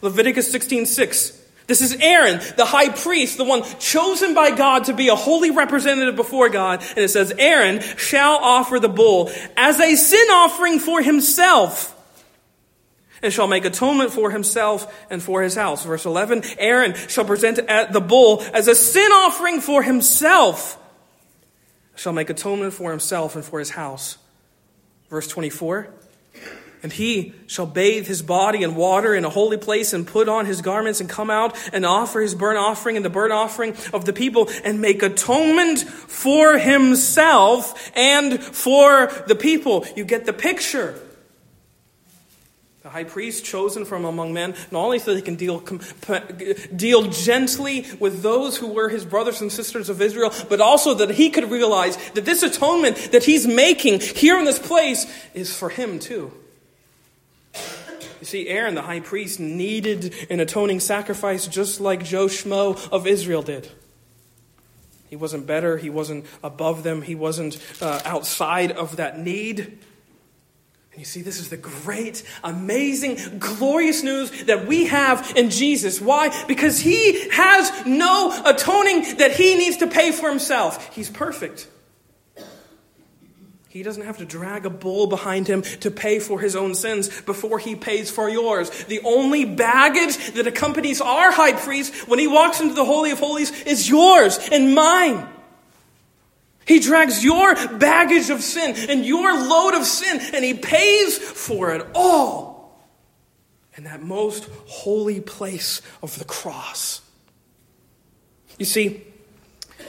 Leviticus 0.00 0.48
16, 0.52 0.86
6. 0.86 1.42
This 1.66 1.80
is 1.80 1.96
Aaron, 2.00 2.40
the 2.56 2.64
high 2.64 2.90
priest, 2.90 3.38
the 3.38 3.44
one 3.44 3.64
chosen 3.80 4.34
by 4.34 4.52
God 4.52 4.84
to 4.84 4.92
be 4.92 5.08
a 5.08 5.16
holy 5.16 5.50
representative 5.50 6.14
before 6.14 6.48
God. 6.48 6.84
And 6.90 6.98
it 6.98 7.08
says, 7.08 7.32
Aaron 7.36 7.80
shall 7.80 8.36
offer 8.36 8.78
the 8.78 8.88
bull 8.88 9.32
as 9.56 9.80
a 9.80 9.96
sin 9.96 10.28
offering 10.30 10.78
for 10.78 11.02
himself 11.02 11.95
and 13.22 13.32
shall 13.32 13.46
make 13.46 13.64
atonement 13.64 14.12
for 14.12 14.30
himself 14.30 15.06
and 15.10 15.22
for 15.22 15.42
his 15.42 15.54
house. 15.54 15.84
Verse 15.84 16.04
11, 16.04 16.42
Aaron 16.58 16.94
shall 17.08 17.24
present 17.24 17.56
the 17.56 18.04
bull 18.06 18.42
as 18.52 18.68
a 18.68 18.74
sin 18.74 19.10
offering 19.12 19.60
for 19.60 19.82
himself, 19.82 20.78
shall 21.94 22.12
make 22.12 22.30
atonement 22.30 22.74
for 22.74 22.90
himself 22.90 23.36
and 23.36 23.44
for 23.44 23.58
his 23.58 23.70
house. 23.70 24.18
Verse 25.08 25.28
24, 25.28 25.88
and 26.82 26.92
he 26.92 27.32
shall 27.46 27.66
bathe 27.66 28.06
his 28.06 28.22
body 28.22 28.62
in 28.62 28.74
water 28.74 29.14
in 29.14 29.24
a 29.24 29.30
holy 29.30 29.56
place 29.56 29.92
and 29.92 30.06
put 30.06 30.28
on 30.28 30.46
his 30.46 30.60
garments 30.60 31.00
and 31.00 31.08
come 31.08 31.30
out 31.30 31.56
and 31.72 31.86
offer 31.86 32.20
his 32.20 32.34
burnt 32.34 32.58
offering 32.58 32.96
and 32.96 33.04
the 33.04 33.10
burnt 33.10 33.32
offering 33.32 33.74
of 33.92 34.04
the 34.04 34.12
people 34.12 34.48
and 34.62 34.80
make 34.80 35.02
atonement 35.02 35.80
for 35.80 36.58
himself 36.58 37.90
and 37.96 38.40
for 38.40 39.06
the 39.26 39.34
people. 39.34 39.86
You 39.96 40.04
get 40.04 40.26
the 40.26 40.32
picture. 40.32 41.00
The 42.86 42.92
high 42.92 43.02
priest 43.02 43.44
chosen 43.44 43.84
from 43.84 44.04
among 44.04 44.32
men, 44.32 44.54
not 44.70 44.84
only 44.84 45.00
so 45.00 45.12
he 45.12 45.20
can 45.20 45.34
deal, 45.34 45.58
deal 46.76 47.10
gently 47.10 47.84
with 47.98 48.22
those 48.22 48.58
who 48.58 48.68
were 48.68 48.88
his 48.88 49.04
brothers 49.04 49.40
and 49.40 49.50
sisters 49.50 49.88
of 49.88 50.00
Israel, 50.00 50.32
but 50.48 50.60
also 50.60 50.94
that 50.94 51.10
he 51.10 51.30
could 51.30 51.50
realize 51.50 51.96
that 52.12 52.24
this 52.24 52.44
atonement 52.44 53.10
that 53.10 53.24
he's 53.24 53.44
making 53.44 53.98
here 53.98 54.38
in 54.38 54.44
this 54.44 54.60
place 54.60 55.04
is 55.34 55.52
for 55.52 55.68
him 55.68 55.98
too. 55.98 56.32
You 58.20 58.26
see, 58.26 58.46
Aaron, 58.46 58.76
the 58.76 58.82
high 58.82 59.00
priest, 59.00 59.40
needed 59.40 60.14
an 60.30 60.38
atoning 60.38 60.78
sacrifice 60.78 61.48
just 61.48 61.80
like 61.80 62.04
Joe 62.04 62.26
Schmo 62.26 62.88
of 62.92 63.04
Israel 63.08 63.42
did. 63.42 63.68
He 65.10 65.16
wasn't 65.16 65.44
better, 65.44 65.76
he 65.76 65.90
wasn't 65.90 66.24
above 66.40 66.84
them, 66.84 67.02
he 67.02 67.16
wasn't 67.16 67.60
uh, 67.82 68.00
outside 68.04 68.70
of 68.70 68.94
that 68.94 69.18
need. 69.18 69.76
And 70.96 71.02
you 71.02 71.04
see, 71.04 71.20
this 71.20 71.38
is 71.38 71.50
the 71.50 71.58
great, 71.58 72.22
amazing, 72.42 73.18
glorious 73.38 74.02
news 74.02 74.30
that 74.44 74.66
we 74.66 74.86
have 74.86 75.30
in 75.36 75.50
Jesus. 75.50 76.00
Why? 76.00 76.32
Because 76.46 76.80
he 76.80 77.28
has 77.28 77.70
no 77.84 78.32
atoning 78.46 79.18
that 79.18 79.32
he 79.32 79.56
needs 79.56 79.76
to 79.76 79.88
pay 79.88 80.10
for 80.10 80.30
himself. 80.30 80.94
He's 80.94 81.10
perfect. 81.10 81.68
He 83.68 83.82
doesn't 83.82 84.04
have 84.04 84.16
to 84.16 84.24
drag 84.24 84.64
a 84.64 84.70
bull 84.70 85.06
behind 85.06 85.46
him 85.46 85.60
to 85.60 85.90
pay 85.90 86.18
for 86.18 86.40
his 86.40 86.56
own 86.56 86.74
sins 86.74 87.20
before 87.20 87.58
he 87.58 87.76
pays 87.76 88.10
for 88.10 88.30
yours. 88.30 88.70
The 88.84 89.02
only 89.04 89.44
baggage 89.44 90.32
that 90.32 90.46
accompanies 90.46 91.02
our 91.02 91.30
high 91.30 91.52
priest 91.52 92.08
when 92.08 92.18
he 92.18 92.26
walks 92.26 92.62
into 92.62 92.72
the 92.72 92.86
Holy 92.86 93.10
of 93.10 93.18
Holies 93.18 93.50
is 93.64 93.86
yours 93.86 94.38
and 94.50 94.74
mine. 94.74 95.28
He 96.66 96.80
drags 96.80 97.24
your 97.24 97.54
baggage 97.78 98.28
of 98.28 98.42
sin 98.42 98.74
and 98.90 99.06
your 99.06 99.32
load 99.32 99.74
of 99.74 99.86
sin, 99.86 100.20
and 100.34 100.44
he 100.44 100.54
pays 100.54 101.16
for 101.16 101.72
it 101.72 101.86
all 101.94 102.56
in 103.76 103.84
that 103.84 104.02
most 104.02 104.48
holy 104.66 105.20
place 105.20 105.80
of 106.02 106.18
the 106.18 106.24
cross. 106.24 107.02
You 108.58 108.64
see, 108.64 109.02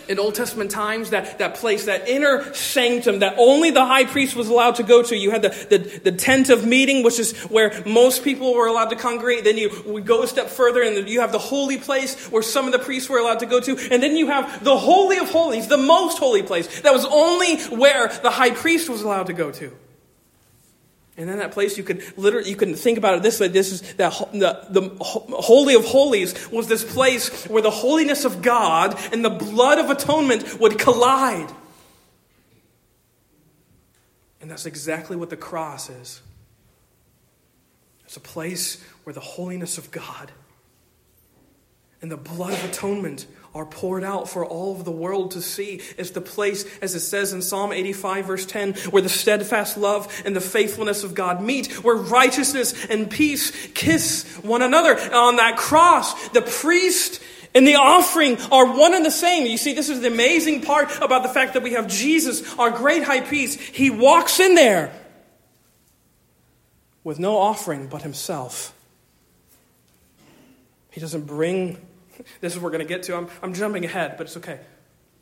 in 0.09 0.19
Old 0.19 0.35
Testament 0.35 0.71
times, 0.71 1.11
that, 1.11 1.39
that 1.39 1.55
place, 1.55 1.85
that 1.85 2.07
inner 2.07 2.53
sanctum 2.53 3.19
that 3.19 3.35
only 3.37 3.71
the 3.71 3.85
high 3.85 4.05
priest 4.05 4.35
was 4.35 4.49
allowed 4.49 4.75
to 4.75 4.83
go 4.83 5.03
to. 5.03 5.15
You 5.15 5.31
had 5.31 5.41
the, 5.41 5.49
the, 5.69 5.77
the 5.77 6.11
tent 6.11 6.49
of 6.49 6.65
meeting, 6.65 7.03
which 7.03 7.19
is 7.19 7.37
where 7.43 7.83
most 7.85 8.23
people 8.23 8.53
were 8.53 8.67
allowed 8.67 8.89
to 8.89 8.95
congregate. 8.95 9.43
Then 9.43 9.57
you 9.57 9.71
would 9.85 10.05
go 10.05 10.23
a 10.23 10.27
step 10.27 10.47
further, 10.47 10.81
and 10.81 11.07
you 11.09 11.21
have 11.21 11.31
the 11.31 11.39
holy 11.39 11.77
place 11.77 12.31
where 12.31 12.43
some 12.43 12.65
of 12.65 12.71
the 12.71 12.79
priests 12.79 13.09
were 13.09 13.19
allowed 13.19 13.39
to 13.39 13.45
go 13.45 13.59
to. 13.59 13.77
And 13.91 14.01
then 14.01 14.15
you 14.15 14.27
have 14.27 14.63
the 14.63 14.77
Holy 14.77 15.17
of 15.17 15.29
Holies, 15.29 15.67
the 15.67 15.77
most 15.77 16.17
holy 16.17 16.43
place. 16.43 16.81
That 16.81 16.93
was 16.93 17.05
only 17.05 17.57
where 17.75 18.07
the 18.07 18.31
high 18.31 18.51
priest 18.51 18.89
was 18.89 19.01
allowed 19.01 19.27
to 19.27 19.33
go 19.33 19.51
to. 19.51 19.75
And 21.17 21.31
in 21.31 21.37
that 21.39 21.51
place, 21.51 21.77
you 21.79 21.83
could 21.83 22.03
literally, 22.15 22.47
you 22.47 22.55
can 22.55 22.75
think 22.75 22.99
about 22.99 23.15
it 23.15 23.23
this 23.23 23.39
way. 23.39 23.47
This 23.47 23.71
is 23.71 23.81
that 23.95 24.13
the, 24.31 24.67
the 24.69 24.95
Holy 25.03 25.73
of 25.73 25.83
Holies 25.83 26.49
was 26.51 26.67
this 26.67 26.83
place 26.83 27.45
where 27.45 27.63
the 27.63 27.71
holiness 27.71 28.23
of 28.23 28.43
God 28.43 28.95
and 29.11 29.25
the 29.25 29.31
blood 29.31 29.79
of 29.79 29.89
atonement 29.89 30.59
would 30.59 30.77
collide. 30.77 31.51
And 34.39 34.51
that's 34.51 34.67
exactly 34.67 35.17
what 35.17 35.31
the 35.31 35.37
cross 35.37 35.89
is. 35.89 36.21
It's 38.05 38.15
a 38.15 38.21
place 38.21 38.81
where 39.03 39.13
the 39.13 39.19
holiness 39.19 39.79
of 39.79 39.89
God 39.89 40.31
and 42.01 42.11
the 42.11 42.17
blood 42.17 42.53
of 42.53 42.63
atonement 42.63 43.25
are 43.57 43.65
poured 43.65 44.03
out 44.03 44.29
for 44.29 44.45
all 44.45 44.73
of 44.73 44.85
the 44.85 44.91
world 44.91 45.31
to 45.31 45.41
see. 45.41 45.81
It's 45.97 46.11
the 46.11 46.21
place, 46.21 46.63
as 46.79 46.93
it 46.93 46.99
says 46.99 47.33
in 47.33 47.41
Psalm 47.41 47.73
85, 47.73 48.25
verse 48.25 48.45
10, 48.45 48.73
where 48.91 49.01
the 49.01 49.09
steadfast 49.09 49.77
love 49.77 50.13
and 50.25 50.35
the 50.35 50.41
faithfulness 50.41 51.03
of 51.03 51.15
God 51.15 51.41
meet, 51.41 51.83
where 51.83 51.95
righteousness 51.95 52.85
and 52.85 53.09
peace 53.09 53.51
kiss 53.73 54.25
one 54.43 54.61
another. 54.61 54.95
On 55.11 55.37
that 55.37 55.57
cross, 55.57 56.29
the 56.29 56.43
priest 56.43 57.19
and 57.55 57.67
the 57.67 57.75
offering 57.75 58.39
are 58.51 58.77
one 58.77 58.93
and 58.93 59.03
the 59.03 59.09
same. 59.09 59.47
You 59.47 59.57
see, 59.57 59.73
this 59.73 59.89
is 59.89 60.01
the 60.01 60.07
amazing 60.07 60.61
part 60.61 60.95
about 61.01 61.23
the 61.23 61.29
fact 61.29 61.55
that 61.55 61.63
we 61.63 61.73
have 61.73 61.87
Jesus, 61.87 62.57
our 62.59 62.69
great 62.69 63.03
high 63.03 63.21
priest. 63.21 63.59
He 63.59 63.89
walks 63.89 64.39
in 64.39 64.53
there 64.53 64.93
with 67.03 67.17
no 67.17 67.37
offering 67.37 67.87
but 67.87 68.03
himself. 68.03 68.71
He 70.91 71.01
doesn't 71.01 71.25
bring 71.25 71.86
this 72.41 72.53
is 72.53 72.59
what 72.59 72.65
we're 72.65 72.77
going 72.77 72.87
to 72.87 72.93
get 72.93 73.03
to. 73.03 73.15
I'm, 73.15 73.27
I'm 73.41 73.53
jumping 73.53 73.85
ahead, 73.85 74.15
but 74.17 74.27
it's 74.27 74.37
okay. 74.37 74.59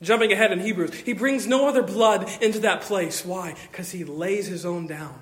Jumping 0.02 0.32
ahead 0.32 0.52
in 0.52 0.60
Hebrews. 0.60 0.93
He 0.93 1.14
brings 1.14 1.48
no 1.48 1.68
other 1.68 1.82
blood 1.82 2.30
into 2.41 2.60
that 2.60 2.82
place. 2.82 3.24
Why? 3.24 3.56
Because 3.72 3.91
he 3.91 4.04
lays 4.04 4.48
his 4.48 4.66
own 4.66 4.88
down. 4.88 5.20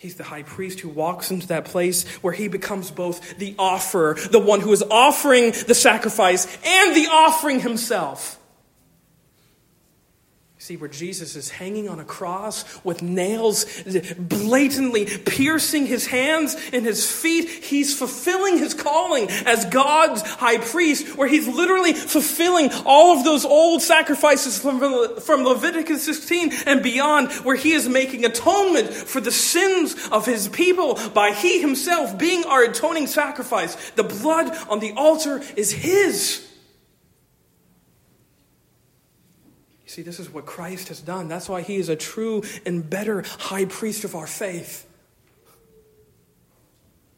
He's 0.00 0.14
the 0.14 0.24
high 0.24 0.44
priest 0.44 0.80
who 0.80 0.88
walks 0.88 1.30
into 1.30 1.48
that 1.48 1.66
place 1.66 2.08
where 2.22 2.32
he 2.32 2.48
becomes 2.48 2.90
both 2.90 3.36
the 3.36 3.54
offerer, 3.58 4.14
the 4.14 4.38
one 4.38 4.60
who 4.60 4.72
is 4.72 4.82
offering 4.90 5.52
the 5.66 5.74
sacrifice, 5.74 6.46
and 6.64 6.96
the 6.96 7.06
offering 7.12 7.60
himself. 7.60 8.39
See, 10.62 10.76
where 10.76 10.90
Jesus 10.90 11.36
is 11.36 11.48
hanging 11.48 11.88
on 11.88 12.00
a 12.00 12.04
cross 12.04 12.66
with 12.84 13.00
nails 13.00 13.64
blatantly 14.18 15.06
piercing 15.06 15.86
his 15.86 16.06
hands 16.06 16.54
and 16.74 16.84
his 16.84 17.10
feet, 17.10 17.48
he's 17.48 17.98
fulfilling 17.98 18.58
his 18.58 18.74
calling 18.74 19.30
as 19.46 19.64
God's 19.64 20.20
high 20.20 20.58
priest, 20.58 21.16
where 21.16 21.26
he's 21.26 21.48
literally 21.48 21.94
fulfilling 21.94 22.68
all 22.84 23.16
of 23.16 23.24
those 23.24 23.46
old 23.46 23.80
sacrifices 23.80 24.58
from, 24.58 25.18
from 25.20 25.44
Leviticus 25.44 26.04
16 26.04 26.52
and 26.66 26.82
beyond, 26.82 27.32
where 27.32 27.56
he 27.56 27.72
is 27.72 27.88
making 27.88 28.26
atonement 28.26 28.90
for 28.90 29.22
the 29.22 29.32
sins 29.32 29.96
of 30.12 30.26
his 30.26 30.46
people 30.48 30.98
by 31.14 31.32
he 31.32 31.62
himself 31.62 32.18
being 32.18 32.44
our 32.44 32.64
atoning 32.64 33.06
sacrifice. 33.06 33.92
The 33.92 34.04
blood 34.04 34.54
on 34.68 34.80
the 34.80 34.92
altar 34.92 35.40
is 35.56 35.72
his. 35.72 36.49
See, 39.90 40.02
this 40.02 40.20
is 40.20 40.32
what 40.32 40.46
Christ 40.46 40.86
has 40.86 41.00
done. 41.00 41.26
That's 41.26 41.48
why 41.48 41.62
he 41.62 41.74
is 41.74 41.88
a 41.88 41.96
true 41.96 42.44
and 42.64 42.88
better 42.88 43.24
high 43.40 43.64
priest 43.64 44.04
of 44.04 44.14
our 44.14 44.28
faith. 44.28 44.86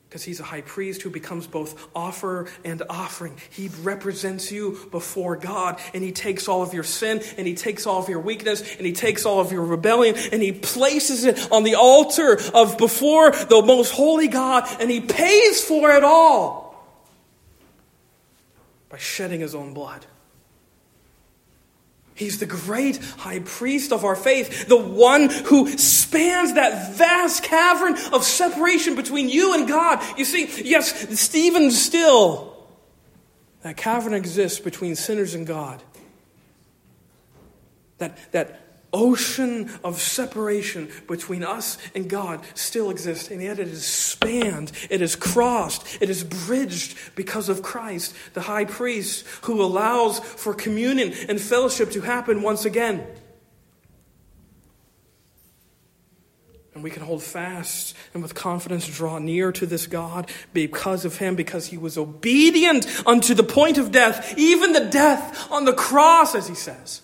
Because 0.09 0.23
he's 0.23 0.41
a 0.41 0.45
high 0.45 0.63
priest 0.63 1.03
who 1.03 1.11
becomes 1.11 1.47
both 1.47 1.87
offer 1.95 2.47
and 2.65 2.83
offering. 2.89 3.37
He 3.51 3.69
represents 3.83 4.51
you 4.51 4.89
before 4.91 5.37
God, 5.37 5.81
and 5.93 6.03
he 6.03 6.13
takes 6.13 6.49
all 6.49 6.63
of 6.63 6.73
your 6.73 6.83
sin, 6.83 7.21
and 7.37 7.47
he 7.47 7.53
takes 7.53 7.87
all 7.87 8.03
of 8.03 8.09
your 8.09 8.21
weakness, 8.21 8.63
and 8.77 8.87
he 8.87 8.95
takes 8.95 9.27
all 9.27 9.41
of 9.41 9.53
your 9.53 9.67
rebellion, 9.67 10.15
and 10.33 10.41
he 10.41 10.53
places 10.53 11.25
it 11.25 11.53
on 11.53 11.65
the 11.65 11.75
altar 11.75 12.41
of 12.55 12.79
before 12.79 13.33
the 13.33 13.63
most 13.67 13.93
holy 13.93 14.29
God, 14.29 14.67
and 14.81 14.91
he 14.91 15.03
pays 15.03 15.63
for 15.63 15.91
it 15.91 16.05
all 16.05 16.83
by 18.89 18.97
shedding 18.97 19.41
his 19.41 19.55
own 19.55 19.75
blood. 19.75 20.07
He's 22.15 22.39
the 22.39 22.47
great 22.47 22.99
high 22.99 23.41
priest 23.41 23.93
of 23.93 24.05
our 24.05 24.17
faith, 24.17 24.69
the 24.69 24.77
one 24.77 25.31
who 25.31 25.69
spans 25.79 26.55
that 26.55 26.95
vast 26.97 27.43
cavern 27.43 27.95
of 28.13 28.23
separation 28.25 28.95
between 28.97 29.29
you 29.29 29.55
and 29.55 29.67
God. 29.67 30.01
You 30.19 30.25
see, 30.25 30.49
yes, 30.63 31.19
Stephen 31.19 31.71
still, 31.71 32.55
that 33.63 33.77
cavern 33.77 34.13
exists 34.15 34.61
between 34.61 34.95
sinners 34.95 35.35
and 35.35 35.47
God. 35.47 35.83
that, 38.03 38.33
that 38.33 38.61
ocean 38.93 39.71
of 39.83 40.01
separation 40.01 40.91
between 41.09 41.43
us 41.43 41.79
and 41.95 42.09
God 42.09 42.41
still 42.55 42.91
exists, 42.91 43.31
and 43.31 43.43
yet 43.43 43.59
it 43.59 43.69
is 43.69 43.87
spanned, 43.87 44.73
it 44.91 45.03
is 45.03 45.17
crossed, 45.17 46.01
it 46.01 46.11
is 46.11 46.25
bridged 46.25 46.97
because 47.15 47.49
of 47.49 47.63
Christ, 47.63 48.15
the 48.35 48.43
high 48.43 48.65
priest, 48.65 49.27
who 49.43 49.63
allows 49.63 50.21
for 50.21 50.55
communion 50.55 51.13
and 51.29 51.41
fellowship 51.41 51.91
to 51.93 52.01
happen 52.01 52.43
once 52.43 52.65
again. 52.65 53.07
And 56.75 56.83
we 56.83 56.91
can 56.91 57.03
hold 57.03 57.23
fast 57.23 57.95
and 58.15 58.23
with 58.23 58.35
confidence 58.35 58.87
draw 58.87 59.19
near 59.19 59.53
to 59.53 59.67
this 59.67 59.87
God 59.87 60.31
because 60.55 61.05
of 61.05 61.19
him, 61.19 61.37
because 61.37 61.67
he 61.67 61.77
was 61.77 61.99
obedient 61.99 62.87
unto 63.07 63.35
the 63.35 63.43
point 63.43 63.77
of 63.77 63.93
death, 63.93 64.35
even 64.39 64.73
the 64.73 64.87
death 64.87 65.51
on 65.53 65.67
the 65.67 65.75
cross, 65.75 66.35
as 66.35 66.49
he 66.49 66.55
says. 66.55 67.03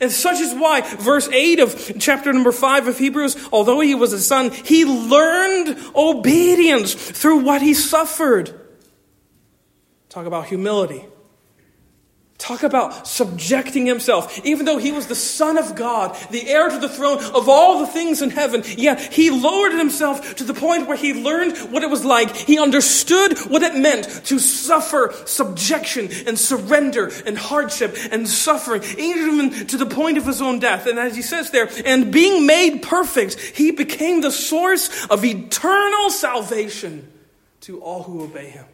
And 0.00 0.10
such 0.10 0.40
is 0.40 0.54
why, 0.54 0.80
verse 0.80 1.28
8 1.28 1.60
of 1.60 1.92
chapter 1.98 2.32
number 2.32 2.52
5 2.52 2.88
of 2.88 2.98
Hebrews, 2.98 3.36
although 3.52 3.80
he 3.80 3.94
was 3.94 4.12
a 4.12 4.18
son, 4.18 4.50
he 4.50 4.84
learned 4.84 5.78
obedience 5.94 6.94
through 6.94 7.40
what 7.40 7.62
he 7.62 7.74
suffered. 7.74 8.60
Talk 10.08 10.26
about 10.26 10.46
humility. 10.46 11.04
Talk 12.44 12.62
about 12.62 13.08
subjecting 13.08 13.86
himself. 13.86 14.38
Even 14.44 14.66
though 14.66 14.76
he 14.76 14.92
was 14.92 15.06
the 15.06 15.14
Son 15.14 15.56
of 15.56 15.74
God, 15.74 16.14
the 16.30 16.46
heir 16.46 16.68
to 16.68 16.76
the 16.76 16.90
throne 16.90 17.16
of 17.34 17.48
all 17.48 17.80
the 17.80 17.86
things 17.86 18.20
in 18.20 18.28
heaven, 18.28 18.62
yet 18.76 19.00
he 19.00 19.30
lowered 19.30 19.72
himself 19.72 20.34
to 20.34 20.44
the 20.44 20.52
point 20.52 20.86
where 20.86 20.96
he 20.98 21.14
learned 21.14 21.56
what 21.72 21.82
it 21.82 21.88
was 21.88 22.04
like. 22.04 22.36
He 22.36 22.58
understood 22.58 23.38
what 23.48 23.62
it 23.62 23.74
meant 23.74 24.26
to 24.26 24.38
suffer 24.38 25.14
subjection 25.24 26.10
and 26.26 26.38
surrender 26.38 27.10
and 27.24 27.38
hardship 27.38 27.96
and 28.12 28.28
suffering, 28.28 28.82
even 28.98 29.66
to 29.68 29.78
the 29.78 29.86
point 29.86 30.18
of 30.18 30.26
his 30.26 30.42
own 30.42 30.58
death. 30.58 30.86
And 30.86 30.98
as 30.98 31.16
he 31.16 31.22
says 31.22 31.50
there, 31.50 31.70
and 31.86 32.12
being 32.12 32.44
made 32.44 32.82
perfect, 32.82 33.40
he 33.40 33.70
became 33.70 34.20
the 34.20 34.30
source 34.30 35.06
of 35.06 35.24
eternal 35.24 36.10
salvation 36.10 37.10
to 37.62 37.80
all 37.80 38.02
who 38.02 38.22
obey 38.22 38.50
him. 38.50 38.66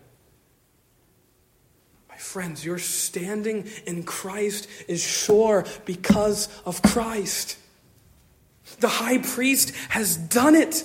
Friends, 2.20 2.64
your 2.64 2.78
standing 2.78 3.66
in 3.86 4.04
Christ 4.04 4.68
is 4.86 5.02
sure 5.02 5.64
because 5.86 6.48
of 6.66 6.82
Christ. 6.82 7.56
The 8.78 8.88
high 8.88 9.18
priest 9.18 9.74
has 9.88 10.16
done 10.16 10.54
it. 10.54 10.84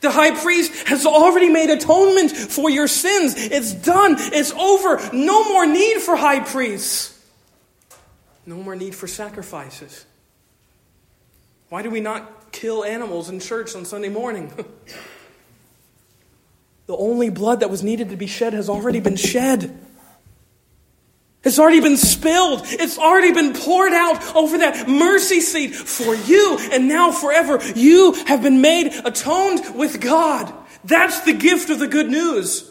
The 0.00 0.10
high 0.10 0.38
priest 0.38 0.86
has 0.86 1.06
already 1.06 1.48
made 1.48 1.70
atonement 1.70 2.30
for 2.30 2.70
your 2.70 2.86
sins. 2.86 3.34
It's 3.36 3.72
done. 3.72 4.16
It's 4.18 4.52
over. 4.52 5.00
No 5.12 5.48
more 5.48 5.66
need 5.66 6.02
for 6.02 6.14
high 6.14 6.40
priests. 6.40 7.18
No 8.44 8.56
more 8.56 8.76
need 8.76 8.94
for 8.94 9.08
sacrifices. 9.08 10.04
Why 11.70 11.82
do 11.82 11.90
we 11.90 12.00
not 12.00 12.52
kill 12.52 12.84
animals 12.84 13.30
in 13.30 13.40
church 13.40 13.74
on 13.74 13.86
Sunday 13.86 14.10
morning? 14.10 14.52
the 16.86 16.96
only 16.96 17.30
blood 17.30 17.60
that 17.60 17.70
was 17.70 17.82
needed 17.82 18.10
to 18.10 18.16
be 18.16 18.26
shed 18.26 18.52
has 18.52 18.68
already 18.68 19.00
been 19.00 19.16
shed. 19.16 19.86
It's 21.44 21.58
already 21.58 21.80
been 21.80 21.96
spilled. 21.96 22.62
It's 22.64 22.98
already 22.98 23.32
been 23.32 23.54
poured 23.54 23.92
out 23.92 24.34
over 24.34 24.58
that 24.58 24.88
mercy 24.88 25.40
seat 25.40 25.74
for 25.74 26.14
you 26.14 26.58
and 26.72 26.88
now 26.88 27.12
forever. 27.12 27.60
You 27.76 28.12
have 28.26 28.42
been 28.42 28.60
made 28.60 28.92
atoned 29.04 29.76
with 29.76 30.00
God. 30.00 30.52
That's 30.84 31.20
the 31.20 31.32
gift 31.32 31.70
of 31.70 31.78
the 31.78 31.86
good 31.86 32.10
news. 32.10 32.68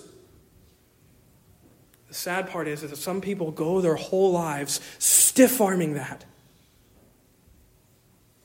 The 2.10 2.14
sad 2.14 2.50
part 2.50 2.68
is 2.68 2.82
that 2.82 2.96
some 2.98 3.22
people 3.22 3.52
go 3.52 3.80
their 3.80 3.96
whole 3.96 4.32
lives 4.32 4.82
stiff 5.00 5.62
arming 5.62 5.94
that. 5.94 6.26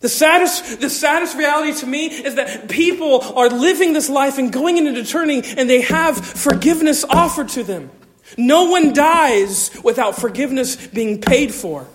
The 0.00 0.08
saddest, 0.08 0.80
the 0.80 0.90
saddest 0.90 1.36
reality 1.36 1.78
to 1.78 1.86
me 1.86 2.06
is 2.06 2.34
that 2.34 2.68
people 2.68 3.20
are 3.38 3.48
living 3.48 3.92
this 3.92 4.08
life 4.08 4.36
and 4.36 4.52
going 4.52 4.76
into 4.76 5.00
eternity 5.00 5.54
and 5.56 5.70
they 5.70 5.82
have 5.82 6.18
forgiveness 6.18 7.04
offered 7.04 7.48
to 7.50 7.62
them. 7.62 7.90
No 8.36 8.64
one 8.64 8.92
dies 8.92 9.70
without 9.82 10.16
forgiveness 10.16 10.76
being 10.76 11.20
paid 11.20 11.54
for. 11.54 11.86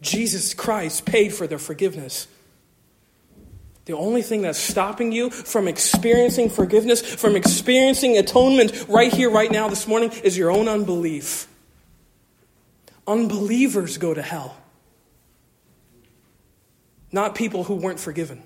Jesus 0.00 0.54
Christ 0.54 1.04
paid 1.04 1.32
for 1.32 1.46
their 1.46 1.58
forgiveness. 1.58 2.28
The 3.86 3.94
only 3.94 4.20
thing 4.20 4.42
that's 4.42 4.58
stopping 4.58 5.12
you 5.12 5.30
from 5.30 5.66
experiencing 5.66 6.50
forgiveness, 6.50 7.00
from 7.00 7.36
experiencing 7.36 8.18
atonement 8.18 8.86
right 8.86 9.12
here, 9.12 9.30
right 9.30 9.50
now, 9.50 9.68
this 9.68 9.88
morning, 9.88 10.10
is 10.22 10.36
your 10.36 10.50
own 10.50 10.68
unbelief. 10.68 11.48
Unbelievers 13.06 13.96
go 13.96 14.12
to 14.12 14.20
hell, 14.20 14.54
not 17.10 17.34
people 17.34 17.64
who 17.64 17.76
weren't 17.76 17.98
forgiven. 17.98 18.42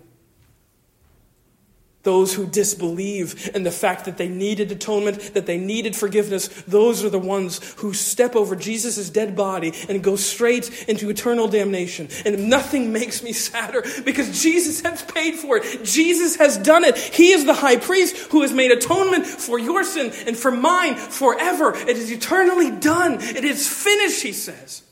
Those 2.02 2.34
who 2.34 2.46
disbelieve 2.46 3.50
in 3.54 3.62
the 3.62 3.70
fact 3.70 4.06
that 4.06 4.16
they 4.16 4.28
needed 4.28 4.72
atonement, 4.72 5.34
that 5.34 5.46
they 5.46 5.56
needed 5.56 5.94
forgiveness, 5.94 6.48
those 6.66 7.04
are 7.04 7.10
the 7.10 7.18
ones 7.18 7.60
who 7.76 7.92
step 7.92 8.34
over 8.34 8.56
Jesus' 8.56 9.08
dead 9.08 9.36
body 9.36 9.72
and 9.88 10.02
go 10.02 10.16
straight 10.16 10.88
into 10.88 11.10
eternal 11.10 11.46
damnation. 11.46 12.08
And 12.24 12.50
nothing 12.50 12.92
makes 12.92 13.22
me 13.22 13.32
sadder 13.32 13.84
because 14.04 14.42
Jesus 14.42 14.80
has 14.80 15.02
paid 15.02 15.36
for 15.36 15.58
it. 15.58 15.84
Jesus 15.84 16.36
has 16.36 16.58
done 16.58 16.82
it. 16.82 16.98
He 16.98 17.30
is 17.30 17.44
the 17.44 17.54
high 17.54 17.76
priest 17.76 18.16
who 18.32 18.42
has 18.42 18.52
made 18.52 18.72
atonement 18.72 19.24
for 19.24 19.60
your 19.60 19.84
sin 19.84 20.12
and 20.26 20.36
for 20.36 20.50
mine 20.50 20.96
forever. 20.96 21.72
It 21.76 21.96
is 21.96 22.10
eternally 22.10 22.72
done. 22.72 23.18
It 23.20 23.44
is 23.44 23.68
finished, 23.68 24.22
he 24.22 24.32
says. 24.32 24.82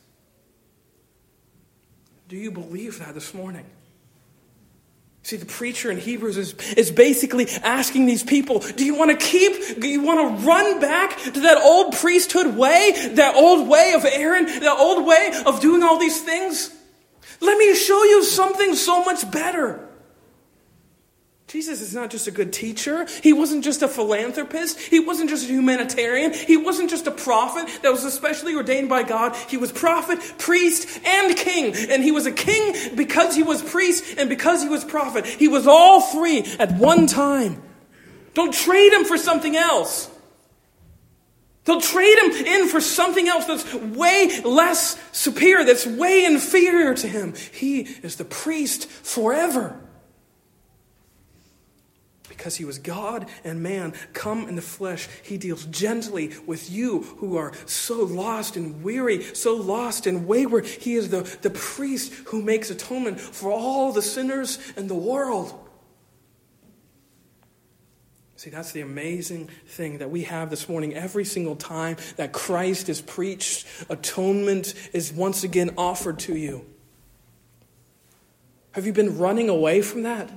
Do 2.28 2.36
you 2.36 2.52
believe 2.52 3.00
that 3.00 3.14
this 3.14 3.34
morning? 3.34 3.66
See, 5.22 5.36
the 5.36 5.46
preacher 5.46 5.90
in 5.90 5.98
Hebrews 5.98 6.38
is, 6.38 6.54
is 6.76 6.90
basically 6.90 7.46
asking 7.62 8.06
these 8.06 8.22
people, 8.22 8.60
do 8.60 8.84
you 8.84 8.94
want 8.94 9.10
to 9.10 9.16
keep, 9.16 9.78
do 9.78 9.86
you 9.86 10.02
want 10.02 10.38
to 10.38 10.46
run 10.46 10.80
back 10.80 11.18
to 11.18 11.40
that 11.40 11.58
old 11.58 11.94
priesthood 11.94 12.56
way, 12.56 13.10
that 13.16 13.34
old 13.34 13.68
way 13.68 13.92
of 13.94 14.04
Aaron, 14.06 14.46
that 14.46 14.76
old 14.78 15.06
way 15.06 15.32
of 15.44 15.60
doing 15.60 15.82
all 15.82 15.98
these 15.98 16.22
things? 16.22 16.74
Let 17.40 17.58
me 17.58 17.74
show 17.74 18.02
you 18.04 18.24
something 18.24 18.74
so 18.74 19.04
much 19.04 19.30
better. 19.30 19.89
Jesus 21.50 21.80
is 21.80 21.92
not 21.92 22.10
just 22.10 22.28
a 22.28 22.30
good 22.30 22.52
teacher. 22.52 23.08
He 23.24 23.32
wasn't 23.32 23.64
just 23.64 23.82
a 23.82 23.88
philanthropist. 23.88 24.78
He 24.78 25.00
wasn't 25.00 25.30
just 25.30 25.46
a 25.46 25.52
humanitarian. 25.52 26.32
He 26.32 26.56
wasn't 26.56 26.90
just 26.90 27.08
a 27.08 27.10
prophet 27.10 27.66
that 27.82 27.90
was 27.90 28.04
especially 28.04 28.54
ordained 28.54 28.88
by 28.88 29.02
God. 29.02 29.34
He 29.48 29.56
was 29.56 29.72
prophet, 29.72 30.20
priest, 30.38 31.00
and 31.04 31.36
king. 31.36 31.74
And 31.90 32.04
he 32.04 32.12
was 32.12 32.26
a 32.26 32.30
king 32.30 32.94
because 32.94 33.34
he 33.34 33.42
was 33.42 33.64
priest 33.64 34.16
and 34.16 34.28
because 34.28 34.62
he 34.62 34.68
was 34.68 34.84
prophet. 34.84 35.26
He 35.26 35.48
was 35.48 35.66
all 35.66 36.00
three 36.00 36.44
at 36.60 36.76
one 36.76 37.08
time. 37.08 37.60
Don't 38.34 38.54
trade 38.54 38.92
him 38.92 39.04
for 39.04 39.18
something 39.18 39.56
else. 39.56 40.08
They'll 41.64 41.80
trade 41.80 42.16
him 42.16 42.46
in 42.46 42.68
for 42.68 42.80
something 42.80 43.26
else 43.26 43.46
that's 43.46 43.74
way 43.74 44.40
less 44.44 44.96
superior, 45.10 45.64
that's 45.64 45.84
way 45.84 46.24
inferior 46.24 46.94
to 46.94 47.08
him. 47.08 47.34
He 47.52 47.80
is 47.80 48.14
the 48.14 48.24
priest 48.24 48.88
forever 48.88 49.76
because 52.40 52.56
he 52.56 52.64
was 52.64 52.78
God 52.78 53.28
and 53.44 53.62
man 53.62 53.92
come 54.14 54.48
in 54.48 54.56
the 54.56 54.62
flesh, 54.62 55.08
he 55.22 55.36
deals 55.36 55.66
gently 55.66 56.32
with 56.46 56.70
you 56.70 57.02
who 57.18 57.36
are 57.36 57.52
so 57.66 58.02
lost 58.02 58.56
and 58.56 58.82
weary, 58.82 59.22
so 59.22 59.54
lost 59.54 60.06
and 60.06 60.26
wayward. 60.26 60.64
He 60.64 60.94
is 60.94 61.10
the, 61.10 61.20
the 61.42 61.50
priest 61.50 62.14
who 62.28 62.40
makes 62.40 62.70
atonement 62.70 63.20
for 63.20 63.52
all 63.52 63.92
the 63.92 64.00
sinners 64.00 64.58
in 64.74 64.88
the 64.88 64.94
world. 64.94 65.52
See, 68.36 68.48
that's 68.48 68.72
the 68.72 68.80
amazing 68.80 69.50
thing 69.66 69.98
that 69.98 70.10
we 70.10 70.22
have 70.22 70.48
this 70.48 70.66
morning. 70.66 70.94
Every 70.94 71.26
single 71.26 71.56
time 71.56 71.98
that 72.16 72.32
Christ 72.32 72.88
is 72.88 73.02
preached, 73.02 73.66
atonement 73.90 74.72
is 74.94 75.12
once 75.12 75.44
again 75.44 75.74
offered 75.76 76.18
to 76.20 76.34
you. 76.34 76.64
Have 78.70 78.86
you 78.86 78.94
been 78.94 79.18
running 79.18 79.50
away 79.50 79.82
from 79.82 80.04
that? 80.04 80.30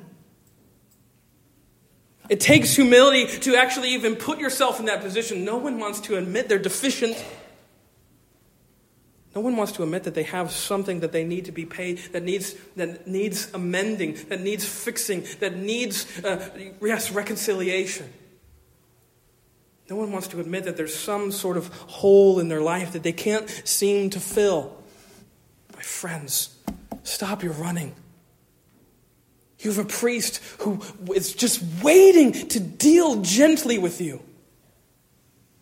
It 2.30 2.39
takes 2.39 2.76
humility 2.76 3.28
to 3.39 3.55
actually 3.55 3.93
even 3.93 4.15
put 4.15 4.39
yourself 4.39 4.80
in 4.80 4.86
that 4.86 5.01
position. 5.01 5.43
No 5.43 5.57
one 5.57 5.80
wants 5.80 5.99
to 6.01 6.17
admit 6.17 6.47
they're 6.47 6.57
deficient. 6.57 7.24
No 9.36 9.41
one 9.41 9.57
wants 9.57 9.74
to 9.74 9.84
admit 9.84 10.03
that 10.03 10.13
they 10.13 10.24
have 10.24 10.51
something 10.51 10.99
that 10.99 11.11
they 11.11 11.24
need 11.24 11.45
to 11.45 11.51
be 11.51 11.65
paid, 11.65 11.97
that 12.11 12.24
needs, 12.24 12.53
that 12.76 13.07
needs 13.07 13.51
amending, 13.53 14.13
that 14.30 14.41
needs 14.41 14.63
fixing, 14.63 15.26
that 15.39 15.57
needs, 15.57 16.24
uh, 16.24 16.49
yes, 16.82 17.11
reconciliation. 17.11 18.13
No 19.89 19.95
one 19.97 20.11
wants 20.11 20.28
to 20.30 20.39
admit 20.39 20.63
that 20.65 20.78
there's 20.78 20.95
some 20.95 21.32
sort 21.32 21.57
of 21.57 21.67
hole 21.67 22.39
in 22.39 22.47
their 22.47 22.61
life 22.61 22.93
that 22.93 23.03
they 23.03 23.11
can't 23.11 23.49
seem 23.65 24.09
to 24.11 24.19
fill. 24.19 24.78
My 25.76 25.82
friends, 25.82 26.55
stop 27.03 27.43
your 27.43 27.53
running. 27.53 27.95
You 29.64 29.72
have 29.72 29.86
a 29.86 29.88
priest 29.88 30.41
who 30.59 30.82
is 31.14 31.34
just 31.34 31.64
waiting 31.82 32.34
to 32.49 32.59
deal 32.59 33.22
gently 33.22 33.78
with 33.78 34.01
you 34.01 34.22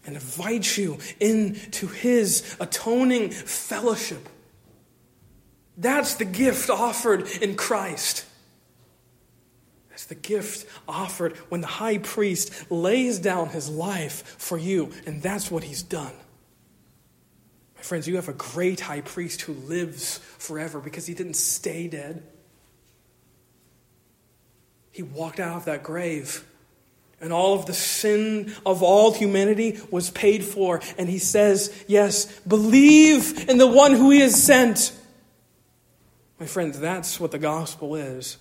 and 0.06 0.16
invite 0.16 0.76
you 0.78 0.98
into 1.20 1.86
his 1.88 2.56
atoning 2.60 3.30
fellowship. 3.30 4.28
That's 5.78 6.16
the 6.16 6.26
gift 6.26 6.70
offered 6.72 7.28
in 7.42 7.56
Christ. 7.56 8.26
That's 9.90 10.06
the 10.06 10.16
gift 10.16 10.66
offered 10.88 11.38
when 11.50 11.62
the 11.62 11.68
high 11.68 12.00
priest 12.00 12.72
lays 12.72 13.20
down 13.20 13.50
his 13.50 13.70
life 13.70 14.36
for 14.40 14.58
you, 14.58 14.92
and 15.06 15.22
that's 15.22 15.52
what 15.52 15.64
he's 15.64 15.84
done. 15.84 16.14
My 17.76 17.84
friends, 17.84 18.08
you 18.08 18.16
have 18.16 18.30
a 18.30 18.34
great 18.34 18.80
high 18.80 19.02
priest 19.02 19.42
who 19.42 19.54
lives 19.54 20.18
forever 20.40 20.80
because 20.80 21.06
he 21.06 21.14
didn't 21.14 21.36
stay 21.36 21.88
dead. 21.88 22.24
He 25.02 25.08
walked 25.08 25.40
out 25.40 25.58
of 25.58 25.66
that 25.66 25.82
grave 25.82 26.46
and 27.20 27.34
all 27.34 27.56
of 27.56 27.66
the 27.66 27.74
sin 27.74 28.54
of 28.68 28.84
all 28.84 29.12
humanity 29.12 29.80
was 29.90 30.12
paid 30.12 30.44
for. 30.44 30.80
And 30.96 31.10
he 31.10 31.18
says, 31.18 31.74
Yes, 31.88 32.40
believe 32.42 33.50
in 33.50 33.58
the 33.58 33.66
one 33.66 33.94
who 33.94 34.12
he 34.12 34.20
has 34.20 34.44
sent. 34.44 34.94
My 36.40 36.46
friends, 36.46 36.80
that's 36.80 37.20
what 37.20 37.32
the 37.32 37.40
gospel 37.40 37.96
is. 37.96 38.38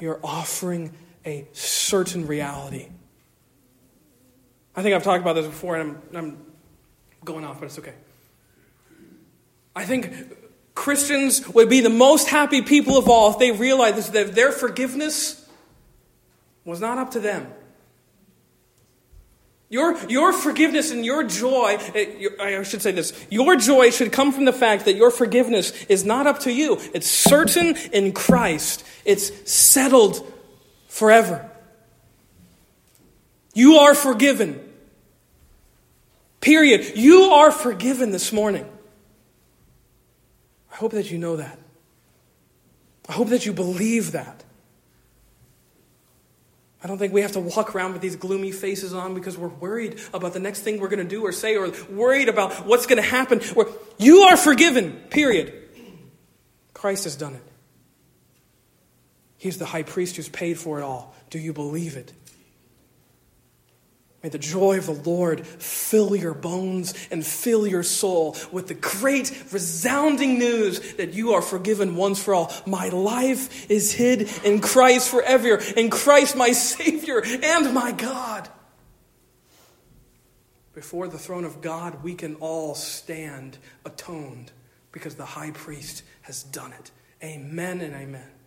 You're 0.00 0.20
offering 0.22 0.92
a 1.24 1.48
certain 1.54 2.26
reality. 2.26 2.90
I 4.76 4.82
think 4.82 4.94
I've 4.94 5.02
talked 5.02 5.22
about 5.22 5.32
this 5.32 5.46
before, 5.46 5.76
and 5.76 5.96
I'm, 6.12 6.18
I'm 6.18 6.38
going 7.24 7.46
off, 7.46 7.58
but 7.58 7.66
it's 7.66 7.78
okay. 7.78 7.94
I 9.74 9.86
think 9.86 10.12
Christians 10.74 11.48
would 11.48 11.68
be 11.68 11.80
the 11.80 11.90
most 11.90 12.28
happy 12.28 12.62
people 12.62 12.96
of 12.96 13.08
all 13.08 13.32
if 13.32 13.38
they 13.38 13.52
realized 13.52 14.12
that 14.12 14.34
their 14.34 14.52
forgiveness 14.52 15.46
was 16.64 16.80
not 16.80 16.98
up 16.98 17.10
to 17.12 17.20
them. 17.20 17.52
Your, 19.68 19.96
your 20.08 20.32
forgiveness 20.32 20.90
and 20.90 21.04
your 21.04 21.22
joy, 21.22 21.78
eh, 21.94 22.28
I 22.40 22.62
should 22.64 22.82
say 22.82 22.90
this, 22.90 23.12
your 23.30 23.54
joy 23.54 23.90
should 23.90 24.10
come 24.10 24.32
from 24.32 24.44
the 24.44 24.52
fact 24.52 24.84
that 24.86 24.96
your 24.96 25.12
forgiveness 25.12 25.70
is 25.84 26.04
not 26.04 26.26
up 26.26 26.40
to 26.40 26.52
you. 26.52 26.78
It's 26.92 27.06
certain 27.06 27.76
in 27.92 28.12
Christ, 28.12 28.84
it's 29.04 29.50
settled 29.50 30.26
forever. 30.88 31.48
You 33.54 33.76
are 33.76 33.94
forgiven. 33.94 34.60
Period. 36.40 36.96
You 36.96 37.32
are 37.32 37.50
forgiven 37.50 38.10
this 38.10 38.32
morning. 38.32 38.68
I 40.80 40.82
hope 40.82 40.92
that 40.92 41.10
you 41.10 41.18
know 41.18 41.36
that. 41.36 41.58
I 43.06 43.12
hope 43.12 43.28
that 43.28 43.44
you 43.44 43.52
believe 43.52 44.12
that. 44.12 44.42
I 46.82 46.86
don't 46.86 46.96
think 46.96 47.12
we 47.12 47.20
have 47.20 47.32
to 47.32 47.40
walk 47.40 47.74
around 47.74 47.92
with 47.92 48.00
these 48.00 48.16
gloomy 48.16 48.50
faces 48.50 48.94
on 48.94 49.12
because 49.12 49.36
we're 49.36 49.48
worried 49.48 50.00
about 50.14 50.32
the 50.32 50.40
next 50.40 50.60
thing 50.60 50.80
we're 50.80 50.88
going 50.88 51.06
to 51.06 51.14
do 51.16 51.22
or 51.22 51.32
say 51.32 51.54
or 51.58 51.70
worried 51.90 52.30
about 52.30 52.64
what's 52.64 52.86
going 52.86 52.96
to 52.96 53.06
happen. 53.06 53.42
Or 53.56 53.68
you 53.98 54.20
are 54.20 54.38
forgiven, 54.38 54.92
period. 55.10 55.52
Christ 56.72 57.04
has 57.04 57.14
done 57.14 57.34
it. 57.34 57.42
He's 59.36 59.58
the 59.58 59.66
high 59.66 59.82
priest 59.82 60.16
who's 60.16 60.30
paid 60.30 60.58
for 60.58 60.78
it 60.78 60.82
all. 60.82 61.14
Do 61.28 61.38
you 61.38 61.52
believe 61.52 61.98
it? 61.98 62.10
May 64.22 64.28
the 64.28 64.38
joy 64.38 64.76
of 64.76 64.86
the 64.86 65.10
Lord 65.10 65.46
fill 65.46 66.14
your 66.14 66.34
bones 66.34 66.92
and 67.10 67.24
fill 67.24 67.66
your 67.66 67.82
soul 67.82 68.36
with 68.52 68.68
the 68.68 68.74
great, 68.74 69.30
resounding 69.50 70.38
news 70.38 70.94
that 70.94 71.14
you 71.14 71.32
are 71.32 71.40
forgiven 71.40 71.96
once 71.96 72.22
for 72.22 72.34
all. 72.34 72.52
My 72.66 72.90
life 72.90 73.70
is 73.70 73.92
hid 73.92 74.28
in 74.44 74.60
Christ 74.60 75.08
forever, 75.08 75.56
in 75.74 75.88
Christ 75.88 76.36
my 76.36 76.52
Savior 76.52 77.22
and 77.24 77.72
my 77.72 77.92
God. 77.92 78.48
Before 80.74 81.08
the 81.08 81.18
throne 81.18 81.44
of 81.44 81.62
God, 81.62 82.02
we 82.04 82.14
can 82.14 82.36
all 82.36 82.74
stand 82.74 83.56
atoned 83.86 84.52
because 84.92 85.14
the 85.14 85.24
high 85.24 85.50
priest 85.50 86.02
has 86.22 86.42
done 86.42 86.72
it. 86.72 86.90
Amen 87.22 87.80
and 87.80 87.94
amen. 87.94 88.39